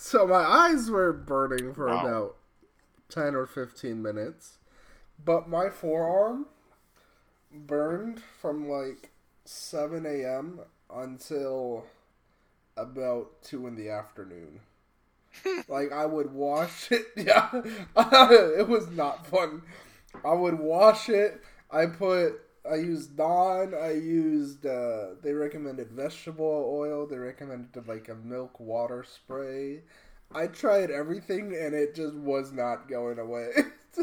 so 0.00 0.26
my 0.26 0.42
eyes 0.42 0.90
were 0.90 1.12
burning 1.12 1.74
for 1.74 1.86
Wow. 1.86 2.00
about 2.00 2.36
ten 3.08 3.34
or 3.34 3.46
fifteen 3.46 4.02
minutes, 4.02 4.58
but 5.24 5.48
my 5.48 5.68
forearm 5.70 6.46
burned 7.52 8.20
from 8.40 8.68
like 8.68 9.10
seven 9.44 10.06
a.m. 10.06 10.60
until 10.94 11.86
about 12.76 13.42
two 13.42 13.66
in 13.66 13.76
the 13.76 13.90
afternoon. 13.90 14.60
like 15.68 15.92
I 15.92 16.06
would 16.06 16.32
wash 16.32 16.90
it. 16.92 17.06
Yeah, 17.16 17.50
it 17.96 18.68
was 18.68 18.88
not 18.90 19.26
fun. 19.26 19.62
I 20.24 20.32
would 20.34 20.58
wash 20.58 21.08
it. 21.08 21.42
I 21.70 21.86
put. 21.86 22.40
I 22.68 22.76
used 22.76 23.16
Dawn. 23.16 23.74
I 23.74 23.92
used. 23.92 24.66
Uh, 24.66 25.14
they 25.22 25.32
recommended 25.32 25.90
vegetable 25.90 26.70
oil. 26.74 27.06
They 27.06 27.18
recommended 27.18 27.88
like 27.88 28.08
a 28.08 28.14
milk 28.14 28.58
water 28.60 29.04
spray. 29.04 29.82
I 30.34 30.46
tried 30.46 30.90
everything 30.90 31.54
and 31.54 31.74
it 31.74 31.94
just 31.94 32.14
was 32.14 32.52
not 32.52 32.88
going 32.88 33.18
away. 33.18 33.50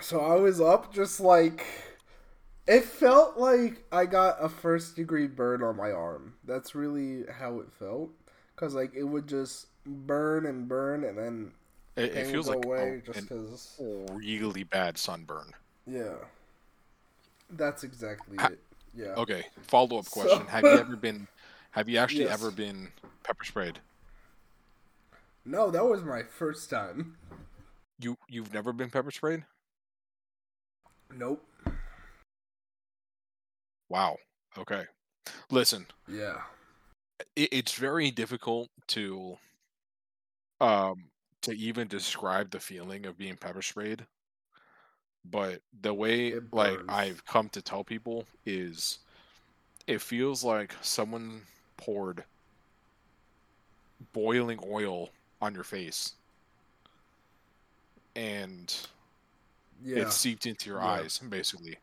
so 0.00 0.20
I 0.20 0.34
was 0.36 0.60
up 0.60 0.92
just 0.92 1.20
like. 1.20 1.66
It 2.66 2.84
felt 2.84 3.38
like 3.38 3.84
I 3.90 4.04
got 4.06 4.36
a 4.44 4.48
first 4.48 4.94
degree 4.94 5.26
burn 5.26 5.62
on 5.62 5.76
my 5.76 5.90
arm. 5.90 6.34
That's 6.44 6.74
really 6.74 7.24
how 7.40 7.60
it 7.60 7.72
felt. 7.72 8.10
Cause 8.56 8.74
like 8.74 8.94
it 8.94 9.04
would 9.04 9.26
just 9.28 9.66
burn 9.86 10.46
and 10.46 10.68
burn, 10.68 11.04
and 11.04 11.16
then 11.18 11.52
It, 11.96 12.14
it 12.14 12.26
feels 12.26 12.48
like 12.48 12.64
away 12.64 12.64
a, 12.64 13.02
just 13.02 13.28
because. 13.28 13.68
really 13.78 14.64
bad 14.64 14.98
sunburn. 14.98 15.52
Yeah, 15.88 16.14
that's 17.50 17.82
exactly 17.84 18.36
Ha- 18.36 18.48
it. 18.48 18.60
Yeah. 18.94 19.14
Okay, 19.16 19.44
follow 19.62 19.98
up 19.98 20.04
So- 20.06 20.20
question: 20.22 20.46
Have 20.48 20.64
you 20.64 20.70
ever 20.70 20.96
been? 21.06 21.26
Have 21.70 21.88
you 21.88 21.98
actually 21.98 22.24
Yes. 22.24 22.32
ever 22.34 22.50
been 22.50 22.92
pepper 23.24 23.44
sprayed? 23.44 23.78
No, 25.44 25.70
that 25.70 25.84
was 25.84 26.02
my 26.04 26.22
first 26.22 26.68
time. 26.68 27.16
You 28.00 28.16
you've 28.28 28.52
never 28.52 28.72
been 28.72 28.90
pepper 28.90 29.10
sprayed? 29.10 29.44
Nope. 31.14 31.44
Wow. 33.88 34.18
Okay. 34.58 34.84
Listen, 35.50 35.86
Yeah. 36.06 36.42
it, 37.36 37.48
it's 37.52 37.72
very 37.72 38.10
difficult 38.10 38.68
to 38.88 39.38
um 40.60 41.10
to 41.42 41.52
even 41.52 41.88
describe 41.88 42.50
the 42.50 42.60
feeling 42.60 43.06
of 43.06 43.16
being 43.16 43.36
pepper 43.36 43.62
sprayed 43.62 44.06
but 45.30 45.60
the 45.80 45.92
way 45.92 46.34
like 46.52 46.78
i've 46.88 47.24
come 47.26 47.48
to 47.48 47.62
tell 47.62 47.84
people 47.84 48.24
is 48.46 48.98
it 49.86 50.00
feels 50.00 50.44
like 50.44 50.74
someone 50.80 51.42
poured 51.76 52.24
boiling 54.12 54.58
oil 54.66 55.10
on 55.40 55.54
your 55.54 55.64
face 55.64 56.14
and 58.16 58.86
Yeah. 59.82 59.98
it 59.98 60.12
seeped 60.12 60.46
into 60.46 60.70
your 60.70 60.80
Yeah. 60.80 60.86
eyes 60.86 61.18
basically 61.18 61.76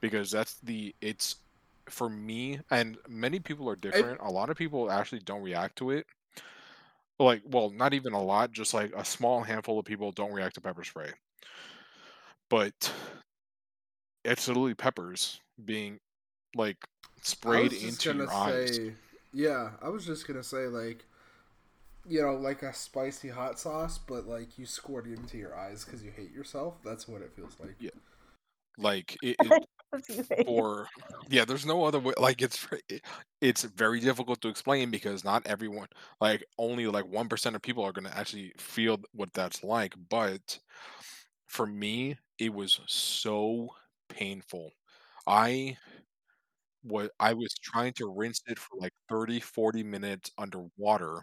because 0.00 0.30
that's 0.30 0.58
the 0.60 0.94
it's 1.00 1.36
for 1.88 2.08
me 2.08 2.60
and 2.70 2.96
many 3.08 3.38
people 3.40 3.68
are 3.68 3.76
different 3.76 4.20
a 4.20 4.30
lot 4.30 4.50
of 4.50 4.56
people 4.56 4.90
actually 4.90 5.20
don't 5.20 5.42
react 5.42 5.76
to 5.76 5.90
it 5.90 6.06
like 7.18 7.42
well 7.46 7.70
not 7.70 7.94
even 7.94 8.12
a 8.12 8.22
lot 8.22 8.50
just 8.52 8.74
like 8.74 8.92
a 8.96 9.04
small 9.04 9.42
handful 9.42 9.78
of 9.78 9.84
people 9.84 10.10
don't 10.12 10.32
react 10.32 10.54
to 10.54 10.60
pepper 10.60 10.84
spray 10.84 11.10
but 12.50 12.92
it's 14.24 14.48
literally 14.48 14.74
peppers 14.74 15.40
being 15.64 15.98
like 16.54 16.76
sprayed 17.22 17.72
into 17.72 18.14
your 18.14 18.26
gonna 18.26 18.38
eyes 18.38 18.80
yeah, 19.34 19.70
I 19.82 19.88
was 19.88 20.06
just 20.06 20.26
gonna 20.28 20.44
say 20.44 20.68
like, 20.68 21.04
you 22.08 22.22
know, 22.22 22.34
like 22.34 22.62
a 22.62 22.72
spicy 22.72 23.28
hot 23.28 23.58
sauce, 23.58 23.98
but 23.98 24.26
like 24.26 24.58
you 24.58 24.64
squirt 24.64 25.06
it 25.06 25.18
into 25.18 25.36
your 25.36 25.56
eyes 25.56 25.84
because 25.84 26.02
you 26.04 26.12
hate 26.16 26.32
yourself. 26.32 26.74
That's 26.84 27.08
what 27.08 27.20
it 27.20 27.32
feels 27.34 27.56
like. 27.60 27.74
Yeah. 27.80 27.90
like 28.78 29.16
it, 29.22 29.36
it 29.40 30.46
or 30.46 30.88
yeah 31.28 31.44
there's 31.44 31.64
no 31.66 31.84
other 31.84 32.00
way 32.00 32.12
like 32.18 32.42
it's 32.42 32.66
it- 32.88 33.02
it's 33.40 33.62
very 33.62 34.00
difficult 34.00 34.40
to 34.40 34.48
explain 34.48 34.90
because 34.90 35.22
not 35.24 35.46
everyone 35.46 35.86
like 36.20 36.42
only 36.58 36.86
like 36.86 37.04
1% 37.04 37.54
of 37.54 37.62
people 37.62 37.84
are 37.84 37.92
going 37.92 38.06
to 38.06 38.16
actually 38.16 38.52
feel 38.56 38.98
what 39.12 39.32
that's 39.34 39.62
like 39.62 39.94
but 40.08 40.58
for 41.54 41.66
me 41.66 42.18
it 42.38 42.52
was 42.52 42.80
so 42.86 43.68
painful. 44.08 44.72
I 45.26 45.78
was 46.82 47.08
i 47.20 47.32
was 47.32 47.54
trying 47.62 47.92
to 47.94 48.06
rinse 48.14 48.42
it 48.46 48.58
for 48.58 48.76
like 48.78 48.92
30 49.08 49.40
40 49.40 49.82
minutes 49.82 50.30
underwater. 50.38 51.22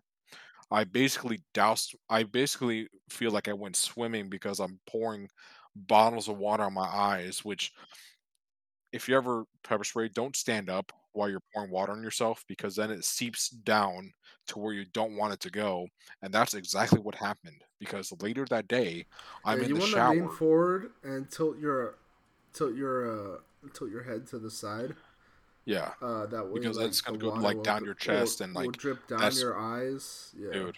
I 0.72 0.86
basically 0.86 1.42
doused 1.54 1.96
i 2.10 2.24
basically 2.24 2.88
feel 3.10 3.32
like 3.32 3.48
i 3.50 3.54
went 3.54 3.76
swimming 3.78 4.30
because 4.30 4.60
i'm 4.60 4.80
pouring 4.90 5.30
bottles 5.76 6.30
of 6.30 6.38
water 6.38 6.64
on 6.66 6.74
my 6.76 6.88
eyes 6.88 7.46
which 7.46 7.72
if 8.92 9.08
you 9.08 9.16
ever 9.16 9.46
pepper 9.64 9.84
spray, 9.84 10.10
don't 10.10 10.36
stand 10.36 10.70
up 10.70 10.92
while 11.14 11.30
you're 11.30 11.42
pouring 11.54 11.72
water 11.72 11.92
on 11.92 12.04
yourself 12.04 12.44
because 12.48 12.76
then 12.76 12.92
it 12.92 13.04
seeps 13.04 13.50
down 13.50 14.12
to 14.48 14.60
where 14.60 14.74
you 14.74 14.86
don't 14.94 15.16
want 15.16 15.34
it 15.34 15.40
to 15.42 15.50
go. 15.52 15.88
And 16.22 16.34
that's 16.34 16.54
exactly 16.54 17.00
what 17.00 17.16
happened 17.16 17.62
because 17.80 18.12
later 18.22 18.46
that 18.50 18.68
day, 18.68 19.06
I'm 19.46 19.60
yeah, 19.60 19.64
in 19.66 19.70
you 19.70 19.76
the 19.76 19.82
wanna 19.82 20.12
lean 20.12 20.30
forward 20.30 20.92
and 21.04 21.30
tilt 21.30 21.58
your, 21.60 21.96
tilt 22.54 22.76
your, 22.76 23.36
uh, 23.36 23.38
tilt 23.74 23.92
your 23.92 24.04
head 24.04 24.28
to 24.28 24.40
the 24.40 24.50
side. 24.52 24.96
Yeah, 25.66 25.92
Uh, 26.02 26.26
that 26.26 26.48
way, 26.48 26.60
Because 26.60 26.78
like, 26.78 26.88
that's 26.88 27.02
gonna 27.02 27.20
go, 27.20 27.30
like, 27.30 27.62
down 27.62 27.86
your 27.86 27.94
chest 27.94 28.40
will- 28.40 28.46
and, 28.46 28.56
like, 28.56 28.72
drip 28.78 29.08
down 29.08 29.32
your 29.36 29.58
eyes. 29.58 30.34
Yeah. 30.36 30.52
dude. 30.52 30.78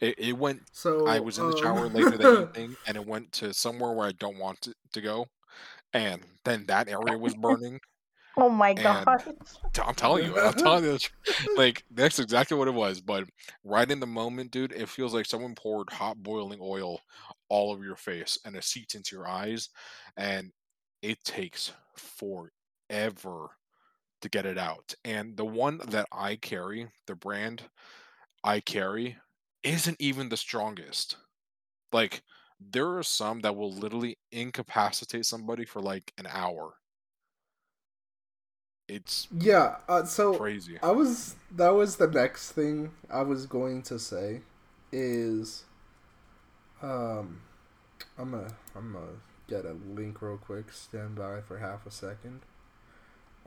It, 0.00 0.14
it 0.18 0.32
went. 0.38 0.62
So 0.72 1.06
I 1.06 1.18
was 1.18 1.38
in 1.38 1.50
the 1.50 1.56
um, 1.56 1.62
shower 1.62 1.88
later 1.88 2.16
that 2.16 2.48
evening, 2.56 2.76
and 2.86 2.96
it 2.96 3.04
went 3.04 3.32
to 3.32 3.52
somewhere 3.52 3.92
where 3.92 4.06
I 4.06 4.12
don't 4.12 4.38
want 4.38 4.68
it 4.68 4.76
to 4.92 5.00
go, 5.00 5.26
and 5.92 6.22
then 6.44 6.64
that 6.66 6.88
area 6.88 7.18
was 7.18 7.34
burning. 7.34 7.80
Oh 8.40 8.48
my 8.48 8.74
god. 8.74 9.24
I'm 9.82 9.94
telling 9.94 10.24
you, 10.24 10.38
I'm 10.38 10.54
telling 10.54 10.84
you, 10.84 10.98
like 11.56 11.84
that's 11.90 12.18
exactly 12.18 12.56
what 12.56 12.68
it 12.68 12.74
was. 12.74 13.00
But 13.00 13.24
right 13.64 13.90
in 13.90 14.00
the 14.00 14.06
moment, 14.06 14.50
dude, 14.52 14.72
it 14.72 14.88
feels 14.88 15.14
like 15.14 15.26
someone 15.26 15.54
poured 15.54 15.90
hot 15.90 16.22
boiling 16.22 16.60
oil 16.62 17.00
all 17.48 17.72
over 17.72 17.84
your 17.84 17.96
face, 17.96 18.38
and 18.44 18.54
it 18.56 18.64
seeps 18.64 18.94
into 18.94 19.16
your 19.16 19.28
eyes, 19.28 19.70
and 20.16 20.52
it 21.02 21.22
takes 21.24 21.72
forever 21.96 23.48
to 24.20 24.28
get 24.28 24.46
it 24.46 24.58
out. 24.58 24.94
And 25.04 25.36
the 25.36 25.44
one 25.44 25.80
that 25.88 26.06
I 26.12 26.36
carry, 26.36 26.88
the 27.06 27.14
brand 27.16 27.62
I 28.44 28.60
carry, 28.60 29.16
isn't 29.62 30.00
even 30.00 30.28
the 30.28 30.36
strongest. 30.36 31.16
Like 31.92 32.22
there 32.60 32.96
are 32.96 33.02
some 33.02 33.40
that 33.40 33.56
will 33.56 33.72
literally 33.72 34.18
incapacitate 34.32 35.26
somebody 35.26 35.64
for 35.64 35.80
like 35.80 36.12
an 36.18 36.26
hour. 36.28 36.74
It's 38.88 39.28
Yeah. 39.30 39.76
Uh, 39.88 40.04
so 40.04 40.34
crazy. 40.34 40.78
I 40.82 40.90
was 40.90 41.36
that 41.52 41.70
was 41.70 41.96
the 41.96 42.06
next 42.06 42.52
thing 42.52 42.92
I 43.10 43.22
was 43.22 43.46
going 43.46 43.82
to 43.82 43.98
say 43.98 44.40
is 44.90 45.64
um 46.82 47.42
I'm 48.18 48.30
gonna 48.30 48.54
I'm 48.74 48.92
gonna 48.92 49.06
get 49.46 49.66
a 49.66 49.76
link 49.94 50.22
real 50.22 50.38
quick. 50.38 50.72
Stand 50.72 51.16
by 51.16 51.42
for 51.42 51.58
half 51.58 51.86
a 51.86 51.90
second. 51.90 52.40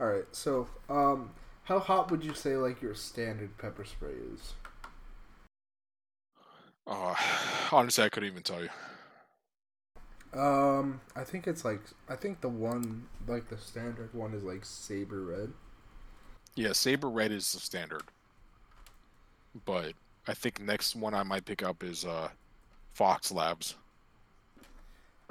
All 0.00 0.06
right. 0.06 0.24
So 0.32 0.68
um 0.88 1.30
how 1.64 1.80
hot 1.80 2.10
would 2.10 2.24
you 2.24 2.34
say 2.34 2.56
like 2.56 2.80
your 2.80 2.94
standard 2.94 3.58
pepper 3.58 3.84
spray 3.84 4.14
is? 4.32 4.54
Uh, 6.86 7.14
honestly, 7.72 8.04
I 8.04 8.08
couldn't 8.08 8.28
even 8.28 8.42
tell 8.42 8.62
you. 8.62 8.70
Um 10.34 11.00
I 11.14 11.24
think 11.24 11.46
it's 11.46 11.64
like 11.64 11.82
I 12.08 12.16
think 12.16 12.40
the 12.40 12.48
one 12.48 13.06
like 13.26 13.48
the 13.48 13.58
standard 13.58 14.14
one 14.14 14.34
is 14.34 14.42
like 14.42 14.64
saber 14.64 15.22
red. 15.22 15.52
Yeah, 16.54 16.72
saber 16.72 17.08
red 17.08 17.32
is 17.32 17.52
the 17.52 17.60
standard, 17.60 18.02
but 19.64 19.94
I 20.26 20.34
think 20.34 20.60
next 20.60 20.94
one 20.94 21.14
I 21.14 21.22
might 21.24 21.44
pick 21.44 21.62
up 21.62 21.82
is 21.82 22.04
uh, 22.04 22.28
Fox 22.92 23.32
Labs. 23.32 23.74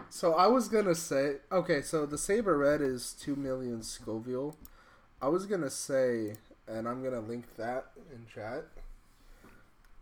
So 0.10 0.34
I 0.34 0.47
was 0.47 0.68
gonna 0.68 0.95
say, 0.95 1.38
okay, 1.52 1.82
so 1.82 2.06
the 2.06 2.18
Saber 2.18 2.58
Red 2.58 2.82
is 2.82 3.14
two 3.14 3.36
million 3.36 3.84
Scoville. 3.84 4.56
I 5.22 5.30
was 5.30 5.45
gonna 5.45 5.70
say, 5.70 6.36
and 6.68 6.88
I'm 6.88 7.04
gonna 7.04 7.22
link 7.22 7.45
that 7.58 7.91
in 8.12 8.26
chat. 8.34 8.66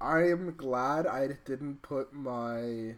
I 0.01 0.29
am 0.29 0.55
glad 0.55 1.05
I 1.05 1.27
didn't 1.45 1.81
put 1.81 2.13
my. 2.13 2.95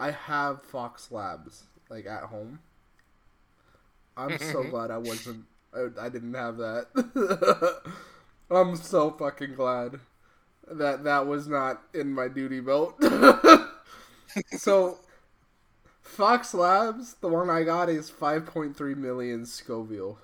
I 0.00 0.12
have 0.12 0.62
Fox 0.64 1.12
Labs 1.12 1.64
like 1.90 2.06
at 2.06 2.24
home. 2.24 2.60
I'm 4.16 4.38
so 4.38 4.44
mm-hmm. 4.44 4.70
glad 4.70 4.90
I 4.90 4.96
wasn't. 4.96 5.44
I, 5.74 6.06
I 6.06 6.08
didn't 6.08 6.34
have 6.34 6.56
that. 6.56 7.92
I'm 8.50 8.76
so 8.76 9.10
fucking 9.10 9.54
glad 9.54 10.00
that 10.66 11.04
that 11.04 11.26
was 11.26 11.46
not 11.46 11.82
in 11.94 12.12
my 12.12 12.28
duty 12.28 12.60
belt. 12.60 12.94
so, 14.56 14.98
Fox 16.02 16.54
Labs, 16.54 17.14
the 17.20 17.28
one 17.28 17.50
I 17.50 17.62
got 17.62 17.88
is 17.88 18.10
5.3 18.10 18.96
million 18.96 19.44
Scoville. 19.46 20.18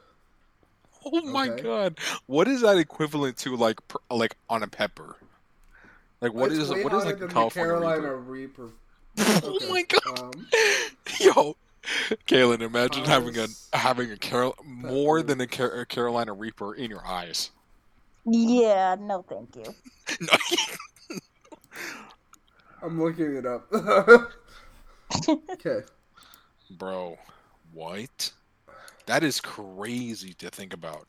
Oh 1.04 1.20
my 1.20 1.50
Okay. 1.50 1.62
god! 1.62 1.98
What 2.26 2.48
is 2.48 2.62
that 2.62 2.78
equivalent 2.78 3.36
to, 3.38 3.54
like, 3.56 3.86
per, 3.86 3.98
like 4.10 4.36
on 4.50 4.64
a 4.64 4.66
pepper? 4.66 5.16
Like, 6.20 6.32
what 6.32 6.50
it's 6.50 6.60
is 6.60 6.70
what 6.70 6.92
is 6.94 7.04
like 7.04 7.20
the 7.20 7.28
California 7.28 7.72
Carolina 7.72 8.14
Reaper? 8.14 8.64
Reaper? 8.64 8.72
oh 9.44 9.56
Okay, 9.56 9.70
my 9.70 9.82
god! 9.82 10.18
um, 10.34 10.46
Yo, 11.20 11.56
Kaylin, 12.26 12.60
imagine 12.60 13.04
having 13.04 13.36
a 13.38 13.46
having 13.72 14.10
a 14.10 14.16
Carol 14.16 14.56
more 14.64 15.22
than 15.22 15.40
a, 15.40 15.46
Car- 15.46 15.80
a 15.80 15.86
Carolina 15.86 16.32
Reaper 16.32 16.74
in 16.74 16.90
your 16.90 17.06
eyes. 17.06 17.50
Yeah, 18.24 18.96
no, 18.98 19.24
thank 19.28 19.54
you. 19.56 19.74
No, 20.20 21.18
I'm 22.82 23.02
looking 23.02 23.34
it 23.36 23.46
up. 23.46 23.66
okay. 25.28 25.80
Bro, 26.70 27.18
what? 27.72 28.32
That 29.06 29.24
is 29.24 29.40
crazy 29.40 30.34
to 30.34 30.50
think 30.50 30.72
about. 30.74 31.06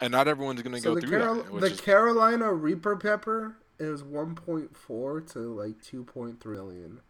And 0.00 0.12
not 0.12 0.28
everyone's 0.28 0.62
gonna 0.62 0.78
So 0.80 0.94
go 0.94 1.00
the, 1.00 1.06
through 1.06 1.18
Carol- 1.18 1.34
that. 1.42 1.60
The 1.60 1.66
is, 1.66 1.80
Carolina 1.80 2.52
Reaper 2.52 2.96
pepper 2.96 3.56
is 3.80 4.02
1.4 4.02 5.32
to 5.32 5.38
like 5.40 5.82
2.3 5.82 6.44
million 6.46 7.00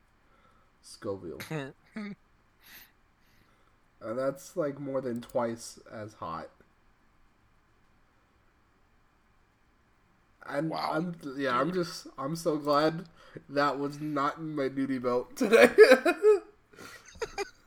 Scoville. 0.82 1.40
and 1.50 2.14
that's 4.00 4.56
like 4.56 4.78
more 4.78 5.00
than 5.00 5.20
twice 5.20 5.78
as 5.92 6.14
hot. 6.14 6.48
And 10.46 10.70
Wow, 10.70 10.90
I'm 10.92 11.14
yeah, 11.36 11.58
I'm 11.58 11.72
just 11.72 12.06
I'm 12.18 12.34
so 12.34 12.56
glad 12.56 13.04
that 13.48 13.78
was 13.78 14.00
not 14.00 14.38
in 14.38 14.56
my 14.56 14.68
duty 14.68 14.98
belt 14.98 15.36
today. 15.36 15.70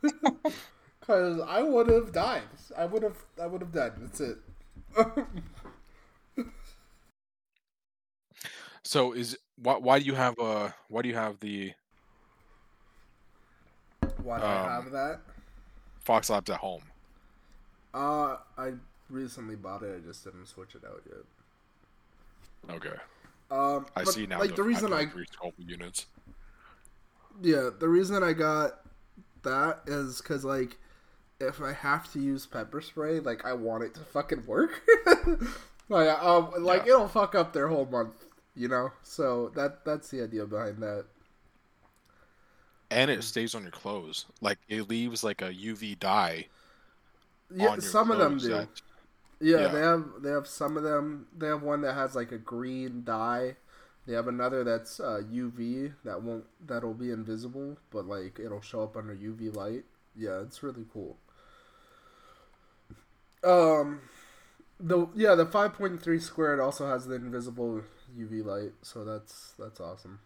Cause 1.01 1.39
I 1.41 1.62
would 1.62 1.88
have 1.89 2.12
died. 2.12 2.43
I 2.78 2.86
would 2.86 3.04
have 3.04 3.18
I 3.41 3.47
would 3.47 3.62
have 3.62 3.72
died. 3.72 3.93
That's 3.97 4.22
it. 4.22 4.38
So 8.84 9.13
is 9.13 9.38
why 9.57 9.77
why 9.77 9.99
do 9.99 10.05
you 10.05 10.15
have 10.15 10.38
uh 10.39 10.69
why 10.89 11.01
do 11.01 11.09
you 11.09 11.15
have 11.15 11.39
the 11.39 11.73
Why 14.17 14.39
do 14.39 14.47
I 14.47 14.55
Um, 14.55 14.59
have 14.59 14.91
that? 14.91 15.21
Fox 15.99 16.29
Labs 16.29 16.51
at 16.51 16.59
home? 16.59 16.91
Uh, 17.93 18.38
I 18.57 18.73
recently 19.09 19.55
bought 19.55 19.84
it. 19.84 19.95
I 19.95 20.05
just 20.05 20.23
didn't 20.23 20.47
switch 20.47 20.75
it 20.75 20.84
out 20.86 21.01
yet. 21.07 21.23
Okay, 22.69 22.95
Um, 23.51 23.86
I 23.95 24.03
but, 24.03 24.15
see 24.15 24.25
now. 24.27 24.41
Like 24.41 24.55
the 24.55 24.63
reason 24.63 24.93
I, 24.93 25.07
three 25.11 25.25
units. 25.57 26.07
yeah, 27.41 27.69
the 27.77 27.88
reason 27.88 28.23
I 28.23 28.34
got 28.34 28.79
that 29.43 29.81
is 29.88 30.19
because 30.21 30.45
like, 30.45 30.77
if 31.39 31.61
I 31.61 31.73
have 31.73 32.11
to 32.13 32.19
use 32.19 32.45
pepper 32.45 32.81
spray, 32.81 33.19
like 33.19 33.45
I 33.45 33.53
want 33.53 33.84
it 33.84 33.93
to 33.95 34.01
fucking 34.01 34.45
work. 34.47 34.81
like, 35.89 36.09
um, 36.23 36.51
like 36.59 36.84
Yeah. 36.84 36.88
it'll 36.88 37.07
fuck 37.07 37.36
up 37.36 37.53
their 37.53 37.67
whole 37.67 37.86
month, 37.86 38.25
you 38.56 38.68
know. 38.68 38.91
So 39.04 39.49
that 39.56 39.86
that's 39.86 40.10
the 40.10 40.22
idea 40.24 40.45
behind 40.45 40.82
that. 40.84 41.06
and 42.91 43.10
it 43.10 43.24
stays 43.24 43.56
on 43.56 43.64
your 43.64 43.72
clothes. 43.72 44.26
Like 44.41 44.60
it 44.70 44.88
leaves 44.89 45.24
like 45.24 45.41
a 45.41 45.51
UV 45.51 45.99
dye 45.99 46.47
Yeah, 47.54 47.78
some 47.80 48.12
of 48.12 48.20
them 48.20 48.38
do. 48.38 48.49
that- 48.49 48.70
Yeah, 49.39 49.62
Yeah. 49.62 49.68
they 49.70 49.80
have 49.82 50.06
they 50.22 50.30
have 50.32 50.47
some 50.47 50.78
of 50.78 50.84
them. 50.84 51.28
They 51.36 51.47
have 51.47 51.64
one 51.64 51.82
that 51.82 51.93
has 51.95 52.16
like 52.16 52.32
a 52.32 52.38
green 52.38 53.04
dye. 53.04 53.58
They 54.06 54.14
have 54.14 54.28
another 54.28 54.64
that's 54.64 54.99
uh, 54.99 55.22
UV 55.32 55.93
that 56.04 56.22
won't 56.22 56.45
that'll 56.66 56.93
be 56.93 57.10
invisible, 57.12 57.78
but 57.89 58.06
like 58.06 58.38
it'll 58.39 58.62
show 58.62 58.84
up 58.84 58.95
under 58.95 59.16
UV 59.16 59.56
light. 59.56 59.86
Yeah, 60.16 60.41
it's 60.41 60.62
really 60.62 60.86
cool. 60.93 61.18
Um, 63.43 64.01
the 64.80 65.08
yeah 65.16 65.36
the 65.36 65.45
five 65.45 65.74
point 65.74 66.01
three 66.01 66.20
squared 66.20 66.60
also 66.60 66.88
has 66.88 67.06
the 67.08 67.16
invisible 67.16 67.82
UV 68.18 68.45
light, 68.45 68.72
so 68.82 69.03
that's 69.03 69.53
that's 69.57 69.80
awesome. 69.80 70.20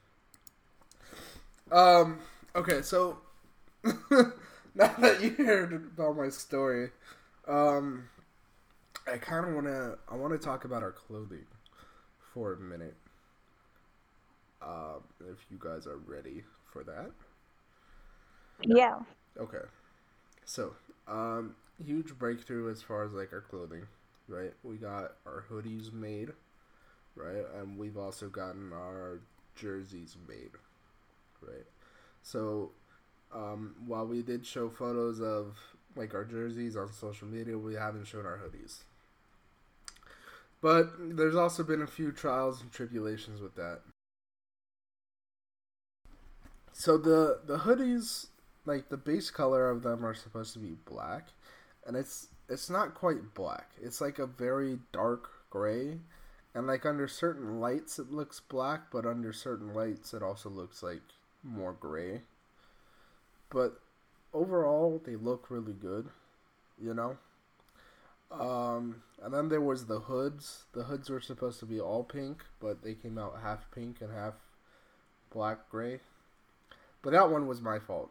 Um. 1.72 2.20
Okay, 2.56 2.82
so 2.82 3.18
now 3.84 4.94
that 5.00 5.22
you 5.22 5.46
heard 5.46 5.74
about 5.74 6.18
my 6.18 6.30
story, 6.30 6.90
um. 7.48 8.10
I 9.10 9.18
kind 9.18 9.48
of 9.48 9.54
want 9.54 9.68
to. 9.68 9.98
I 10.10 10.16
want 10.16 10.34
to 10.34 10.40
talk 10.40 10.66
about 10.66 10.84
our 10.84 10.92
clothing 10.92 11.46
for 12.34 12.54
a 12.54 12.58
minute. 12.58 12.96
Um, 14.62 15.04
if 15.22 15.38
you 15.50 15.58
guys 15.60 15.88
are 15.88 15.98
ready 15.98 16.44
for 16.72 16.84
that. 16.84 17.12
Yeah. 18.64 19.00
Okay. 19.40 19.66
So, 20.46 20.74
um, 21.08 21.56
huge 21.86 22.18
breakthrough 22.18 22.72
as 22.72 22.82
far 22.82 23.04
as 23.06 23.14
like 23.14 23.32
our 23.34 23.42
clothing, 23.42 23.84
right? 24.28 24.54
We 24.64 24.76
got 24.76 25.14
our 25.26 25.46
hoodies 25.50 25.94
made, 25.94 26.30
right? 27.18 27.45
And 27.59 27.78
we've 27.78 27.97
also 27.97 28.30
gotten 28.30 28.72
our 28.74 29.20
jerseys 29.55 30.15
made, 30.28 30.51
right? 31.41 31.65
So, 32.22 32.72
um, 33.34 33.76
while 33.86 34.05
we 34.05 34.22
did 34.22 34.45
show 34.45 34.70
photos 34.70 35.20
of 35.22 35.57
like 35.95 36.13
our 36.13 36.24
jerseys 36.24 36.78
on 36.78 36.91
social 36.93 37.28
media, 37.28 37.57
we 37.57 37.74
haven't 37.74 38.05
shown 38.05 38.26
our 38.26 38.38
hoodies. 38.38 38.80
But 40.61 41.18
there's 41.18 41.36
also 41.36 41.63
been 41.63 41.82
a 41.82 41.88
few 41.88 42.11
trials 42.11 42.61
and 42.61 42.72
tribulations 42.72 43.41
with 43.41 43.55
that. 43.55 43.82
So 46.74 46.97
the 46.97 47.39
the 47.45 47.57
hoodies, 47.57 48.28
like 48.65 48.89
the 48.89 48.97
base 48.97 49.32
color 49.32 49.70
of 49.70 49.82
them 49.84 50.05
are 50.05 50.13
supposed 50.13 50.53
to 50.53 50.59
be 50.59 50.76
black, 50.86 51.30
and 51.86 51.95
it's 51.95 52.28
it's 52.49 52.70
not 52.70 52.93
quite 52.93 53.34
black. 53.34 53.72
It's 53.82 53.99
like 53.99 54.20
a 54.20 54.28
very 54.28 54.80
dark 54.91 55.30
gray, 55.49 55.99
and 56.58 56.66
like 56.66 56.88
under 56.88 57.08
certain 57.08 57.60
lights 57.60 57.99
it 57.99 58.12
looks 58.12 58.39
black, 58.39 58.89
but 58.91 59.05
under 59.05 59.32
certain 59.32 59.76
lights 59.76 60.12
it 60.12 60.24
also 60.24 60.49
looks 60.49 60.82
like 60.82 61.03
more 61.43 61.72
gray. 61.72 62.22
But 63.51 63.80
overall, 64.34 64.99
they 65.05 65.16
look 65.16 65.51
really 65.51 65.74
good, 65.74 66.10
you 66.82 66.95
know. 66.95 67.18
Um, 68.32 69.03
and 69.22 69.32
then 69.32 69.49
there 69.49 69.62
was 69.62 69.86
the 69.86 69.99
hoods. 69.99 70.64
The 70.74 70.86
hoods 70.86 71.12
were 71.12 71.22
supposed 71.22 71.60
to 71.60 71.68
be 71.68 71.80
all 71.80 72.03
pink, 72.03 72.43
but 72.60 72.82
they 72.82 72.95
came 72.95 73.20
out 73.20 73.38
half 73.43 73.70
pink 73.70 74.01
and 74.01 74.12
half 74.12 74.34
black 75.32 75.70
gray. 75.70 75.99
But 77.03 77.12
that 77.12 77.30
one 77.30 77.45
was 77.45 77.62
my 77.62 77.78
fault. 77.78 78.10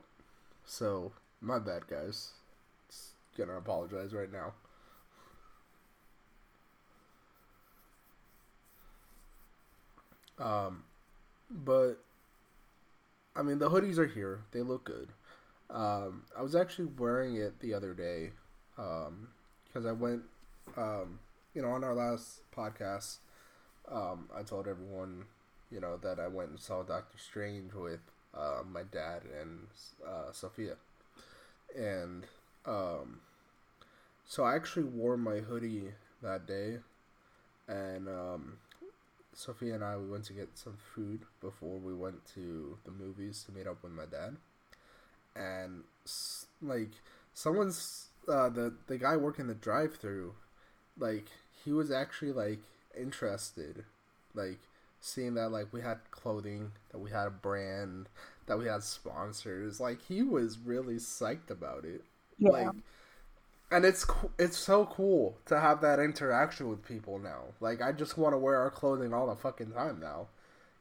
So, 0.64 1.11
my 1.40 1.59
bad, 1.59 1.88
guys. 1.88 2.30
Just 2.88 3.09
gonna 3.36 3.59
apologize 3.59 4.14
right 4.14 4.32
now. 4.32 4.53
Um, 10.39 10.84
but 11.51 11.99
I 13.34 13.43
mean, 13.43 13.59
the 13.59 13.68
hoodies 13.70 13.99
are 13.99 14.07
here. 14.07 14.41
They 14.53 14.62
look 14.62 14.84
good. 14.84 15.09
Um, 15.70 16.24
I 16.37 16.43
was 16.43 16.55
actually 16.55 16.87
wearing 16.99 17.37
it 17.37 17.61
the 17.61 17.74
other 17.74 17.93
day 17.95 18.30
um, 18.78 19.28
because 19.66 19.87
I 19.87 19.93
went, 19.93 20.22
um, 20.76 21.18
you 21.55 21.62
know, 21.62 21.70
on 21.70 21.84
our 21.84 21.95
last 21.95 22.41
podcast, 22.57 23.18
um, 23.91 24.28
I 24.37 24.43
told 24.43 24.68
everyone, 24.68 25.24
you 25.70 25.80
know, 25.80 25.99
that 25.99 26.20
I 26.20 26.28
went 26.28 26.51
and 26.51 26.61
saw 26.61 26.82
Doctor 26.82 27.18
Strange 27.18 27.74
with 27.74 28.01
uh, 28.34 28.62
my 28.70 28.82
dad 28.84 29.22
and 29.41 29.66
uh, 30.07 30.32
Sophia, 30.32 30.76
and 31.76 32.24
um, 32.66 33.20
so 34.26 34.45
I 34.45 34.55
actually 34.57 34.84
wore 34.84 35.16
my 35.16 35.39
hoodie 35.39 35.93
that 36.22 36.47
day, 36.47 36.78
and 37.68 38.09
um, 38.09 38.59
Sophia 39.37 39.76
and 39.76 39.84
I 39.84 39.99
we 39.99 40.09
went 40.09 40.24
to 40.26 40.34
get 40.34 40.59
some 40.59 40.78
food 40.97 41.22
before 41.43 41.78
we 41.78 41.95
went 41.95 42.26
to 42.34 42.78
the 42.87 42.93
movies 42.93 43.45
to 43.47 43.53
meet 43.53 43.68
up 43.68 43.82
with 43.84 43.93
my 43.93 44.07
dad, 44.07 44.37
and 45.34 45.84
like 46.62 46.91
someone's 47.34 48.07
uh, 48.28 48.49
the 48.49 48.74
the 48.87 48.99
guy 48.99 49.16
working 49.16 49.47
the 49.47 49.55
drive 49.55 49.97
through, 49.97 50.34
like 50.99 51.26
he 51.64 51.72
was 51.72 51.91
actually 51.91 52.32
like 52.32 52.61
interested, 52.99 53.84
Like 54.34 54.61
seeing 55.01 55.34
that 55.34 55.51
like 55.51 55.72
we 55.72 55.82
had 55.82 55.99
clothing, 56.11 56.72
that 56.93 56.99
we 56.99 57.11
had 57.11 57.26
a 57.28 57.30
brand, 57.30 58.09
that 58.47 58.59
we 58.59 58.66
had 58.66 58.82
sponsors. 58.82 59.80
Like 59.80 60.03
he 60.03 60.22
was 60.22 60.59
really 60.59 60.97
psyched 60.97 61.51
about 61.51 61.84
it. 61.84 62.05
Yeah. 62.39 62.51
Like 62.51 62.70
and 63.71 63.85
it's 63.85 64.07
it's 64.39 64.57
so 64.57 64.87
cool 64.87 65.39
to 65.47 65.59
have 65.59 65.81
that 65.81 65.99
interaction 65.99 66.69
with 66.69 66.85
people 66.85 67.19
now. 67.19 67.43
Like 67.61 67.83
I 67.83 67.93
just 67.93 68.17
want 68.17 68.35
to 68.35 68.39
wear 68.39 68.59
our 68.59 68.71
clothing 68.71 69.12
all 69.12 69.27
the 69.27 69.37
fucking 69.37 69.73
time 69.73 70.01
now, 70.01 70.29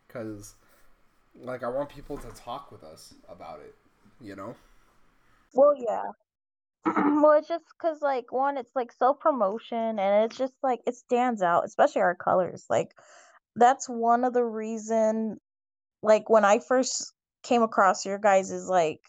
because 0.07 0.55
like 1.39 1.63
I 1.63 1.69
want 1.69 1.89
people 1.89 2.17
to 2.17 2.29
talk 2.29 2.71
with 2.71 2.83
us 2.83 3.13
about 3.29 3.59
it. 3.59 3.75
You 4.21 4.35
know? 4.35 4.55
Well, 5.53 5.73
yeah. 5.77 6.03
well, 6.85 7.37
it's 7.37 7.47
just 7.47 7.65
because, 7.77 8.01
like, 8.01 8.31
one, 8.31 8.57
it's 8.57 8.75
like 8.75 8.91
self 8.91 9.19
promotion, 9.19 9.97
and 9.99 10.25
it's 10.25 10.37
just 10.37 10.53
like 10.61 10.81
it 10.85 10.95
stands 10.95 11.41
out, 11.41 11.65
especially 11.65 12.01
our 12.01 12.15
colors. 12.15 12.65
Like, 12.69 12.91
that's 13.55 13.89
one 13.89 14.23
of 14.23 14.33
the 14.33 14.43
reason. 14.43 15.39
Like, 16.03 16.29
when 16.29 16.45
I 16.45 16.59
first 16.59 17.13
came 17.43 17.63
across 17.63 18.05
your 18.05 18.19
guys' 18.19 18.67
like 18.69 18.99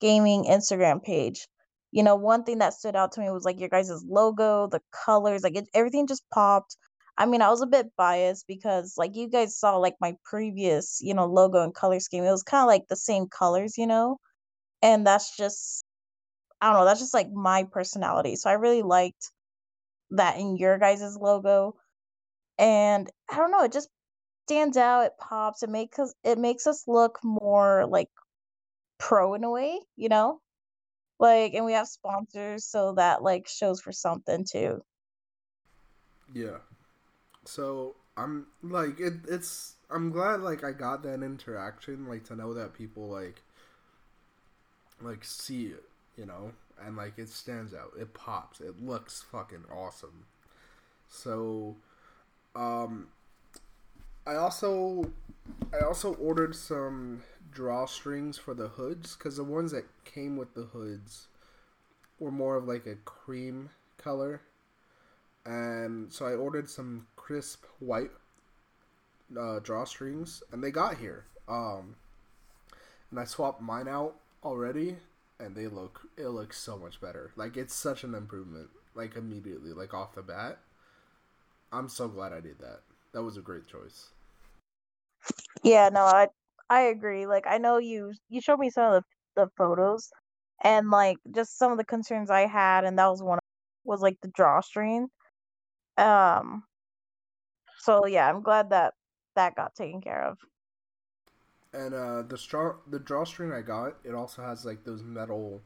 gaming 0.00 0.44
Instagram 0.44 1.02
page, 1.02 1.46
you 1.92 2.02
know, 2.04 2.16
one 2.16 2.44
thing 2.44 2.58
that 2.60 2.74
stood 2.74 2.96
out 2.96 3.12
to 3.14 3.20
me 3.20 3.30
was 3.30 3.44
like 3.44 3.60
your 3.60 3.70
guys' 3.70 4.04
logo, 4.08 4.68
the 4.68 4.82
colors, 4.92 5.42
like 5.44 5.56
it, 5.56 5.68
everything 5.74 6.06
just 6.08 6.24
popped. 6.34 6.76
I 7.18 7.26
mean, 7.26 7.42
I 7.42 7.50
was 7.50 7.62
a 7.62 7.66
bit 7.66 7.88
biased 7.96 8.46
because 8.48 8.94
like 8.98 9.16
you 9.16 9.28
guys 9.30 9.58
saw 9.58 9.76
like 9.78 9.96
my 10.00 10.14
previous, 10.24 11.00
you 11.02 11.14
know, 11.14 11.26
logo 11.26 11.62
and 11.62 11.74
color 11.74 12.00
scheme. 12.00 12.24
It 12.24 12.32
was 12.32 12.42
kind 12.44 12.62
of 12.62 12.68
like 12.68 12.88
the 12.88 12.96
same 12.96 13.28
colors, 13.28 13.78
you 13.78 13.86
know, 13.86 14.18
and 14.82 15.06
that's 15.06 15.36
just 15.36 15.84
I 16.60 16.68
don't 16.68 16.80
know, 16.80 16.84
that's 16.86 17.00
just 17.00 17.14
like 17.14 17.30
my 17.32 17.64
personality. 17.72 18.36
So 18.36 18.50
I 18.50 18.54
really 18.54 18.82
liked 18.82 19.30
that 20.12 20.38
in 20.38 20.56
your 20.56 20.78
guys' 20.78 21.16
logo. 21.16 21.76
And 22.58 23.10
I 23.30 23.36
don't 23.36 23.50
know, 23.52 23.64
it 23.64 23.72
just 23.72 23.88
stands 24.46 24.76
out, 24.78 25.06
it 25.06 25.12
pops, 25.20 25.62
it 25.64 25.70
makes 25.70 25.98
us 26.00 26.14
it 26.24 26.38
makes 26.38 26.66
us 26.68 26.84
look 26.88 27.20
more 27.24 27.86
like 27.88 28.10
pro 29.00 29.34
in 29.34 29.44
a 29.44 29.50
way, 29.52 29.80
you 29.96 30.10
know? 30.10 30.41
Like 31.18 31.54
and 31.54 31.64
we 31.64 31.72
have 31.72 31.88
sponsors, 31.88 32.64
so 32.64 32.94
that 32.94 33.22
like 33.22 33.48
shows 33.48 33.80
for 33.80 33.92
something 33.92 34.44
too. 34.44 34.82
Yeah. 36.34 36.58
So 37.44 37.96
I'm 38.16 38.46
like 38.62 39.00
it. 39.00 39.14
It's 39.28 39.76
I'm 39.90 40.10
glad 40.10 40.40
like 40.40 40.64
I 40.64 40.72
got 40.72 41.02
that 41.04 41.22
interaction, 41.22 42.08
like 42.08 42.24
to 42.24 42.36
know 42.36 42.54
that 42.54 42.74
people 42.74 43.08
like 43.08 43.42
like 45.00 45.24
see 45.24 45.66
it, 45.66 45.84
you 46.16 46.26
know, 46.26 46.52
and 46.84 46.96
like 46.96 47.18
it 47.18 47.28
stands 47.28 47.74
out. 47.74 47.92
It 47.98 48.14
pops. 48.14 48.60
It 48.60 48.82
looks 48.82 49.22
fucking 49.30 49.64
awesome. 49.72 50.26
So, 51.08 51.76
um, 52.54 53.08
I 54.26 54.36
also 54.36 55.10
I 55.72 55.84
also 55.84 56.14
ordered 56.14 56.54
some 56.54 57.22
drawstrings 57.54 58.38
for 58.38 58.54
the 58.54 58.68
hoods 58.68 59.16
because 59.16 59.36
the 59.36 59.44
ones 59.44 59.72
that 59.72 59.84
came 60.04 60.36
with 60.36 60.54
the 60.54 60.64
hoods 60.64 61.28
were 62.18 62.30
more 62.30 62.56
of 62.56 62.66
like 62.66 62.86
a 62.86 62.96
cream 63.04 63.70
color 63.98 64.40
and 65.44 66.12
so 66.12 66.26
I 66.26 66.34
ordered 66.34 66.68
some 66.68 67.06
crisp 67.16 67.64
white 67.80 68.10
uh, 69.32 69.60
drawstrings, 69.60 70.42
and 70.52 70.62
they 70.62 70.70
got 70.70 70.98
here. 70.98 71.24
Um, 71.48 71.96
and 73.10 73.18
I 73.18 73.24
swapped 73.24 73.60
mine 73.60 73.88
out 73.88 74.16
already, 74.44 74.96
and 75.40 75.56
they 75.56 75.66
look 75.66 76.02
it 76.16 76.28
looks 76.28 76.58
so 76.58 76.78
much 76.78 77.00
better. 77.00 77.32
Like 77.36 77.56
it's 77.56 77.74
such 77.74 78.04
an 78.04 78.14
improvement, 78.14 78.68
like 78.94 79.16
immediately, 79.16 79.72
like 79.72 79.94
off 79.94 80.14
the 80.14 80.22
bat. 80.22 80.58
I'm 81.72 81.88
so 81.88 82.06
glad 82.08 82.32
I 82.32 82.40
did 82.40 82.58
that. 82.60 82.80
That 83.12 83.22
was 83.22 83.36
a 83.36 83.40
great 83.40 83.66
choice. 83.66 84.10
Yeah, 85.62 85.88
no, 85.90 86.04
I 86.04 86.28
I 86.72 86.84
agree. 86.84 87.26
Like 87.26 87.44
I 87.46 87.58
know 87.58 87.76
you 87.76 88.14
you 88.30 88.40
showed 88.40 88.58
me 88.58 88.70
some 88.70 88.94
of 88.94 89.04
the, 89.36 89.42
the 89.42 89.50
photos 89.58 90.08
and 90.64 90.88
like 90.90 91.18
just 91.34 91.58
some 91.58 91.70
of 91.70 91.76
the 91.76 91.84
concerns 91.84 92.30
I 92.30 92.46
had 92.46 92.84
and 92.84 92.98
that 92.98 93.08
was 93.08 93.22
one 93.22 93.36
of, 93.36 93.44
was 93.84 94.00
like 94.00 94.16
the 94.22 94.30
drawstring. 94.34 95.08
Um 95.98 96.64
so 97.80 98.06
yeah, 98.06 98.26
I'm 98.26 98.42
glad 98.42 98.70
that 98.70 98.94
that 99.36 99.54
got 99.54 99.74
taken 99.74 100.00
care 100.00 100.24
of. 100.24 100.38
And 101.74 101.94
uh, 101.94 102.22
the 102.22 102.38
straw, 102.38 102.76
the 102.90 102.98
drawstring 102.98 103.52
I 103.52 103.60
got, 103.60 103.96
it 104.02 104.14
also 104.14 104.42
has 104.42 104.64
like 104.64 104.84
those 104.84 105.02
metal, 105.02 105.60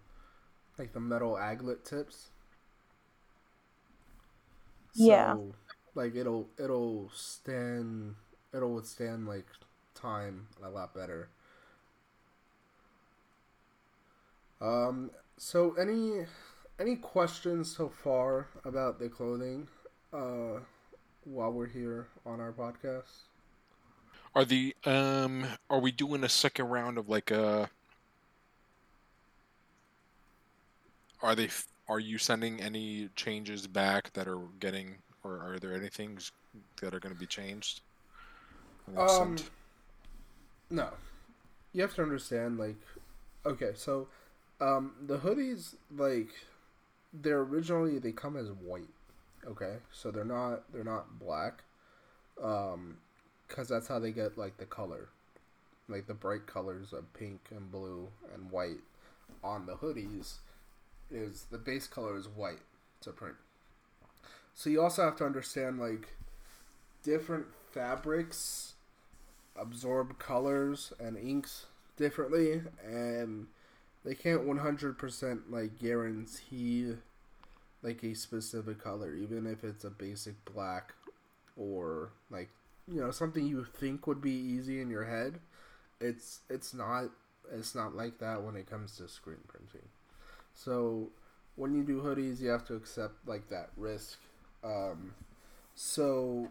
like 0.76 0.92
the 0.92 1.00
metal 1.00 1.34
aglet 1.34 1.84
tips. 1.84 2.30
Yeah. 4.92 5.36
Like 5.94 6.16
it'll 6.16 6.48
it'll 6.58 7.10
stand 7.14 8.16
it'll 8.52 8.74
withstand 8.74 9.28
like 9.28 9.46
time 9.96 10.48
a 10.62 10.68
lot 10.70 10.94
better. 10.94 11.28
Um. 14.60 15.10
So 15.38 15.74
any 15.74 16.26
any 16.78 16.96
questions 16.96 17.74
so 17.74 17.88
far 17.88 18.48
about 18.64 18.98
the 18.98 19.08
clothing? 19.08 19.68
Uh, 20.12 20.60
while 21.24 21.52
we're 21.52 21.66
here 21.66 22.06
on 22.24 22.40
our 22.40 22.52
podcast. 22.52 23.24
Are 24.34 24.44
the 24.44 24.74
um 24.84 25.46
are 25.68 25.80
we 25.80 25.90
doing 25.90 26.24
a 26.24 26.28
second 26.28 26.68
round 26.68 26.98
of 26.98 27.08
like 27.08 27.30
a 27.30 27.68
Are 31.22 31.34
they 31.34 31.48
are 31.88 32.00
you 32.00 32.18
sending 32.18 32.60
any 32.60 33.08
changes 33.16 33.66
back 33.66 34.12
that 34.12 34.28
are 34.28 34.40
getting 34.60 34.96
or 35.24 35.38
are 35.38 35.58
there 35.58 35.74
any 35.74 35.88
things 35.88 36.30
that 36.80 36.94
are 36.94 37.00
going 37.00 37.14
to 37.14 37.18
be 37.18 37.26
changed? 37.26 37.80
Um, 38.96 39.08
send- 39.08 39.50
no, 40.70 40.88
you 41.72 41.82
have 41.82 41.94
to 41.94 42.02
understand. 42.02 42.58
Like, 42.58 42.76
okay, 43.44 43.70
so 43.74 44.08
um, 44.60 44.92
the 45.06 45.18
hoodies, 45.18 45.74
like, 45.94 46.28
they're 47.12 47.40
originally 47.40 47.98
they 47.98 48.12
come 48.12 48.36
as 48.36 48.48
white. 48.48 48.88
Okay, 49.46 49.76
so 49.92 50.10
they're 50.10 50.24
not 50.24 50.72
they're 50.72 50.84
not 50.84 51.18
black, 51.18 51.62
um, 52.42 52.96
because 53.46 53.68
that's 53.68 53.86
how 53.86 53.98
they 53.98 54.10
get 54.10 54.36
like 54.36 54.56
the 54.56 54.64
color, 54.64 55.08
like 55.88 56.06
the 56.06 56.14
bright 56.14 56.46
colors 56.46 56.92
of 56.92 57.12
pink 57.14 57.40
and 57.50 57.70
blue 57.70 58.08
and 58.34 58.50
white 58.50 58.80
on 59.44 59.66
the 59.66 59.74
hoodies. 59.74 60.38
Is 61.08 61.46
the 61.52 61.58
base 61.58 61.86
color 61.86 62.16
is 62.16 62.26
white 62.26 62.58
to 63.02 63.12
print. 63.12 63.36
So 64.54 64.70
you 64.70 64.82
also 64.82 65.04
have 65.04 65.16
to 65.16 65.24
understand 65.24 65.78
like 65.78 66.08
different 67.04 67.46
fabrics 67.70 68.72
absorb 69.58 70.18
colors 70.18 70.92
and 70.98 71.16
inks 71.16 71.66
differently 71.96 72.62
and 72.84 73.46
they 74.04 74.14
can't 74.14 74.46
100% 74.46 75.40
like 75.50 75.78
guarantee 75.78 76.92
like 77.82 78.02
a 78.02 78.14
specific 78.14 78.82
color 78.82 79.14
even 79.14 79.46
if 79.46 79.64
it's 79.64 79.84
a 79.84 79.90
basic 79.90 80.34
black 80.44 80.92
or 81.56 82.10
like 82.30 82.50
you 82.90 83.00
know 83.00 83.10
something 83.10 83.46
you 83.46 83.64
think 83.64 84.06
would 84.06 84.20
be 84.20 84.32
easy 84.32 84.80
in 84.80 84.90
your 84.90 85.04
head. 85.04 85.40
It's 86.00 86.40
it's 86.48 86.74
not 86.74 87.06
it's 87.52 87.74
not 87.74 87.94
like 87.94 88.18
that 88.18 88.42
when 88.42 88.56
it 88.56 88.68
comes 88.68 88.96
to 88.98 89.08
screen 89.08 89.38
printing. 89.48 89.88
So 90.54 91.08
when 91.56 91.74
you 91.74 91.82
do 91.82 92.00
hoodies 92.00 92.40
you 92.40 92.48
have 92.48 92.66
to 92.66 92.74
accept 92.74 93.14
like 93.26 93.48
that 93.48 93.70
risk. 93.76 94.18
Um 94.62 95.14
so 95.74 96.48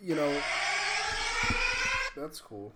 you 0.00 0.14
know 0.14 0.40
that's 2.16 2.40
cool. 2.40 2.72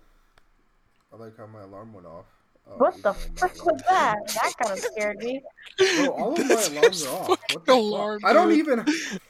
I 1.13 1.17
like 1.17 1.37
how 1.37 1.45
my 1.47 1.61
alarm 1.61 1.93
went 1.93 2.07
off. 2.07 2.25
Uh, 2.67 2.71
What 2.77 3.01
the 3.03 3.11
even 3.11 3.35
though 3.35 3.41
my 3.41 3.47
frick 3.47 3.65
was 3.65 3.81
that? 3.89 4.17
That 4.27 4.53
kind 4.59 4.73
of 4.73 4.79
scared 4.79 5.17
me. 5.19 5.41
Bro, 5.77 6.07
all 6.09 6.33
of 6.33 6.39
my 6.39 6.53
alarms 6.79 7.05
are 7.05 7.13
off. 7.15 7.27
What 7.29 7.65
the 7.65 7.73
alarm, 7.73 8.19
fuck? 8.21 8.29
I 8.29 8.33
don't 8.33 8.51
even. 8.53 8.85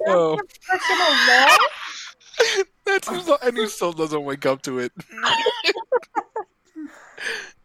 Oh. 0.07 0.37
That's 0.69 0.89
a 0.89 0.93
freaking 0.93 1.27
alarm? 1.27 1.59
That's 2.85 3.07
his, 3.09 3.29
and 3.43 3.57
he 3.57 3.67
still 3.67 3.91
doesn't 3.93 4.23
wake 4.23 4.45
up 4.45 4.61
to 4.63 4.79
it. 4.79 4.91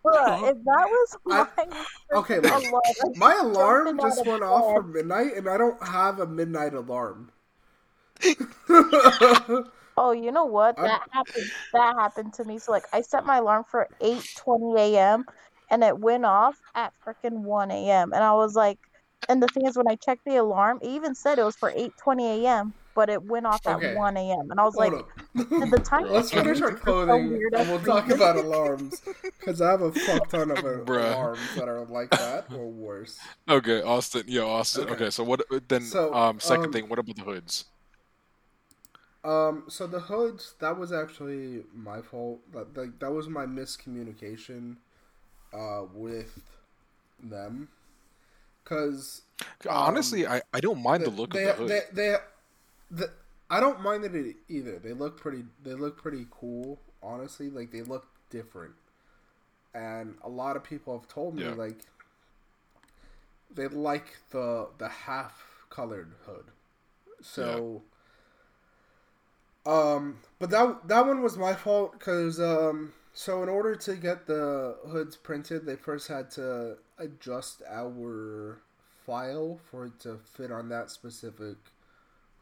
Bruh, 0.02 0.50
if 0.50 0.56
that 0.64 0.86
was 0.88 1.16
my 1.26 1.46
I- 1.58 1.84
okay, 2.18 2.40
look, 2.40 2.50
alarm, 2.50 2.74
I 2.74 3.18
My 3.18 3.34
alarm 3.34 3.98
just 4.00 4.24
went 4.26 4.42
off 4.42 4.64
bed. 4.66 4.74
for 4.74 4.82
midnight, 4.82 5.36
and 5.36 5.46
I 5.48 5.58
don't 5.58 5.82
have 5.86 6.20
a 6.20 6.26
midnight 6.26 6.72
alarm. 6.72 7.30
Oh, 10.02 10.12
you 10.12 10.32
know 10.32 10.46
what? 10.46 10.78
I'm- 10.78 10.88
That 10.88 11.02
happened. 11.12 11.50
That 11.74 11.94
happened 11.96 12.32
to 12.34 12.44
me. 12.44 12.58
So 12.58 12.72
like, 12.72 12.86
I 12.92 13.02
set 13.02 13.26
my 13.26 13.36
alarm 13.36 13.64
for 13.70 13.86
eight 14.00 14.26
twenty 14.36 14.74
a.m. 14.96 15.26
and 15.70 15.84
it 15.84 15.98
went 15.98 16.24
off 16.24 16.56
at 16.74 16.94
freaking 17.06 17.40
one 17.42 17.70
a.m. 17.70 18.12
And 18.14 18.24
I 18.24 18.32
was 18.32 18.54
like, 18.54 18.78
and 19.28 19.42
the 19.42 19.46
thing 19.48 19.66
is, 19.66 19.76
when 19.76 19.86
I 19.88 19.96
checked 19.96 20.24
the 20.24 20.36
alarm, 20.36 20.78
it 20.80 20.88
even 20.88 21.14
said 21.14 21.38
it 21.38 21.44
was 21.44 21.54
for 21.56 21.70
eight 21.76 21.92
twenty 22.02 22.26
a.m. 22.46 22.72
But 22.94 23.08
it 23.10 23.22
went 23.22 23.46
off 23.46 23.60
Okay. 23.66 23.90
at 23.92 23.96
one 23.96 24.16
a.m. 24.16 24.50
And 24.50 24.58
I 24.58 24.64
was 24.64 24.74
like, 24.74 24.92
Hold 24.92 25.04
did 25.36 25.70
the 25.70 25.78
time 25.84 26.06
Let's 26.10 26.30
finish 26.30 26.60
our 26.62 26.74
clothing, 26.74 27.28
weird 27.28 27.54
and 27.54 27.68
we'll 27.68 27.78
talk 27.80 28.10
about 28.10 28.36
alarms. 28.44 29.02
Because 29.38 29.60
I 29.60 29.70
have 29.70 29.82
a 29.82 29.92
fuck 29.92 30.28
ton 30.30 30.50
of 30.50 30.58
uh, 30.64 30.82
Bruh. 30.84 31.12
alarms 31.14 31.54
that 31.56 31.68
are 31.68 31.84
like 31.84 32.10
that 32.10 32.46
or 32.52 32.66
worse. 32.68 33.18
Okay, 33.48 33.82
Austin. 33.82 34.24
Yeah, 34.26 34.42
Austin. 34.42 34.84
Okay. 34.84 34.94
Okay, 34.94 35.10
so 35.10 35.24
what? 35.24 35.42
Then, 35.68 35.82
So, 35.82 36.12
um, 36.14 36.40
second 36.40 36.66
um, 36.66 36.72
thing. 36.72 36.88
What 36.88 36.98
about 36.98 37.16
the 37.16 37.22
hoods? 37.22 37.66
Um, 39.22 39.64
so 39.68 39.86
the 39.86 40.00
hoods, 40.00 40.54
that 40.60 40.78
was 40.78 40.92
actually 40.92 41.64
my 41.74 42.00
fault. 42.00 42.40
That 42.52 42.76
like 42.76 42.98
that 43.00 43.12
was 43.12 43.28
my 43.28 43.46
miscommunication, 43.46 44.76
uh, 45.52 45.82
with 45.92 46.40
them, 47.22 47.68
because 48.64 49.22
Honestly, 49.68 50.26
I, 50.26 50.42
I 50.52 50.60
don't 50.60 50.82
mind 50.82 51.04
the 51.04 51.10
look 51.10 51.32
they, 51.32 51.44
of 51.44 51.58
the 51.58 51.64
hood. 51.64 51.68
They, 51.70 51.80
they, 51.92 52.16
the, 52.90 53.10
I 53.50 53.60
don't 53.60 53.80
mind 53.82 54.04
it 54.04 54.36
either. 54.48 54.78
They 54.78 54.92
look 54.92 55.20
pretty. 55.20 55.44
They 55.62 55.74
look 55.74 55.98
pretty 56.00 56.26
cool. 56.30 56.78
Honestly, 57.02 57.50
like 57.50 57.72
they 57.72 57.82
look 57.82 58.06
different, 58.30 58.74
and 59.74 60.14
a 60.22 60.28
lot 60.28 60.56
of 60.56 60.64
people 60.64 60.98
have 60.98 61.08
told 61.08 61.34
me 61.36 61.44
Yeah. 61.44 61.54
like 61.54 61.80
they 63.54 63.68
like 63.68 64.18
the 64.30 64.68
the 64.78 64.88
half 64.88 65.42
colored 65.70 66.12
hood. 66.26 66.46
So, 67.22 67.82
um, 69.66 70.18
but 70.38 70.50
that 70.50 70.88
that 70.88 71.06
one 71.06 71.22
was 71.22 71.36
my 71.36 71.54
fault 71.54 71.92
because 71.92 72.40
um, 72.40 72.92
so 73.12 73.42
in 73.42 73.48
order 73.48 73.74
to 73.76 73.96
get 73.96 74.26
the 74.26 74.76
hoods 74.88 75.16
printed, 75.16 75.66
they 75.66 75.76
first 75.76 76.08
had 76.08 76.30
to 76.32 76.78
adjust 76.98 77.62
our 77.68 78.60
file 79.06 79.58
for 79.70 79.86
it 79.86 79.98
to 80.00 80.18
fit 80.18 80.50
on 80.52 80.68
that 80.68 80.90
specific 80.90 81.56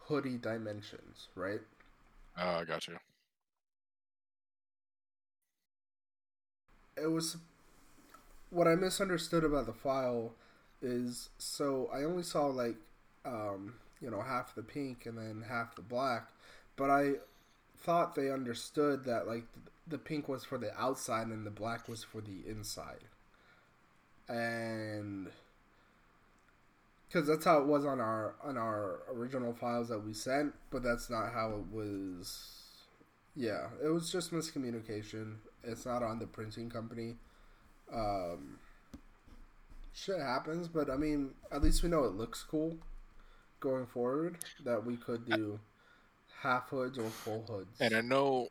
hoodie 0.07 0.39
dimensions, 0.39 1.29
right? 1.35 1.61
Oh, 2.39 2.59
I 2.61 2.65
got 2.65 2.87
you. 2.89 2.97
It 6.97 7.11
was 7.11 7.37
what 8.51 8.67
I 8.67 8.75
misunderstood 8.75 9.45
about 9.45 9.67
the 9.67 9.73
file 9.73 10.33
is 10.81 11.31
so 11.39 11.91
I 11.93 12.05
only 12.05 12.23
saw 12.23 12.47
like 12.47 12.77
um, 13.25 13.75
you 14.01 14.11
know 14.11 14.23
half 14.23 14.55
the 14.55 14.63
pink 14.63 15.07
and 15.07 15.19
then 15.19 15.45
half 15.49 15.75
the 15.75 15.83
black, 15.83 16.29
but 16.79 16.91
I 16.91 17.15
thought 17.77 18.15
they 18.15 18.31
understood 18.31 19.05
that 19.05 19.27
like 19.27 19.45
the 19.87 19.99
pink 19.99 20.29
was 20.29 20.45
for 20.45 20.57
the 20.57 20.75
outside 20.81 21.27
and 21.27 21.45
the 21.45 21.51
black 21.51 21.89
was 21.89 22.05
for 22.05 22.23
the 22.23 22.49
inside, 22.49 23.05
and 24.29 25.29
because 27.09 27.27
that's 27.27 27.45
how 27.45 27.59
it 27.59 27.67
was 27.67 27.85
on 27.85 28.01
our 28.01 28.35
on 28.43 28.57
our 28.57 29.01
original 29.13 29.53
files 29.53 29.89
that 29.89 30.05
we 30.05 30.15
sent, 30.15 30.55
but 30.71 30.83
that's 30.83 31.11
not 31.11 31.33
how 31.33 31.51
it 31.51 31.75
was. 31.75 32.55
Yeah, 33.35 33.69
it 33.85 33.89
was 33.89 34.11
just 34.11 34.33
miscommunication. 34.33 35.37
It's 35.65 35.85
not 35.85 36.03
on 36.03 36.19
the 36.19 36.27
printing 36.27 36.71
company. 36.71 37.17
Um, 37.93 38.59
shit 39.93 40.21
happens, 40.21 40.69
but 40.69 40.91
I 40.91 40.97
mean, 40.97 41.31
at 41.51 41.63
least 41.63 41.83
we 41.83 41.89
know 41.89 42.05
it 42.05 42.15
looks 42.15 42.45
cool 42.49 42.77
going 43.61 43.87
forward. 43.87 44.39
That 44.65 44.85
we 44.85 44.97
could 44.97 45.25
do 45.27 45.61
half 46.41 46.69
hoods 46.69 46.99
or 46.99 47.09
full 47.09 47.45
hoods. 47.49 47.81
And 47.81 47.95
I 47.95 48.01
know, 48.01 48.49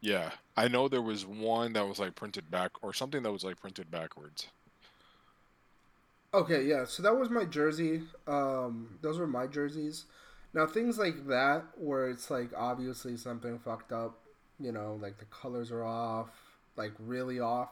yeah, 0.00 0.30
I 0.56 0.68
know 0.68 0.88
there 0.88 1.02
was 1.02 1.26
one 1.26 1.72
that 1.74 1.86
was 1.86 1.98
like 1.98 2.14
printed 2.14 2.50
back 2.50 2.72
or 2.82 2.92
something 2.92 3.22
that 3.22 3.32
was 3.32 3.44
like 3.44 3.60
printed 3.60 3.90
backwards. 3.90 4.48
Okay, 6.34 6.64
yeah. 6.64 6.84
So 6.84 7.02
that 7.02 7.16
was 7.16 7.30
my 7.30 7.44
jersey. 7.44 8.02
Um, 8.26 8.98
those 9.00 9.18
were 9.18 9.26
my 9.26 9.46
jerseys. 9.46 10.04
Now 10.52 10.66
things 10.66 10.98
like 10.98 11.26
that, 11.28 11.64
where 11.76 12.08
it's 12.10 12.30
like 12.30 12.50
obviously 12.56 13.16
something 13.16 13.58
fucked 13.58 13.92
up, 13.92 14.18
you 14.58 14.72
know, 14.72 14.98
like 15.00 15.18
the 15.18 15.24
colors 15.26 15.70
are 15.70 15.84
off, 15.84 16.28
like 16.76 16.92
really 16.98 17.38
off, 17.38 17.70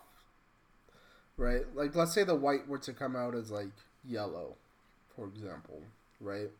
right? 1.36 1.64
Like 1.74 1.94
let's 1.94 2.12
say 2.12 2.24
the 2.24 2.34
white 2.34 2.68
were 2.68 2.78
to 2.78 2.92
come 2.92 3.16
out 3.16 3.34
as 3.34 3.50
like 3.50 3.72
yellow, 4.04 4.54
for 5.14 5.26
example, 5.26 5.82
right? 6.20 6.50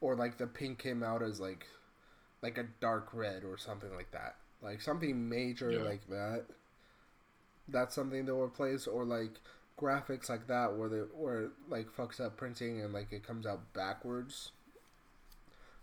Or 0.00 0.14
like 0.14 0.38
the 0.38 0.46
pink 0.46 0.78
came 0.78 1.02
out 1.02 1.22
as 1.22 1.40
like 1.40 1.66
like 2.42 2.58
a 2.58 2.66
dark 2.80 3.08
red 3.12 3.44
or 3.44 3.56
something 3.56 3.94
like 3.94 4.10
that. 4.12 4.36
Like 4.62 4.80
something 4.80 5.28
major 5.28 5.70
Yeah. 5.70 5.82
like 5.82 6.06
that. 6.08 6.44
That's 7.68 7.94
something 7.94 8.24
they'll 8.24 8.40
replace 8.42 8.86
or 8.86 9.04
like 9.04 9.40
graphics 9.78 10.28
like 10.28 10.46
that 10.46 10.76
where 10.76 10.88
they 10.88 10.98
where 10.98 11.42
it, 11.44 11.50
like 11.68 11.88
fucks 11.94 12.20
up 12.20 12.36
printing 12.36 12.80
and 12.80 12.92
like 12.92 13.12
it 13.12 13.26
comes 13.26 13.46
out 13.46 13.72
backwards. 13.72 14.52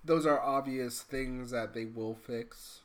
Those 0.06 0.26
are 0.26 0.40
obvious 0.40 1.02
things 1.02 1.52
that 1.52 1.74
they 1.74 1.86
will 1.86 2.16
fix. 2.16 2.82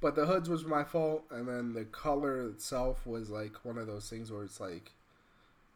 But 0.00 0.14
the 0.14 0.26
hoods 0.26 0.48
was 0.48 0.64
my 0.64 0.82
fault, 0.84 1.24
and 1.30 1.46
then 1.46 1.74
the 1.74 1.84
color 1.84 2.46
itself 2.48 3.06
was 3.06 3.28
like 3.28 3.64
one 3.64 3.76
of 3.76 3.86
those 3.86 4.08
things 4.08 4.32
where 4.32 4.44
it's 4.44 4.58
like, 4.60 4.92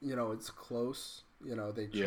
you 0.00 0.16
know, 0.16 0.32
it's 0.32 0.48
close. 0.50 1.22
You 1.44 1.56
know, 1.56 1.72
they 1.72 1.88
Yeah. 1.92 2.06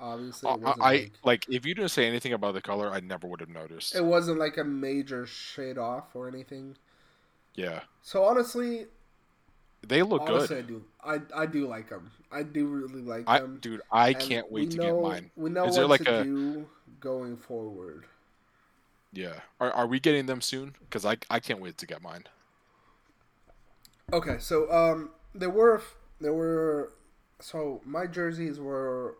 Obviously, 0.00 0.48
I, 0.48 0.54
it 0.54 0.60
wasn't 0.60 0.82
I 0.82 0.90
like, 0.92 1.12
like 1.24 1.46
if 1.48 1.66
you 1.66 1.74
didn't 1.74 1.90
say 1.90 2.06
anything 2.06 2.32
about 2.32 2.54
the 2.54 2.62
color, 2.62 2.90
I 2.90 3.00
never 3.00 3.26
would 3.28 3.40
have 3.40 3.50
noticed. 3.50 3.94
it 3.94 4.04
wasn't 4.04 4.38
like 4.38 4.56
a 4.56 4.64
major 4.64 5.26
shade 5.26 5.76
off 5.78 6.14
or 6.14 6.26
anything. 6.28 6.76
Yeah, 7.54 7.80
So 8.02 8.24
honestly, 8.24 8.86
they 9.86 10.02
look 10.02 10.22
honestly, 10.22 10.56
I 10.58 10.60
good. 10.62 10.66
do. 10.68 10.84
I 11.04 11.42
I 11.42 11.46
do 11.46 11.66
like 11.66 11.88
them. 11.90 12.10
I 12.32 12.42
do 12.42 12.66
really 12.66 13.02
like 13.02 13.24
I 13.26 13.40
them. 13.40 13.58
dude, 13.60 13.82
I 13.92 14.10
And 14.10 14.18
can't 14.20 14.50
wait 14.52 14.70
to 14.72 14.76
know- 14.78 15.02
get 15.02 15.10
mine. 15.10 15.30
We 15.36 15.50
know 15.50 15.64
Is 15.64 15.70
what 15.70 15.76
there 15.76 15.86
like 15.86 16.04
to 16.04 16.20
a- 16.20 16.24
do 16.24 16.66
going 17.00 17.36
forward. 17.36 18.06
Yeah, 19.12 19.40
are 19.58 19.70
are 19.72 19.86
we 19.86 19.98
getting 20.00 20.26
them 20.26 20.40
soon? 20.40 20.76
Because 20.80 21.04
I 21.04 21.16
I 21.28 21.40
can't 21.40 21.60
wait 21.60 21.76
to 21.78 21.86
get 21.86 22.00
mine. 22.00 22.24
Okay, 24.12 24.38
so 24.38 24.70
um, 24.72 25.10
there 25.34 25.50
were 25.50 25.82
there 26.20 26.32
were 26.32 26.92
so 27.40 27.80
my 27.84 28.06
jerseys 28.06 28.60
were, 28.60 29.16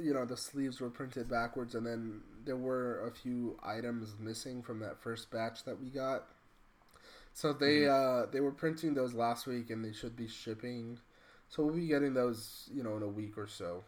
you 0.00 0.14
know, 0.14 0.24
the 0.24 0.36
sleeves 0.36 0.80
were 0.80 0.90
printed 0.90 1.28
backwards, 1.28 1.74
and 1.74 1.86
then 1.86 2.20
there 2.44 2.56
were 2.56 3.06
a 3.06 3.10
few 3.10 3.58
items 3.62 4.14
missing 4.18 4.62
from 4.62 4.80
that 4.80 5.00
first 5.02 5.30
batch 5.30 5.64
that 5.64 5.80
we 5.80 5.88
got. 5.88 6.26
So 7.32 7.52
they 7.52 7.86
uh 7.86 8.26
they 8.26 8.40
were 8.40 8.52
printing 8.52 8.94
those 8.94 9.14
last 9.14 9.46
week, 9.46 9.70
and 9.70 9.84
they 9.84 9.92
should 9.92 10.16
be 10.16 10.28
shipping. 10.28 10.98
So 11.48 11.64
we'll 11.64 11.74
be 11.74 11.86
getting 11.86 12.14
those, 12.14 12.68
you 12.72 12.82
know, 12.82 12.96
in 12.96 13.02
a 13.02 13.08
week 13.08 13.36
or 13.38 13.46
so, 13.46 13.84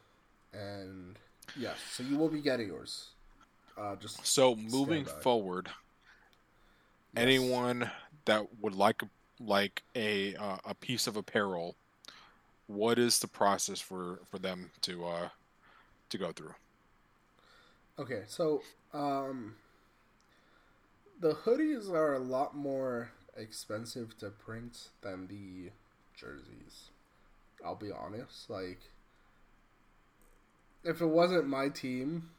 and 0.53 1.19
yes, 1.57 1.79
so 1.91 2.03
you 2.03 2.17
will 2.19 2.29
be 2.29 2.41
getting 2.41 2.69
yours. 2.69 3.11
Uh, 3.77 3.97
just 3.97 4.27
So 4.27 4.55
moving 4.57 5.05
forward, 5.05 5.71
yes. 7.13 7.25
anyone 7.25 7.91
that 8.25 8.47
would 8.61 8.75
like 8.75 9.03
like 9.41 9.83
a 9.95 10.35
uh, 10.37 10.59
a 10.65 10.75
piece 10.75 11.07
of 11.07 11.17
apparel, 11.17 11.77
what 12.67 12.99
is 12.99 13.19
the 13.21 13.29
process 13.29 13.81
for 13.81 14.21
for 14.31 14.39
them 14.39 14.71
to 14.83 15.07
uh 15.07 15.29
to 16.11 16.19
go 16.19 16.33
through? 16.33 16.55
Okay, 17.99 18.23
so 18.27 18.63
um, 18.93 19.55
the 21.21 21.33
hoodies 21.35 21.91
are 21.91 22.15
a 22.15 22.19
lot 22.19 22.55
more 22.55 23.11
expensive 23.37 24.17
to 24.19 24.31
print 24.31 24.89
than 25.03 25.27
the 25.29 25.71
jerseys. 26.15 26.91
I'll 27.65 27.75
be 27.75 27.91
honest. 27.91 28.51
Like, 28.51 28.81
if 30.85 31.01
it 31.01 31.07
wasn't 31.07 31.49
my 31.49 31.69
team, 31.69 32.31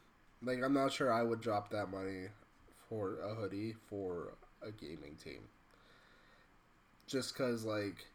like 0.42 0.62
I'm 0.62 0.74
not 0.74 0.92
sure 0.92 1.12
I 1.12 1.22
would 1.22 1.40
drop 1.40 1.70
that 1.70 1.90
money 1.90 2.28
for 2.88 3.18
a 3.20 3.34
hoodie 3.34 3.74
for 3.88 4.34
a 4.62 4.70
gaming 4.70 5.16
team. 5.22 5.40
Just 7.06 7.36
cause 7.36 7.64
like 7.64 8.06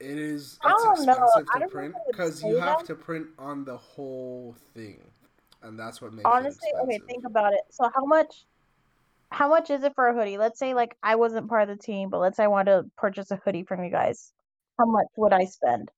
it 0.00 0.18
is 0.18 0.58
it's 0.64 0.82
don't 0.82 0.96
expensive 0.96 1.46
I 1.54 1.58
to 1.60 1.68
print 1.68 1.94
if 1.94 1.96
I 1.96 2.04
would 2.06 2.12
because 2.12 2.42
you 2.42 2.56
have 2.56 2.78
that. 2.78 2.86
to 2.86 2.94
print 2.94 3.26
on 3.38 3.64
the 3.64 3.76
whole 3.76 4.54
thing, 4.74 5.00
and 5.62 5.78
that's 5.78 6.00
what 6.00 6.12
makes 6.12 6.24
Honestly, 6.24 6.68
it 6.68 6.76
okay, 6.82 6.96
expensive. 6.96 7.06
think 7.06 7.24
about 7.26 7.52
it. 7.52 7.60
So 7.70 7.90
how 7.94 8.04
much 8.04 8.44
how 9.30 9.48
much 9.48 9.70
is 9.70 9.82
it 9.82 9.94
for 9.94 10.08
a 10.08 10.14
hoodie? 10.14 10.38
Let's 10.38 10.58
say 10.58 10.74
like 10.74 10.96
I 11.02 11.16
wasn't 11.16 11.48
part 11.48 11.68
of 11.68 11.76
the 11.76 11.82
team, 11.82 12.10
but 12.10 12.18
let's 12.18 12.36
say 12.36 12.44
I 12.44 12.48
wanted 12.48 12.82
to 12.82 12.90
purchase 12.96 13.30
a 13.30 13.36
hoodie 13.36 13.64
from 13.64 13.82
you 13.84 13.90
guys. 13.90 14.32
How 14.78 14.86
much 14.86 15.08
would 15.16 15.32
I 15.32 15.44
spend? 15.44 15.90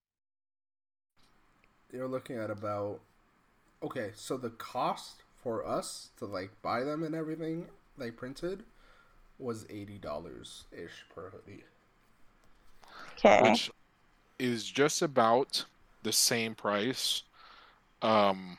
You're 1.93 2.09
looking 2.09 2.37
at 2.39 2.51
about 2.51 3.01
okay, 3.83 4.11
so 4.15 4.37
the 4.37 4.51
cost 4.51 5.23
for 5.43 5.67
us 5.67 6.11
to 6.19 6.25
like 6.27 6.51
buy 6.63 6.85
them 6.85 7.03
and 7.03 7.15
everything 7.15 7.67
they 7.99 8.11
printed 8.11 8.65
was 9.39 9.67
eighty 9.71 9.99
dollars 9.99 10.65
ish 10.73 11.05
per 11.15 11.31
hoodie. 11.31 11.65
Okay. 13.19 13.43
Which 13.51 13.71
is 14.41 14.65
just 14.65 15.03
about 15.03 15.65
the 16.03 16.13
same 16.13 16.55
price. 16.55 17.23
Um, 18.03 18.57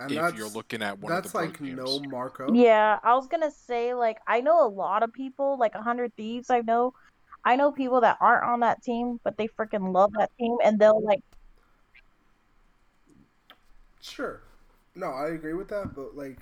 And 0.00 0.12
if 0.12 0.36
you're 0.36 0.48
looking 0.48 0.82
at 0.82 0.98
one 0.98 1.12
that's 1.12 1.26
of 1.28 1.32
the 1.32 1.38
like 1.38 1.58
board 1.58 1.76
no 1.76 2.00
markup. 2.00 2.50
Yeah, 2.52 2.98
I 3.02 3.14
was 3.14 3.28
gonna 3.28 3.50
say 3.50 3.94
like 3.94 4.18
I 4.26 4.40
know 4.40 4.66
a 4.66 4.68
lot 4.68 5.02
of 5.02 5.12
people, 5.12 5.56
like 5.58 5.74
a 5.74 5.82
hundred 5.82 6.14
thieves. 6.16 6.50
I 6.50 6.60
know, 6.60 6.92
I 7.44 7.56
know 7.56 7.70
people 7.72 8.00
that 8.02 8.18
aren't 8.20 8.44
on 8.44 8.60
that 8.60 8.82
team, 8.82 9.20
but 9.22 9.36
they 9.38 9.48
freaking 9.48 9.92
love 9.92 10.12
that 10.18 10.30
team, 10.38 10.56
and 10.64 10.78
they'll 10.78 11.02
like 11.02 11.20
Sure. 14.02 14.40
No, 14.94 15.08
I 15.08 15.28
agree 15.28 15.54
with 15.54 15.68
that, 15.68 15.94
but 15.94 16.16
like 16.16 16.38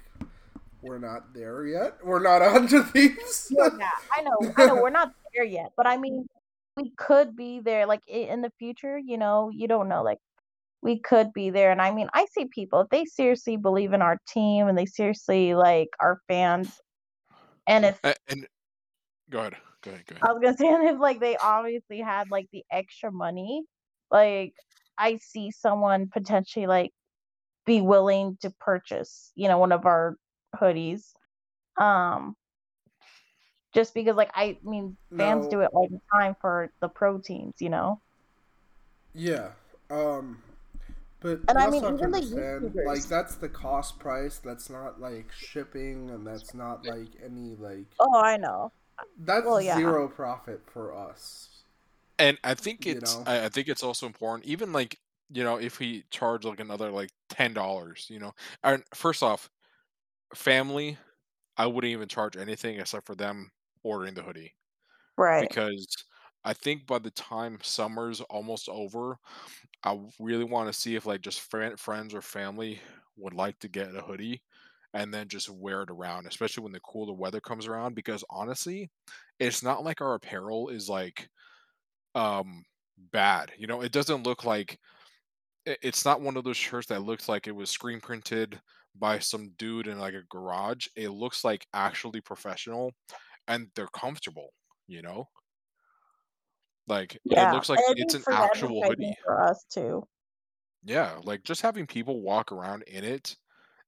we're 0.83 0.99
not 0.99 1.33
there 1.35 1.67
yet. 1.67 2.05
We're 2.05 2.23
not 2.23 2.43
a 2.43 2.51
hundred 2.51 2.85
thieves. 2.91 3.53
Yeah, 3.57 3.69
I 4.17 4.23
know, 4.23 4.53
I 4.57 4.67
know, 4.67 4.77
we're 4.77 4.91
not 4.91 5.13
there 5.35 5.45
yet, 5.45 5.73
but 5.77 5.87
I 5.87 5.97
mean, 5.97 6.29
we 6.77 6.91
could 6.97 7.37
be 7.37 7.61
there, 7.61 7.87
like 7.87 8.07
in 8.09 8.43
the 8.43 8.53
future. 8.59 8.99
You 8.99 9.19
know, 9.19 9.51
you 9.53 9.69
don't 9.69 9.89
know. 9.89 10.03
Like, 10.03 10.19
we 10.83 11.01
could 11.01 11.33
be 11.33 11.51
there. 11.51 11.73
And 11.73 11.81
I 11.81 11.93
mean, 11.93 12.09
I 12.15 12.27
see 12.33 12.47
people 12.47 12.81
if 12.81 12.89
they 12.91 13.05
seriously 13.07 13.57
believe 13.57 13.93
in 13.93 14.03
our 14.03 14.19
team 14.29 14.69
and 14.69 14.77
they 14.77 14.87
seriously 14.87 15.55
like 15.55 15.89
our 16.01 16.21
fans, 16.29 16.81
and 17.67 17.85
if 17.85 17.99
A- 18.05 18.15
And 18.29 18.47
go 19.31 19.41
ahead, 19.41 19.57
go 19.83 19.91
ahead, 19.93 20.07
go 20.07 20.17
I 20.23 20.33
was 20.33 20.41
gonna 20.43 20.57
say, 20.57 20.69
and 20.73 20.89
if 20.89 20.99
like 21.01 21.21
they 21.21 21.37
obviously 21.37 22.01
had 22.01 22.31
like 22.31 22.49
the 22.53 22.65
extra 22.71 23.11
money, 23.11 23.63
like 24.11 24.55
I 24.99 25.17
see 25.17 25.51
someone 25.51 26.09
potentially 26.13 26.67
like 26.67 26.93
be 27.67 27.81
willing 27.81 28.37
to 28.43 28.51
purchase, 28.61 29.33
you 29.35 29.49
know, 29.49 29.59
one 29.59 29.73
of 29.73 29.87
our 29.87 30.17
hoodies. 30.55 31.13
Um, 31.81 32.35
just 33.75 33.95
because 33.95 34.17
like 34.17 34.31
I 34.35 34.59
mean 34.63 34.97
fans 35.17 35.49
do 35.49 35.61
it 35.61 35.71
all 35.73 35.89
the 35.89 36.01
time 36.13 36.37
for 36.41 36.71
the 36.81 36.89
pro 36.89 37.19
teams, 37.19 37.55
you 37.61 37.69
know. 37.71 38.01
Yeah. 39.15 39.51
Um 39.91 40.43
but 41.21 41.41
And 41.49 41.59
I 41.59 41.71
mean, 41.71 41.85
also 41.85 41.97
even 41.97 42.11
the 42.11 42.21
YouTubers. 42.21 42.85
like 42.87 43.05
that's 43.09 43.37
the 43.37 43.49
cost 43.49 43.99
price, 43.99 44.39
that's 44.39 44.69
not 44.71 45.01
like 45.01 45.33
shipping 45.33 46.11
and 46.11 46.27
that's 46.27 46.55
not 46.55 46.85
like 46.85 47.09
any 47.25 47.55
like 47.57 47.87
Oh, 47.99 48.21
I 48.21 48.37
know. 48.37 48.73
that's 49.19 49.45
well, 49.45 49.61
yeah. 49.61 49.77
zero 49.77 50.09
profit 50.09 50.63
for 50.67 50.95
us. 50.97 51.49
And 52.19 52.39
I 52.45 52.55
think 52.55 52.87
You 52.87 52.93
it's 52.93 53.17
know? 53.17 53.25
I, 53.27 53.47
I 53.47 53.49
think 53.49 53.69
it's 53.69 53.83
also 53.83 54.07
important, 54.07 54.47
even 54.47 54.73
like 54.73 54.99
you 55.33 55.43
know, 55.43 55.57
if 55.57 55.79
we 55.79 56.05
charge 56.11 56.45
like 56.45 56.61
another 56.61 56.91
like 56.91 57.11
ten 57.29 57.55
dollars, 57.55 58.07
you 58.11 58.19
know, 58.19 58.35
and 58.63 58.85
first 58.95 59.23
off, 59.23 59.51
family, 60.35 60.99
I 61.57 61.67
wouldn't 61.67 61.93
even 61.93 62.09
charge 62.09 62.37
anything 62.37 62.79
except 62.79 63.07
for 63.07 63.15
them 63.15 63.51
ordering 63.85 64.15
the 64.15 64.23
hoodie 64.23 64.55
Right. 65.17 65.51
because 65.51 65.87
I 66.45 66.53
think 66.53 66.87
by 66.87 66.99
the 66.99 67.11
time 67.11 67.59
summer's 67.63 68.21
almost 68.23 68.69
over, 68.69 69.19
I 69.85 69.99
really 70.21 70.45
want 70.45 70.69
to 70.69 70.79
see 70.79 70.97
if 70.97 71.07
like 71.07 71.23
just 71.23 71.41
friend, 71.43 71.79
friends 71.79 72.15
or 72.15 72.23
family 72.23 72.81
would 73.17 73.35
like 73.35 73.59
to 73.61 73.69
get 73.69 73.95
a 73.95 74.03
hoodie 74.03 74.43
and 74.95 75.13
then 75.15 75.29
just 75.29 75.51
wear 75.51 75.83
it 75.83 75.91
around, 75.91 76.27
especially 76.27 76.65
when 76.65 76.73
the 76.73 76.81
cooler 76.81 77.15
weather 77.15 77.41
comes 77.41 77.67
around. 77.67 77.95
Because 77.95 78.25
honestly, 78.31 78.91
it's 79.39 79.63
not 79.63 79.85
like 79.85 80.01
our 80.01 80.15
apparel 80.15 80.69
is 80.71 80.89
like 80.89 81.29
um 82.15 82.65
bad. 82.99 83.53
You 83.59 83.67
know, 83.67 83.83
it 83.83 83.93
doesn't 83.93 84.25
look 84.25 84.45
like 84.45 84.79
it's 85.67 86.05
not 86.05 86.21
one 86.21 86.37
of 86.37 86.45
those 86.45 86.57
shirts 86.57 86.89
that 86.89 87.03
looks 87.03 87.29
like 87.29 87.47
it 87.47 87.53
was 87.57 87.71
screen 87.71 88.01
printed 88.01 88.61
by 88.95 89.19
some 89.19 89.51
dude 89.57 89.87
in 89.87 89.99
like 89.99 90.15
a 90.15 90.23
garage. 90.31 90.87
It 90.97 91.09
looks 91.11 91.43
like 91.45 91.67
actually 91.73 92.21
professional 92.21 92.93
and 93.49 93.71
they're 93.75 93.89
comfortable, 93.89 94.51
you 94.87 95.03
know? 95.03 95.29
Like 96.87 97.21
Yeah. 97.25 97.35
it 97.35 97.51
looks 97.51 97.69
like 97.69 97.83
and 97.89 97.97
it's 97.97 98.15
an 98.15 98.25
actual 98.31 98.85
hoodie. 98.85 99.17
for 99.25 99.41
us 99.43 99.65
too. 99.71 100.07
Yeah, 100.85 101.21
like 101.25 101.43
just 101.45 101.63
having 101.63 101.87
people 101.87 102.21
walk 102.23 102.53
around 102.53 102.83
in 102.83 103.03
it 103.05 103.37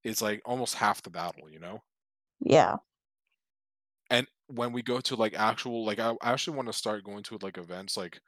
is 0.05 0.23
like 0.23 0.43
almost 0.47 0.77
half 0.77 1.03
the 1.03 1.11
battle, 1.11 1.51
you 1.51 1.59
know? 1.61 1.83
Yeah. 2.41 2.79
And 4.11 4.27
when 4.49 4.73
we 4.73 4.83
go 4.83 5.01
to 5.01 5.17
like 5.17 5.35
actual 5.35 5.85
like 5.85 5.99
I 5.99 6.11
I 6.23 6.33
actually 6.33 6.57
want 6.57 6.69
to 6.69 6.73
start 6.73 7.05
going 7.05 7.23
to 7.25 7.39
like 7.43 7.59
events 7.59 7.97
like 7.97 8.21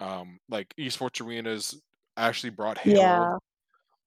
um 0.00 0.40
like 0.48 0.74
esports 0.78 1.20
arenas 1.26 1.80
actually 2.16 2.50
brought 2.50 2.78
Halo 2.78 3.26
Yeah. 3.26 3.38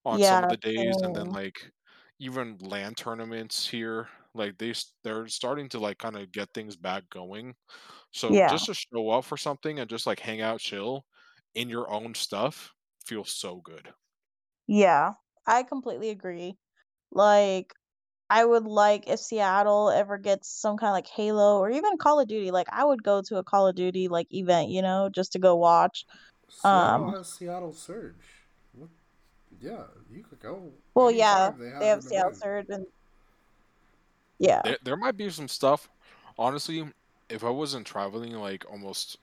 on 0.06 0.24
some 0.24 0.44
of 0.44 0.50
the 0.50 0.58
days 0.58 1.00
and 1.04 1.16
then 1.16 1.32
like 1.32 1.72
even 2.20 2.58
LAN 2.60 2.96
tournaments 2.96 3.68
here 3.70 4.10
like 4.36 4.58
they 4.58 4.74
they're 5.04 5.28
starting 5.28 5.68
to 5.70 5.80
like 5.80 5.98
kind 5.98 6.16
of 6.18 6.32
get 6.32 6.50
things 6.54 6.76
back 6.76 7.04
going 7.10 7.54
so 8.12 8.32
Yeah. 8.32 8.50
just 8.50 8.66
to 8.68 8.74
show 8.74 9.10
up 9.10 9.26
for 9.26 9.38
something 9.38 9.80
and 9.80 9.90
just 9.90 10.08
like 10.08 10.20
hang 10.20 10.42
out 10.42 10.60
chill 10.60 11.04
in 11.56 11.70
your 11.70 11.92
own 11.92 12.14
stuff 12.14 12.72
feels 13.06 13.32
so 13.32 13.62
good 13.64 13.90
Yeah. 14.68 15.14
I 15.48 15.64
completely 15.64 16.10
agree. 16.12 16.58
Like 17.12 17.74
I 18.30 18.46
would 18.46 18.66
like 18.66 19.10
if 19.10 19.20
Seattle 19.20 19.90
ever 19.90 20.20
gets 20.20 20.48
some 20.48 20.78
kind 20.78 20.90
of 20.92 20.94
like 20.94 21.08
Halo 21.08 21.58
or 21.58 21.72
even 21.72 21.98
Call 21.98 22.20
of 22.20 22.28
Duty, 22.28 22.52
like 22.52 22.68
I 22.72 22.86
would 22.86 23.02
go 23.02 23.24
to 23.24 23.38
a 23.38 23.44
Call 23.44 23.68
of 23.68 23.76
Duty 23.76 24.08
like 24.10 24.32
event, 24.32 24.70
you 24.70 24.84
know, 24.84 25.10
just 25.10 25.32
to 25.34 25.40
go 25.40 25.56
watch. 25.56 26.06
Seattle 26.50 27.08
Um 27.08 27.14
has 27.16 27.30
Seattle 27.34 27.74
Surge. 27.74 28.14
What? 28.74 28.90
Yeah, 29.60 29.86
you 30.12 30.24
could 30.24 30.40
go 30.40 30.72
well 30.94 31.10
yeah, 31.10 31.50
they 31.58 31.70
have, 31.70 31.80
they 31.80 31.88
have 31.88 32.04
Seattle. 32.04 32.34
Surge 32.36 32.68
and 32.70 32.86
yeah. 34.40 34.62
there, 34.64 34.78
there 34.84 34.98
might 34.98 35.18
be 35.18 35.30
some 35.30 35.48
stuff 35.48 35.90
honestly 36.38 36.88
if 37.30 37.44
i 37.44 37.50
wasn't 37.50 37.86
traveling 37.86 38.34
like 38.34 38.66
almost 38.72 39.18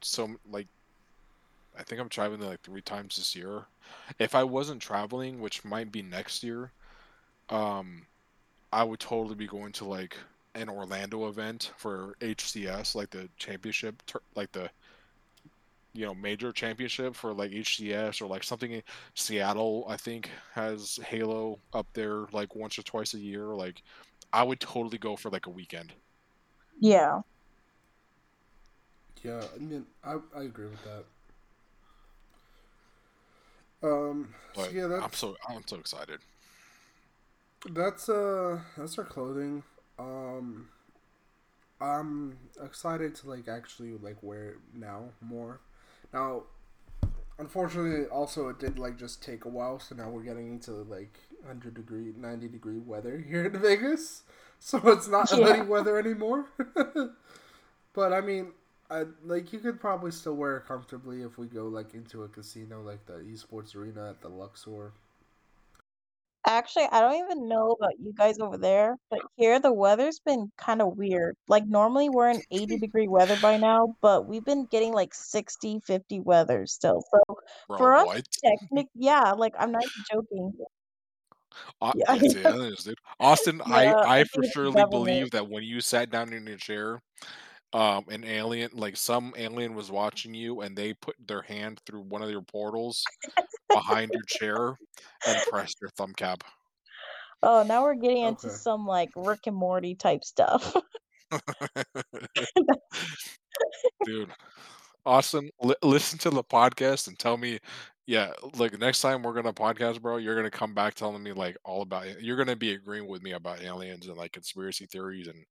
so 0.00 0.30
like 0.50 0.66
i 1.78 1.82
think 1.82 2.00
i'm 2.00 2.08
traveling 2.08 2.40
like 2.40 2.62
three 2.62 2.80
times 2.80 3.16
this 3.16 3.36
year 3.36 3.64
if 4.18 4.34
i 4.34 4.42
wasn't 4.42 4.80
traveling 4.80 5.40
which 5.40 5.64
might 5.64 5.92
be 5.92 6.02
next 6.02 6.42
year 6.42 6.70
um 7.50 8.02
i 8.72 8.82
would 8.82 9.00
totally 9.00 9.34
be 9.34 9.46
going 9.46 9.72
to 9.72 9.84
like 9.84 10.16
an 10.54 10.68
orlando 10.68 11.28
event 11.28 11.72
for 11.76 12.14
hcs 12.20 12.94
like 12.94 13.10
the 13.10 13.28
championship 13.36 14.02
like 14.34 14.50
the 14.52 14.70
you 15.92 16.04
know 16.04 16.14
major 16.14 16.52
championship 16.52 17.14
for 17.14 17.32
like 17.32 17.50
hcs 17.50 18.20
or 18.20 18.26
like 18.26 18.44
something 18.44 18.72
in 18.72 18.82
seattle 19.14 19.84
i 19.88 19.96
think 19.96 20.30
has 20.54 21.00
halo 21.06 21.58
up 21.72 21.86
there 21.94 22.26
like 22.32 22.54
once 22.54 22.78
or 22.78 22.82
twice 22.82 23.14
a 23.14 23.18
year 23.18 23.46
like 23.46 23.82
i 24.32 24.42
would 24.42 24.60
totally 24.60 24.98
go 24.98 25.16
for 25.16 25.30
like 25.30 25.46
a 25.46 25.50
weekend 25.50 25.92
Yeah. 26.80 27.22
Yeah, 29.22 29.42
I 29.54 29.58
mean, 29.58 29.86
I 30.04 30.18
I 30.36 30.42
agree 30.42 30.66
with 30.68 30.84
that. 30.84 31.04
Um, 33.82 34.34
so 34.54 34.62
but 34.62 34.72
yeah, 34.72 35.00
i'm 35.02 35.12
so 35.12 35.36
i'm 35.48 35.62
so 35.66 35.76
excited 35.76 36.20
that's 37.72 38.08
uh 38.08 38.58
that's 38.76 38.98
our 38.98 39.04
clothing. 39.04 39.62
Um, 39.98 40.68
I'm 41.80 42.36
excited 42.62 43.14
to 43.16 43.28
like 43.28 43.48
actually 43.48 43.96
like 43.98 44.22
wear 44.22 44.50
it 44.50 44.56
now 44.74 45.10
more. 45.20 45.60
Now, 46.12 46.44
unfortunately, 47.38 48.06
also 48.06 48.48
it 48.48 48.58
did 48.58 48.78
like 48.78 48.98
just 48.98 49.22
take 49.22 49.44
a 49.44 49.48
while, 49.48 49.78
so 49.80 49.94
now 49.94 50.08
we're 50.08 50.22
getting 50.22 50.48
into 50.48 50.72
like 50.72 51.18
hundred 51.46 51.74
degree, 51.74 52.12
ninety 52.16 52.48
degree 52.48 52.78
weather 52.78 53.18
here 53.18 53.46
in 53.46 53.58
Vegas. 53.60 54.22
So 54.58 54.80
it's 54.88 55.06
not 55.06 55.30
Yeah. 55.30 55.56
hoodie 55.56 55.68
weather 55.68 55.98
anymore. 55.98 56.46
but 57.92 58.12
I 58.12 58.22
mean, 58.22 58.52
I 58.90 59.04
like 59.22 59.52
you 59.52 59.58
could 59.58 59.78
probably 59.78 60.10
still 60.10 60.34
wear 60.34 60.56
it 60.56 60.66
comfortably 60.66 61.22
if 61.22 61.36
we 61.36 61.46
go 61.46 61.68
like 61.68 61.92
into 61.94 62.22
a 62.22 62.28
casino 62.28 62.80
like 62.80 63.04
the 63.04 63.14
esports 63.14 63.76
arena 63.76 64.08
at 64.08 64.22
the 64.22 64.28
Luxor. 64.30 64.92
Actually, 66.48 66.86
I 66.92 67.00
don't 67.00 67.16
even 67.16 67.48
know 67.48 67.72
about 67.72 67.98
you 67.98 68.12
guys 68.16 68.38
over 68.38 68.56
there, 68.56 68.96
but 69.10 69.20
here 69.36 69.58
the 69.58 69.72
weather's 69.72 70.20
been 70.20 70.50
kind 70.56 70.80
of 70.80 70.96
weird. 70.96 71.36
Like 71.48 71.66
normally 71.66 72.08
we're 72.08 72.30
in 72.30 72.40
80 72.52 72.78
degree 72.78 73.08
weather 73.08 73.36
by 73.36 73.56
now, 73.56 73.96
but 74.00 74.26
we've 74.26 74.44
been 74.44 74.66
getting 74.66 74.92
like 74.92 75.12
60, 75.12 75.80
50 75.80 76.20
weather 76.20 76.66
still. 76.66 77.02
So 77.12 77.38
bro 77.68 77.76
for 77.76 77.94
us, 77.94 78.22
technic, 78.44 78.86
yeah, 78.94 79.32
like 79.32 79.54
I'm 79.58 79.72
not 79.72 79.82
even 79.84 80.04
joking. 80.12 80.52
Au- 81.80 81.92
Yeah, 81.94 82.14
it's 82.14 82.34
the 82.34 82.48
aliens, 82.48 82.84
dude. 82.84 82.98
Austin, 83.20 83.60
I, 83.64 83.84
yeah, 83.84 83.94
I 83.96 84.20
I 84.20 84.24
for 84.24 84.42
surely 84.44 84.84
believe 84.90 85.30
that 85.32 85.48
when 85.48 85.62
you 85.62 85.80
sat 85.80 86.10
down 86.10 86.32
in 86.32 86.46
your 86.46 86.56
chair, 86.56 87.00
um, 87.72 88.04
an 88.08 88.24
alien, 88.24 88.70
like 88.74 88.96
some 88.96 89.34
alien 89.36 89.74
was 89.74 89.90
watching 89.90 90.34
you 90.34 90.60
and 90.60 90.76
they 90.76 90.94
put 90.94 91.16
their 91.26 91.42
hand 91.42 91.80
through 91.86 92.02
one 92.02 92.22
of 92.22 92.30
your 92.30 92.42
portals 92.42 93.04
behind 93.72 94.12
your 94.12 94.22
chair 94.26 94.76
and 95.26 95.42
pressed 95.50 95.76
your 95.80 95.90
thumb 95.90 96.12
cap. 96.14 96.42
Oh, 97.42 97.62
now 97.62 97.82
we're 97.82 97.94
getting 97.94 98.22
into 98.22 98.50
some 98.50 98.86
like 98.86 99.10
Rick 99.14 99.40
and 99.46 99.56
Morty 99.56 99.94
type 99.94 100.24
stuff. 100.24 100.74
Dude, 104.04 104.30
Austin, 105.04 105.50
li- 105.60 105.74
listen 105.82 106.18
to 106.20 106.30
the 106.30 106.44
podcast 106.44 107.08
and 107.08 107.18
tell 107.18 107.36
me, 107.36 107.58
yeah, 108.06 108.32
like 108.56 108.78
next 108.78 109.00
time 109.00 109.22
we're 109.22 109.34
gonna 109.34 109.52
podcast, 109.52 110.00
bro, 110.00 110.16
you're 110.16 110.36
gonna 110.36 110.50
come 110.50 110.74
back 110.74 110.94
telling 110.94 111.22
me 111.22 111.32
like 111.32 111.56
all 111.64 111.82
about 111.82 112.06
it. 112.06 112.20
You're 112.20 112.36
gonna 112.36 112.56
be 112.56 112.72
agreeing 112.72 113.08
with 113.08 113.22
me 113.22 113.32
about 113.32 113.62
aliens 113.62 114.06
and 114.06 114.16
like 114.16 114.32
conspiracy 114.32 114.86
theories 114.86 115.26
and 115.28 115.44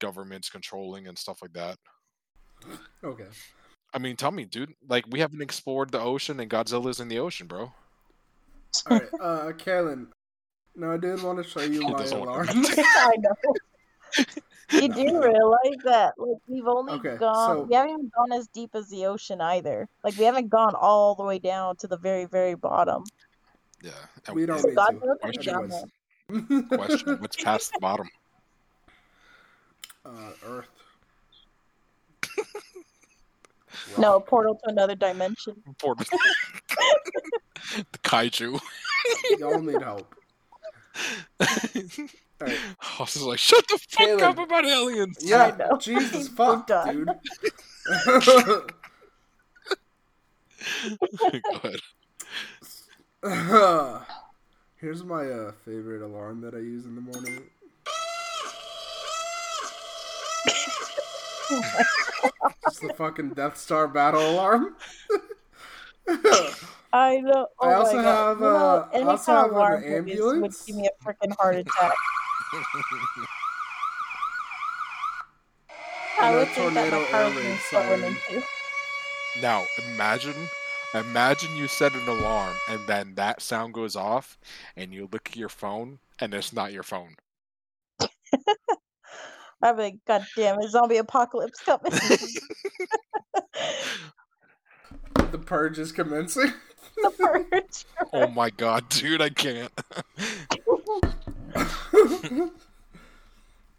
governments 0.00 0.50
controlling 0.50 1.08
and 1.08 1.18
stuff 1.18 1.40
like 1.40 1.52
that. 1.54 1.78
Okay. 3.02 3.26
I 3.92 3.98
mean, 3.98 4.16
tell 4.16 4.32
me, 4.32 4.44
dude. 4.44 4.74
Like, 4.88 5.04
we 5.08 5.20
haven't 5.20 5.40
explored 5.40 5.92
the 5.92 6.00
ocean, 6.00 6.40
and 6.40 6.50
Godzilla's 6.50 6.98
in 6.98 7.08
the 7.08 7.20
ocean, 7.20 7.46
bro. 7.46 7.72
All 8.90 8.98
right, 8.98 9.08
uh, 9.20 9.52
Kaylin. 9.52 10.08
No, 10.74 10.92
I 10.92 10.96
did 10.96 11.22
want 11.22 11.42
to 11.42 11.48
show 11.48 11.60
you 11.60 11.82
my 11.88 11.92
doesn't 11.92 12.18
alarm. 12.18 12.48
I 12.50 13.12
know. 13.18 13.54
You 14.70 14.88
do 14.88 15.22
realize 15.22 15.78
that 15.84 16.14
like 16.16 16.38
we've 16.48 16.66
only 16.66 16.94
Okay, 16.94 17.16
gone 17.16 17.56
so- 17.56 17.62
we 17.62 17.74
haven't 17.74 17.90
even 17.92 18.10
gone 18.16 18.32
as 18.38 18.48
deep 18.48 18.70
as 18.74 18.88
the 18.88 19.06
ocean 19.06 19.40
either. 19.40 19.88
Like 20.02 20.16
we 20.16 20.24
haven't 20.24 20.48
gone 20.48 20.74
all 20.74 21.14
the 21.14 21.22
way 21.22 21.38
down 21.38 21.76
to 21.76 21.86
the 21.86 21.96
very, 21.98 22.24
very 22.24 22.54
bottom. 22.54 23.04
Yeah. 23.82 23.90
and 24.26 24.34
We 24.34 24.46
don't 24.46 24.58
is- 24.58 24.64
need 24.64 24.74
God 24.76 24.86
to. 25.00 25.06
knows 25.06 25.18
Question 25.22 25.68
was- 25.68 25.84
Question: 26.68 27.16
What's 27.20 27.36
past 27.36 27.72
the 27.74 27.80
bottom? 27.80 28.08
uh, 30.06 30.30
Earth. 30.46 30.68
No, 33.98 34.14
Rock. 34.14 34.26
portal 34.28 34.54
to 34.54 34.70
another 34.70 34.94
dimension. 34.94 35.56
Port- 35.80 35.98
the 37.68 37.98
kaiju. 38.04 38.60
Y'all 39.38 39.60
need 39.60 39.82
help. 39.82 40.14
Alright. 42.44 42.58
Austin's 43.00 43.24
like, 43.24 43.38
shut 43.38 43.64
the 43.68 43.78
fuck 43.88 44.06
Caleb. 44.06 44.22
up 44.22 44.38
about 44.38 44.64
aliens. 44.66 45.18
Yeah, 45.20 45.54
know. 45.58 45.76
Jesus 45.78 46.28
We're 46.36 46.36
fuck, 46.36 46.66
done. 46.66 46.96
dude. 46.96 47.08
Go 51.42 51.70
ahead. 53.24 54.02
Here's 54.76 55.02
my 55.04 55.26
uh, 55.26 55.52
favorite 55.64 56.02
alarm 56.02 56.40
that 56.42 56.54
I 56.54 56.58
use 56.58 56.84
in 56.84 56.94
the 56.94 57.00
morning. 57.00 57.42
It's 62.66 62.80
the 62.80 62.92
fucking 62.96 63.30
Death 63.30 63.56
Star 63.56 63.86
battle 63.88 64.30
alarm. 64.30 64.76
I 66.92 67.18
know. 67.20 67.46
Oh 67.58 67.68
I 67.68 67.74
also 67.74 67.98
have, 67.98 68.38
You 68.38 68.44
know, 68.44 68.56
uh, 68.56 68.88
I 68.94 69.00
also 69.02 69.32
have 69.32 69.52
an 69.52 69.84
ambulance. 69.84 70.42
would 70.60 70.66
give 70.66 70.76
me 70.76 70.88
a 70.88 71.04
freaking 71.04 71.34
heart 71.36 71.56
attack. 71.56 71.94
I 76.20 76.28
And 76.28 76.36
a 76.36 76.38
would 76.38 76.48
think 76.48 76.74
that 76.74 76.90
my 76.90 76.90
tornado 76.90 77.04
car 77.06 77.22
air 77.22 77.26
was 77.26 77.34
being 77.34 77.46
raid 77.46 77.58
stolen 77.60 78.00
siren. 78.00 78.16
into. 78.28 78.46
Now, 79.42 79.64
imagine, 79.94 80.48
imagine 80.94 81.56
you 81.56 81.66
set 81.68 81.94
an 81.94 82.06
alarm 82.08 82.54
and 82.68 82.86
then 82.86 83.14
that 83.16 83.42
sound 83.42 83.74
goes 83.74 83.96
off, 83.96 84.38
and 84.76 84.92
you 84.94 85.08
look 85.12 85.28
at 85.30 85.36
your 85.36 85.48
phone 85.48 85.98
and 86.20 86.32
it's 86.34 86.52
not 86.52 86.72
your 86.72 86.84
phone. 86.84 87.16
I'm 89.62 89.76
like, 89.78 89.96
God 90.06 90.24
damn 90.36 90.60
it, 90.60 90.70
zombie 90.70 90.98
apocalypse 90.98 91.60
coming. 91.60 91.92
The 95.30 95.38
purge 95.38 95.80
is 95.80 95.90
commencing. 95.90 96.52
the 96.96 97.10
purge. 97.10 97.84
Oh 98.12 98.28
my 98.28 98.50
god, 98.50 98.88
dude, 98.88 99.20
I 99.20 99.30
can't. 99.30 99.72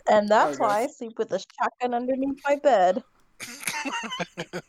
And 0.07 0.30
that's 0.30 0.59
I 0.59 0.61
why 0.61 0.82
I 0.84 0.88
sleep 0.88 1.17
with 1.17 1.32
a 1.32 1.39
shotgun 1.39 1.95
underneath 1.95 2.39
my 2.47 2.57
bed. 2.57 3.03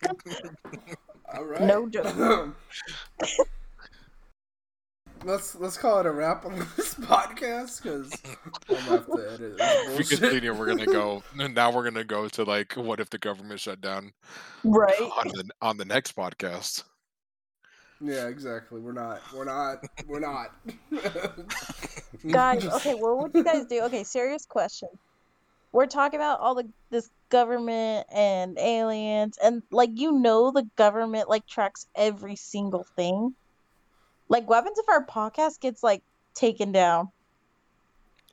All 1.34 1.44
right. 1.44 1.61
No 1.61 1.88
joke. 1.90 2.57
let's 5.24 5.54
let's 5.57 5.76
call 5.76 6.00
it 6.00 6.07
a 6.07 6.11
wrap 6.11 6.46
on 6.46 6.59
this 6.76 6.94
podcast 6.94 7.82
because 7.82 8.12
I'm 8.68 8.76
gonna 8.76 8.80
have 8.80 9.07
to 9.07 9.30
edit. 9.32 9.57
If 9.59 9.88
we 9.90 9.94
bullshit. 9.96 10.20
continue, 10.20 10.54
we're 10.54 10.66
gonna 10.66 10.86
go. 10.86 11.22
Now 11.34 11.70
we're 11.70 11.84
gonna 11.84 12.04
go 12.04 12.28
to 12.28 12.44
like, 12.44 12.72
what 12.74 13.00
if 13.00 13.11
the 13.11 13.18
government 13.18 13.61
shut 13.61 13.80
down 13.82 14.12
Right? 14.64 14.98
on 15.00 15.28
the 15.28 15.50
on 15.61 15.76
the 15.76 15.84
next 15.84 16.16
podcast? 16.16 16.84
Yeah, 18.01 18.28
exactly. 18.28 18.80
We're 18.80 18.92
not. 18.92 19.20
We're 19.34 19.44
not. 19.44 19.84
We're 20.07 20.20
not. 20.20 20.53
Guys, 22.28 22.62
Just- 22.62 22.76
okay, 22.86 22.94
what 22.94 23.18
would 23.18 23.32
you 23.34 23.44
guys 23.44 23.66
do? 23.66 23.82
Okay, 23.82 24.05
serious 24.05 24.44
question. 24.47 24.88
We're 25.72 25.86
talking 25.86 26.18
about 26.18 26.40
all 26.40 26.55
the 26.55 26.66
this 26.90 27.11
government 27.28 28.07
and 28.12 28.59
aliens 28.59 29.38
and 29.42 29.62
like 29.70 29.90
you 29.94 30.12
know 30.12 30.51
the 30.51 30.66
government 30.76 31.28
like 31.28 31.47
tracks 31.47 31.86
every 31.94 32.36
single 32.36 32.84
thing. 32.97 33.34
Like 34.28 34.49
what 34.49 34.57
happens 34.57 34.78
if 34.78 34.88
our 34.88 35.05
podcast 35.07 35.61
gets 35.61 35.82
like 35.82 36.03
taken 36.34 36.72
down? 36.72 37.09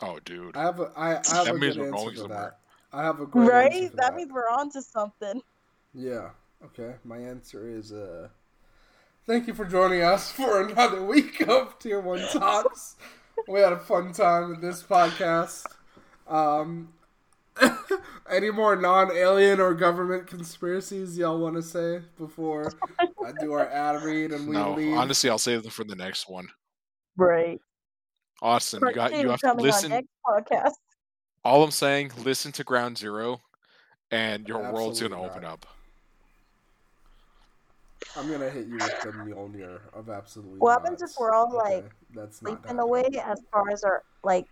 Oh, 0.01 0.20
dude. 0.26 0.55
I 0.57 0.64
have 0.64 0.80
a. 0.80 0.91
I, 0.95 1.09
I 1.11 1.14
have 1.16 1.26
That 1.45 1.47
a 1.55 1.57
means 1.57 1.76
good 1.76 1.82
we're 1.82 1.88
answer 1.88 2.05
going 2.05 2.16
somewhere. 2.18 2.55
that. 2.91 2.97
I 2.97 3.03
have 3.03 3.20
a 3.20 3.26
great 3.26 3.49
Right? 3.49 3.89
for 3.91 3.95
That 3.97 4.01
that 4.01 4.16
means 4.16 4.32
we're 4.32 4.49
on 4.49 4.72
to 4.72 4.82
something. 4.82 5.41
Yeah. 5.93 6.30
Okay. 6.66 6.95
My 7.03 7.18
answer 7.18 7.68
is 7.70 7.91
uh. 7.91 8.30
Thank 9.26 9.47
you 9.47 9.53
for 9.53 9.65
joining 9.65 10.01
us 10.01 10.32
for 10.32 10.61
another 10.61 11.03
week 11.03 11.41
of 11.47 11.80
Tier 11.80 12.01
One 12.01 12.19
Talks. 12.32 12.95
we 13.47 13.59
had 13.61 13.71
a 13.74 13.80
fun 13.80 14.11
time 14.11 14.49
with 14.49 14.61
this 14.61 14.84
podcast. 14.84 15.65
Um, 16.28 16.93
any 18.30 18.49
more 18.51 18.76
non-alien 18.76 19.59
or 19.59 19.74
government 19.74 20.28
conspiracies 20.28 21.17
y'all 21.17 21.39
want 21.39 21.55
to 21.55 21.61
say 21.61 22.01
before 22.17 22.71
I 22.99 23.32
do 23.39 23.53
our 23.53 23.69
ad 23.69 24.03
read 24.03 24.32
and 24.32 24.47
we 24.47 24.55
No, 24.55 24.74
leave? 24.74 24.97
honestly, 24.97 25.30
I'll 25.30 25.38
save 25.38 25.61
them 25.63 25.71
for 25.71 25.84
the 25.84 25.95
next 25.95 26.30
one. 26.30 26.47
Right. 27.15 27.59
Austin, 28.41 28.82
you 28.86 28.93
got 28.93 29.15
you 29.15 29.30
have 29.30 29.39
to 29.39 29.53
listen. 29.53 30.05
podcast. 30.26 30.71
All 31.45 31.63
I'm 31.63 31.71
saying, 31.71 32.11
listen 32.24 32.51
to 32.53 32.63
Ground 32.63 32.97
Zero, 32.97 33.39
and 34.11 34.47
your 34.47 34.59
world's 34.74 34.99
gonna 34.99 35.15
Absolutely 35.15 35.38
open 35.38 35.45
up. 35.45 35.65
I'm 38.18 38.30
gonna 38.32 38.49
hit 38.49 38.68
you 38.68 38.76
with 38.76 39.01
the 39.01 39.10
Mjolnir 39.12 39.80
of 39.93 40.10
absolutely. 40.10 40.60
What 40.60 40.82
happens 40.82 41.01
nots. 41.01 41.14
if 41.14 41.20
we're 41.20 41.32
all, 41.34 41.47
Okay, 41.58 41.76
like, 41.76 41.91
that's 42.14 42.38
Sleeping 42.38 42.58
happening. 42.64 42.80
away 42.80 43.04
as 43.24 43.41
far 43.51 43.70
as 43.72 43.84
our 43.84 44.04
like 44.24 44.45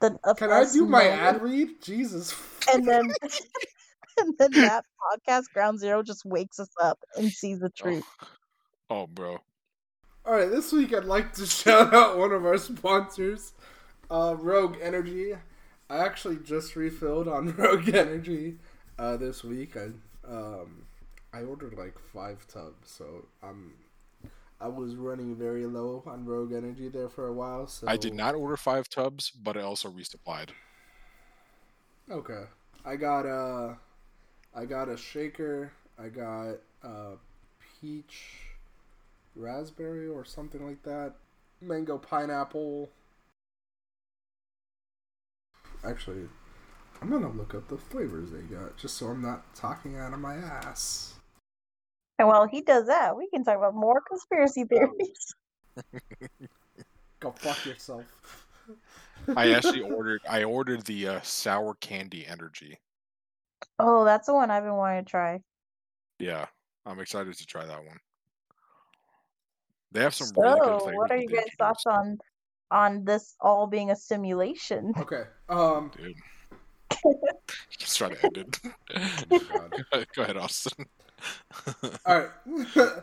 the 0.00 0.18
Can 0.36 0.50
I 0.50 0.64
do 0.72 0.86
my 0.86 1.04
knowing- 1.04 1.12
ad 1.18 1.42
read? 1.42 1.82
Jesus. 1.82 2.34
and 2.72 2.86
then 2.86 3.10
and 4.18 4.34
then 4.38 4.50
that 4.52 4.84
podcast 5.12 5.44
ground 5.52 5.78
zero 5.80 6.02
just 6.02 6.24
wakes 6.24 6.58
us 6.58 6.70
up 6.80 6.98
and 7.16 7.30
sees 7.30 7.60
the 7.60 7.70
truth 7.70 8.04
Oh, 8.90 9.06
bro. 9.06 9.38
All 10.24 10.32
right, 10.34 10.50
this 10.50 10.72
week 10.72 10.92
I'd 10.94 11.04
like 11.04 11.32
to 11.34 11.46
shout 11.46 11.92
out 11.94 12.16
one 12.18 12.32
of 12.32 12.44
our 12.46 12.56
sponsors, 12.58 13.52
uh, 14.10 14.34
Rogue 14.38 14.76
Energy. 14.82 15.34
I 15.90 15.98
actually 15.98 16.36
just 16.36 16.74
refilled 16.76 17.28
on 17.28 17.54
Rogue 17.56 17.88
Energy 17.94 18.58
uh, 18.98 19.16
this 19.18 19.44
week. 19.44 19.76
I 19.76 19.90
um, 20.26 20.84
I 21.32 21.42
ordered 21.42 21.76
like 21.76 21.98
five 21.98 22.46
tubs, 22.48 22.90
so 22.90 23.26
I'm 23.42 23.74
I 24.60 24.68
was 24.68 24.96
running 24.96 25.36
very 25.36 25.66
low 25.66 26.02
on 26.06 26.24
Rogue 26.24 26.52
Energy 26.52 26.88
there 26.88 27.08
for 27.08 27.28
a 27.28 27.32
while. 27.32 27.66
So 27.66 27.86
I 27.86 27.96
did 27.96 28.14
not 28.14 28.34
order 28.34 28.56
five 28.56 28.88
tubs, 28.88 29.30
but 29.30 29.56
I 29.56 29.60
also 29.60 29.88
resupplied. 29.88 30.50
Okay, 32.10 32.44
I 32.84 32.96
got 32.96 33.26
uh, 33.26 33.74
I 34.54 34.64
got 34.64 34.88
a 34.88 34.96
shaker. 34.96 35.72
I 35.98 36.08
got 36.08 36.56
uh, 36.82 37.16
peach, 37.80 38.48
raspberry 39.36 40.08
or 40.08 40.24
something 40.24 40.66
like 40.66 40.82
that. 40.82 41.14
Mango 41.60 41.98
pineapple. 41.98 42.90
Actually, 45.84 46.28
I'm 47.00 47.10
gonna 47.10 47.30
look 47.30 47.54
up 47.54 47.68
the 47.68 47.78
flavors 47.78 48.30
they 48.32 48.40
got 48.40 48.76
just 48.76 48.96
so 48.96 49.06
I'm 49.06 49.22
not 49.22 49.54
talking 49.54 49.96
out 49.96 50.12
of 50.12 50.18
my 50.18 50.34
ass. 50.34 51.17
And 52.18 52.28
while 52.28 52.46
he 52.46 52.60
does 52.62 52.86
that 52.86 53.16
we 53.16 53.28
can 53.30 53.44
talk 53.44 53.56
about 53.56 53.74
more 53.74 54.00
conspiracy 54.00 54.64
theories 54.64 55.34
Go 57.20 57.32
fuck 57.32 57.64
yourself. 57.66 58.04
I 59.36 59.52
actually 59.52 59.80
ordered. 59.96 60.20
I 60.28 60.44
ordered 60.44 60.82
the 60.84 61.08
uh, 61.08 61.20
sour 61.22 61.74
candy 61.80 62.24
energy. 62.26 62.78
oh 63.80 64.04
that's 64.04 64.26
the 64.26 64.34
one 64.34 64.50
i've 64.52 64.62
been 64.64 64.74
wanting 64.74 65.04
to 65.04 65.10
try 65.10 65.40
Yeah, 66.20 66.46
I'm 66.86 67.00
excited 67.00 67.34
to 67.36 67.46
try 67.46 67.64
that 67.66 67.84
one. 67.84 67.98
They 69.92 70.00
have 70.00 70.14
some 70.14 70.28
really 70.36 70.60
good 70.60 70.80
flavors. 70.82 70.96
what 70.96 71.10
are 71.10 71.16
you 71.16 71.28
guys 71.28 71.44
thoughts 71.58 71.84
on 71.86 72.18
on 72.70 73.04
this 73.04 73.34
all 73.40 73.66
being 73.66 73.90
a 73.90 73.96
simulation 73.96 74.92
Okay. 74.98 75.22
Um. 75.48 75.86
introduced. 75.86 76.20
Dude, 76.90 77.16
just 77.78 77.96
try 77.98 78.08
to 78.10 78.24
end 78.24 78.38
it. 78.38 78.60
Go 80.14 80.22
ahead, 80.22 80.36
Austin. 80.36 80.86
All 82.06 82.18
right. 82.18 82.28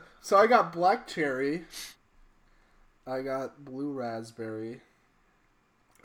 so 0.21 0.37
I 0.37 0.47
got 0.47 0.73
black 0.73 1.07
cherry. 1.07 1.65
I 3.07 3.21
got 3.23 3.65
blue 3.65 3.91
raspberry. 3.93 4.81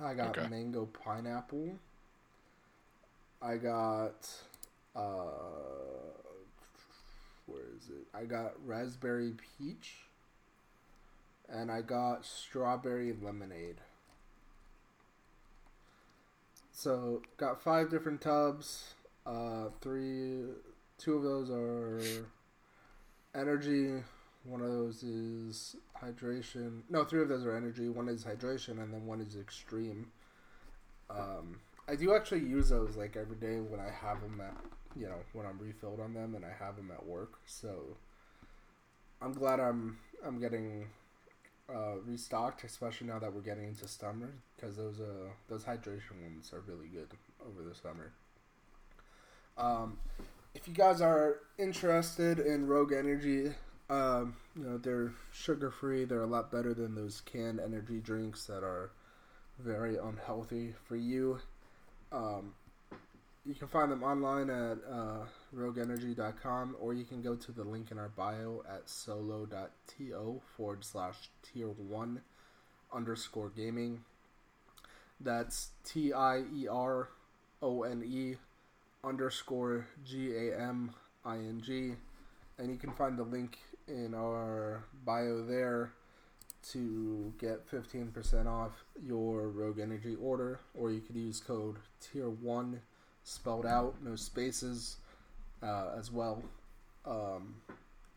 I 0.00 0.14
got 0.14 0.36
Okay. 0.36 0.42
mango 0.42 0.86
pineapple. 0.86 1.78
I 3.42 3.56
got 3.56 4.28
uh 4.94 5.00
where 7.46 7.62
is 7.76 7.88
it? 7.90 8.06
I 8.14 8.24
got 8.24 8.52
raspberry 8.64 9.34
peach. 9.58 9.96
And 11.50 11.70
I 11.70 11.82
got 11.82 12.24
strawberry 12.24 13.12
lemonade. 13.12 13.82
So 16.72 17.22
got 17.36 17.60
five 17.60 17.90
different 17.90 18.20
tubs. 18.20 18.94
Uh, 19.26 19.68
three, 19.80 20.42
two 21.00 21.14
of 21.16 21.22
those 21.22 21.50
are 21.50 22.00
energy. 23.34 24.02
One 24.44 24.60
of 24.60 24.70
those 24.70 25.02
is 25.02 25.76
hydration. 26.02 26.82
No, 26.88 27.04
three 27.04 27.22
of 27.22 27.28
those 27.28 27.44
are 27.44 27.56
energy. 27.56 27.88
One 27.88 28.08
is 28.08 28.24
hydration, 28.24 28.82
and 28.82 28.92
then 28.92 29.06
one 29.06 29.20
is 29.20 29.36
extreme. 29.36 30.12
Um, 31.08 31.60
I 31.88 31.96
do 31.96 32.14
actually 32.14 32.40
use 32.40 32.68
those 32.68 32.96
like 32.96 33.16
every 33.16 33.36
day 33.36 33.60
when 33.60 33.80
I 33.80 33.90
have 33.90 34.20
them 34.20 34.40
at, 34.40 34.54
you 34.96 35.06
know, 35.06 35.18
when 35.32 35.46
I'm 35.46 35.58
refilled 35.58 36.00
on 36.00 36.14
them 36.14 36.34
and 36.34 36.44
I 36.44 36.52
have 36.64 36.76
them 36.76 36.90
at 36.92 37.04
work. 37.04 37.32
So 37.46 37.96
I'm 39.20 39.32
glad 39.32 39.58
I'm 39.58 39.98
I'm 40.24 40.38
getting 40.38 40.86
uh, 41.68 41.96
restocked, 42.06 42.62
especially 42.64 43.08
now 43.08 43.18
that 43.18 43.32
we're 43.32 43.40
getting 43.40 43.64
into 43.64 43.88
summer, 43.88 44.30
because 44.56 44.76
those 44.76 45.00
uh 45.00 45.30
those 45.48 45.64
hydration 45.64 46.22
ones 46.22 46.52
are 46.52 46.60
really 46.60 46.88
good 46.88 47.08
over 47.44 47.68
the 47.68 47.74
summer. 47.74 48.12
Um, 49.58 49.98
if 50.54 50.66
you 50.68 50.74
guys 50.74 51.00
are 51.00 51.38
interested 51.58 52.38
in 52.38 52.66
Rogue 52.66 52.92
Energy, 52.92 53.52
Um, 53.88 54.36
you 54.54 54.62
know, 54.62 54.78
they're 54.78 55.12
sugar 55.32 55.68
free. 55.72 56.04
They're 56.04 56.22
a 56.22 56.26
lot 56.26 56.52
better 56.52 56.72
than 56.72 56.94
those 56.94 57.22
canned 57.22 57.58
energy 57.58 57.98
drinks 57.98 58.46
that 58.46 58.62
are 58.62 58.92
very 59.58 59.96
unhealthy 59.96 60.74
for 60.86 60.94
you. 60.94 61.40
Um, 62.12 62.54
you 63.44 63.54
can 63.54 63.66
find 63.66 63.90
them 63.90 64.04
online 64.04 64.48
at 64.48 64.78
uh, 64.88 65.24
rogueenergy.com 65.56 66.76
or 66.80 66.94
you 66.94 67.04
can 67.04 67.20
go 67.20 67.34
to 67.34 67.50
the 67.50 67.64
link 67.64 67.90
in 67.90 67.98
our 67.98 68.10
bio 68.10 68.62
at 68.68 68.88
solo.to 68.88 70.40
forward 70.56 70.84
slash 70.84 71.30
tier 71.42 71.66
one 71.68 72.20
underscore 72.92 73.50
gaming. 73.50 74.04
That's 75.20 75.70
T 75.84 76.12
I 76.12 76.44
E 76.54 76.68
R 76.68 77.08
O 77.60 77.82
N 77.82 78.04
E 78.06 78.36
underscore 79.04 79.86
G 80.04 80.34
A 80.36 80.58
M 80.58 80.92
I 81.24 81.36
N 81.36 81.62
G. 81.64 81.92
And 82.58 82.70
you 82.70 82.76
can 82.76 82.92
find 82.92 83.18
the 83.18 83.22
link 83.22 83.58
in 83.88 84.14
our 84.14 84.84
bio 85.04 85.42
there 85.44 85.92
to 86.72 87.32
get 87.38 87.66
15% 87.70 88.46
off 88.46 88.84
your 89.02 89.48
Rogue 89.48 89.78
Energy 89.78 90.14
order, 90.20 90.60
or 90.74 90.90
you 90.90 91.00
could 91.00 91.16
use 91.16 91.40
code 91.40 91.76
tier 92.00 92.28
1 92.28 92.80
spelled 93.24 93.64
out, 93.64 93.94
no 94.04 94.14
spaces, 94.14 94.98
uh, 95.62 95.88
as 95.98 96.12
well. 96.12 96.42
Um, 97.06 97.54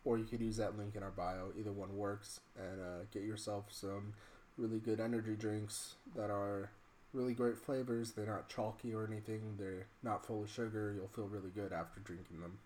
or 0.04 0.18
you 0.18 0.24
could 0.24 0.40
use 0.40 0.58
that 0.58 0.76
link 0.76 0.96
in 0.96 1.02
our 1.02 1.10
bio. 1.10 1.52
Either 1.58 1.72
one 1.72 1.96
works, 1.96 2.40
and 2.58 2.80
uh, 2.80 3.04
get 3.10 3.22
yourself 3.22 3.64
some 3.70 4.12
really 4.58 4.78
good 4.78 5.00
energy 5.00 5.34
drinks 5.34 5.94
that 6.14 6.30
are 6.30 6.70
really 7.14 7.34
great 7.34 7.58
flavors. 7.58 8.12
They're 8.12 8.26
not 8.26 8.48
chalky 8.48 8.94
or 8.94 9.06
anything. 9.06 9.56
They're 9.58 9.86
not 10.02 10.26
full 10.26 10.42
of 10.42 10.50
sugar. 10.50 10.92
You'll 10.96 11.08
feel 11.08 11.28
really 11.28 11.50
good 11.50 11.72
after 11.72 12.00
drinking 12.00 12.40
them. 12.40 12.58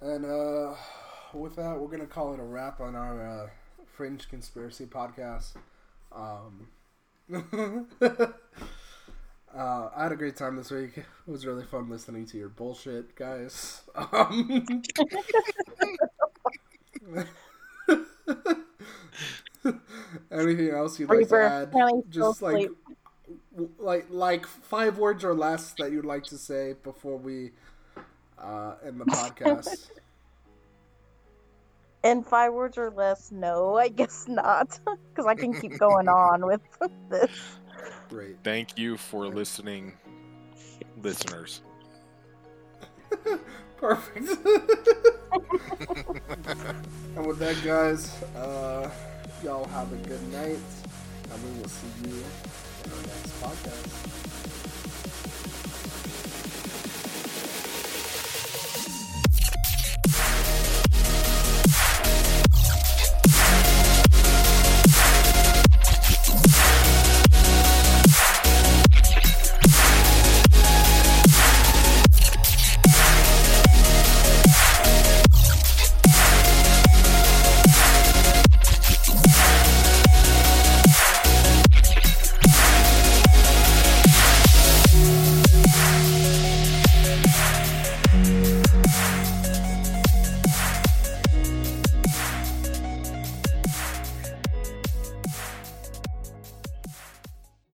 And 0.00 0.24
uh, 0.24 0.74
with 1.32 1.56
that, 1.56 1.78
we're 1.78 1.88
gonna 1.88 2.06
call 2.06 2.34
it 2.34 2.40
a 2.40 2.44
wrap 2.44 2.80
on 2.80 2.94
our 2.94 3.26
uh, 3.26 3.48
Fringe 3.86 4.28
Conspiracy 4.28 4.86
podcast. 4.86 5.54
Um, 6.12 6.68
uh, 7.32 8.28
I 9.54 10.02
had 10.02 10.12
a 10.12 10.16
great 10.16 10.36
time 10.36 10.56
this 10.56 10.70
week. 10.70 10.98
It 10.98 11.04
was 11.26 11.46
really 11.46 11.64
fun 11.64 11.88
listening 11.88 12.26
to 12.26 12.38
your 12.38 12.48
bullshit, 12.48 13.16
guys. 13.16 13.82
Um, 14.12 14.82
anything 20.30 20.70
else 20.70 20.98
you'd 20.98 21.08
like 21.08 21.28
to 21.28 21.36
add? 21.36 21.72
Kelly, 21.72 22.02
Just 22.08 22.40
go 22.40 22.46
like, 22.46 22.70
like, 23.78 24.06
like 24.10 24.46
five 24.46 24.98
words 24.98 25.24
or 25.24 25.34
less 25.34 25.72
that 25.78 25.92
you'd 25.92 26.04
like 26.04 26.24
to 26.24 26.38
say 26.38 26.74
before 26.82 27.16
we 27.16 27.52
uh, 28.38 28.74
end 28.84 29.00
the 29.00 29.04
podcast. 29.04 29.90
In 32.04 32.22
five 32.22 32.52
words 32.52 32.78
or 32.78 32.90
less, 32.90 33.32
no, 33.32 33.76
I 33.76 33.88
guess 33.88 34.28
not. 34.28 34.78
Because 35.10 35.26
I 35.26 35.34
can 35.34 35.58
keep 35.58 35.78
going 35.78 36.08
on 36.28 36.46
with 36.46 36.60
this. 37.08 37.30
Great. 38.10 38.36
Thank 38.44 38.76
you 38.78 38.98
for 38.98 39.26
listening, 39.28 39.94
listeners. 41.02 41.62
Perfect. 43.78 44.28
and 47.16 47.26
with 47.26 47.38
that, 47.38 47.56
guys, 47.64 48.22
uh, 48.36 48.90
y'all 49.46 49.64
have 49.68 49.92
a 49.92 49.96
good 50.08 50.32
night, 50.32 50.58
and 51.30 51.44
we 51.44 51.60
will 51.60 51.68
see 51.68 51.86
you 52.02 52.16
in 52.84 52.90
our 52.90 53.02
next 53.02 53.40
podcast. 53.40 54.65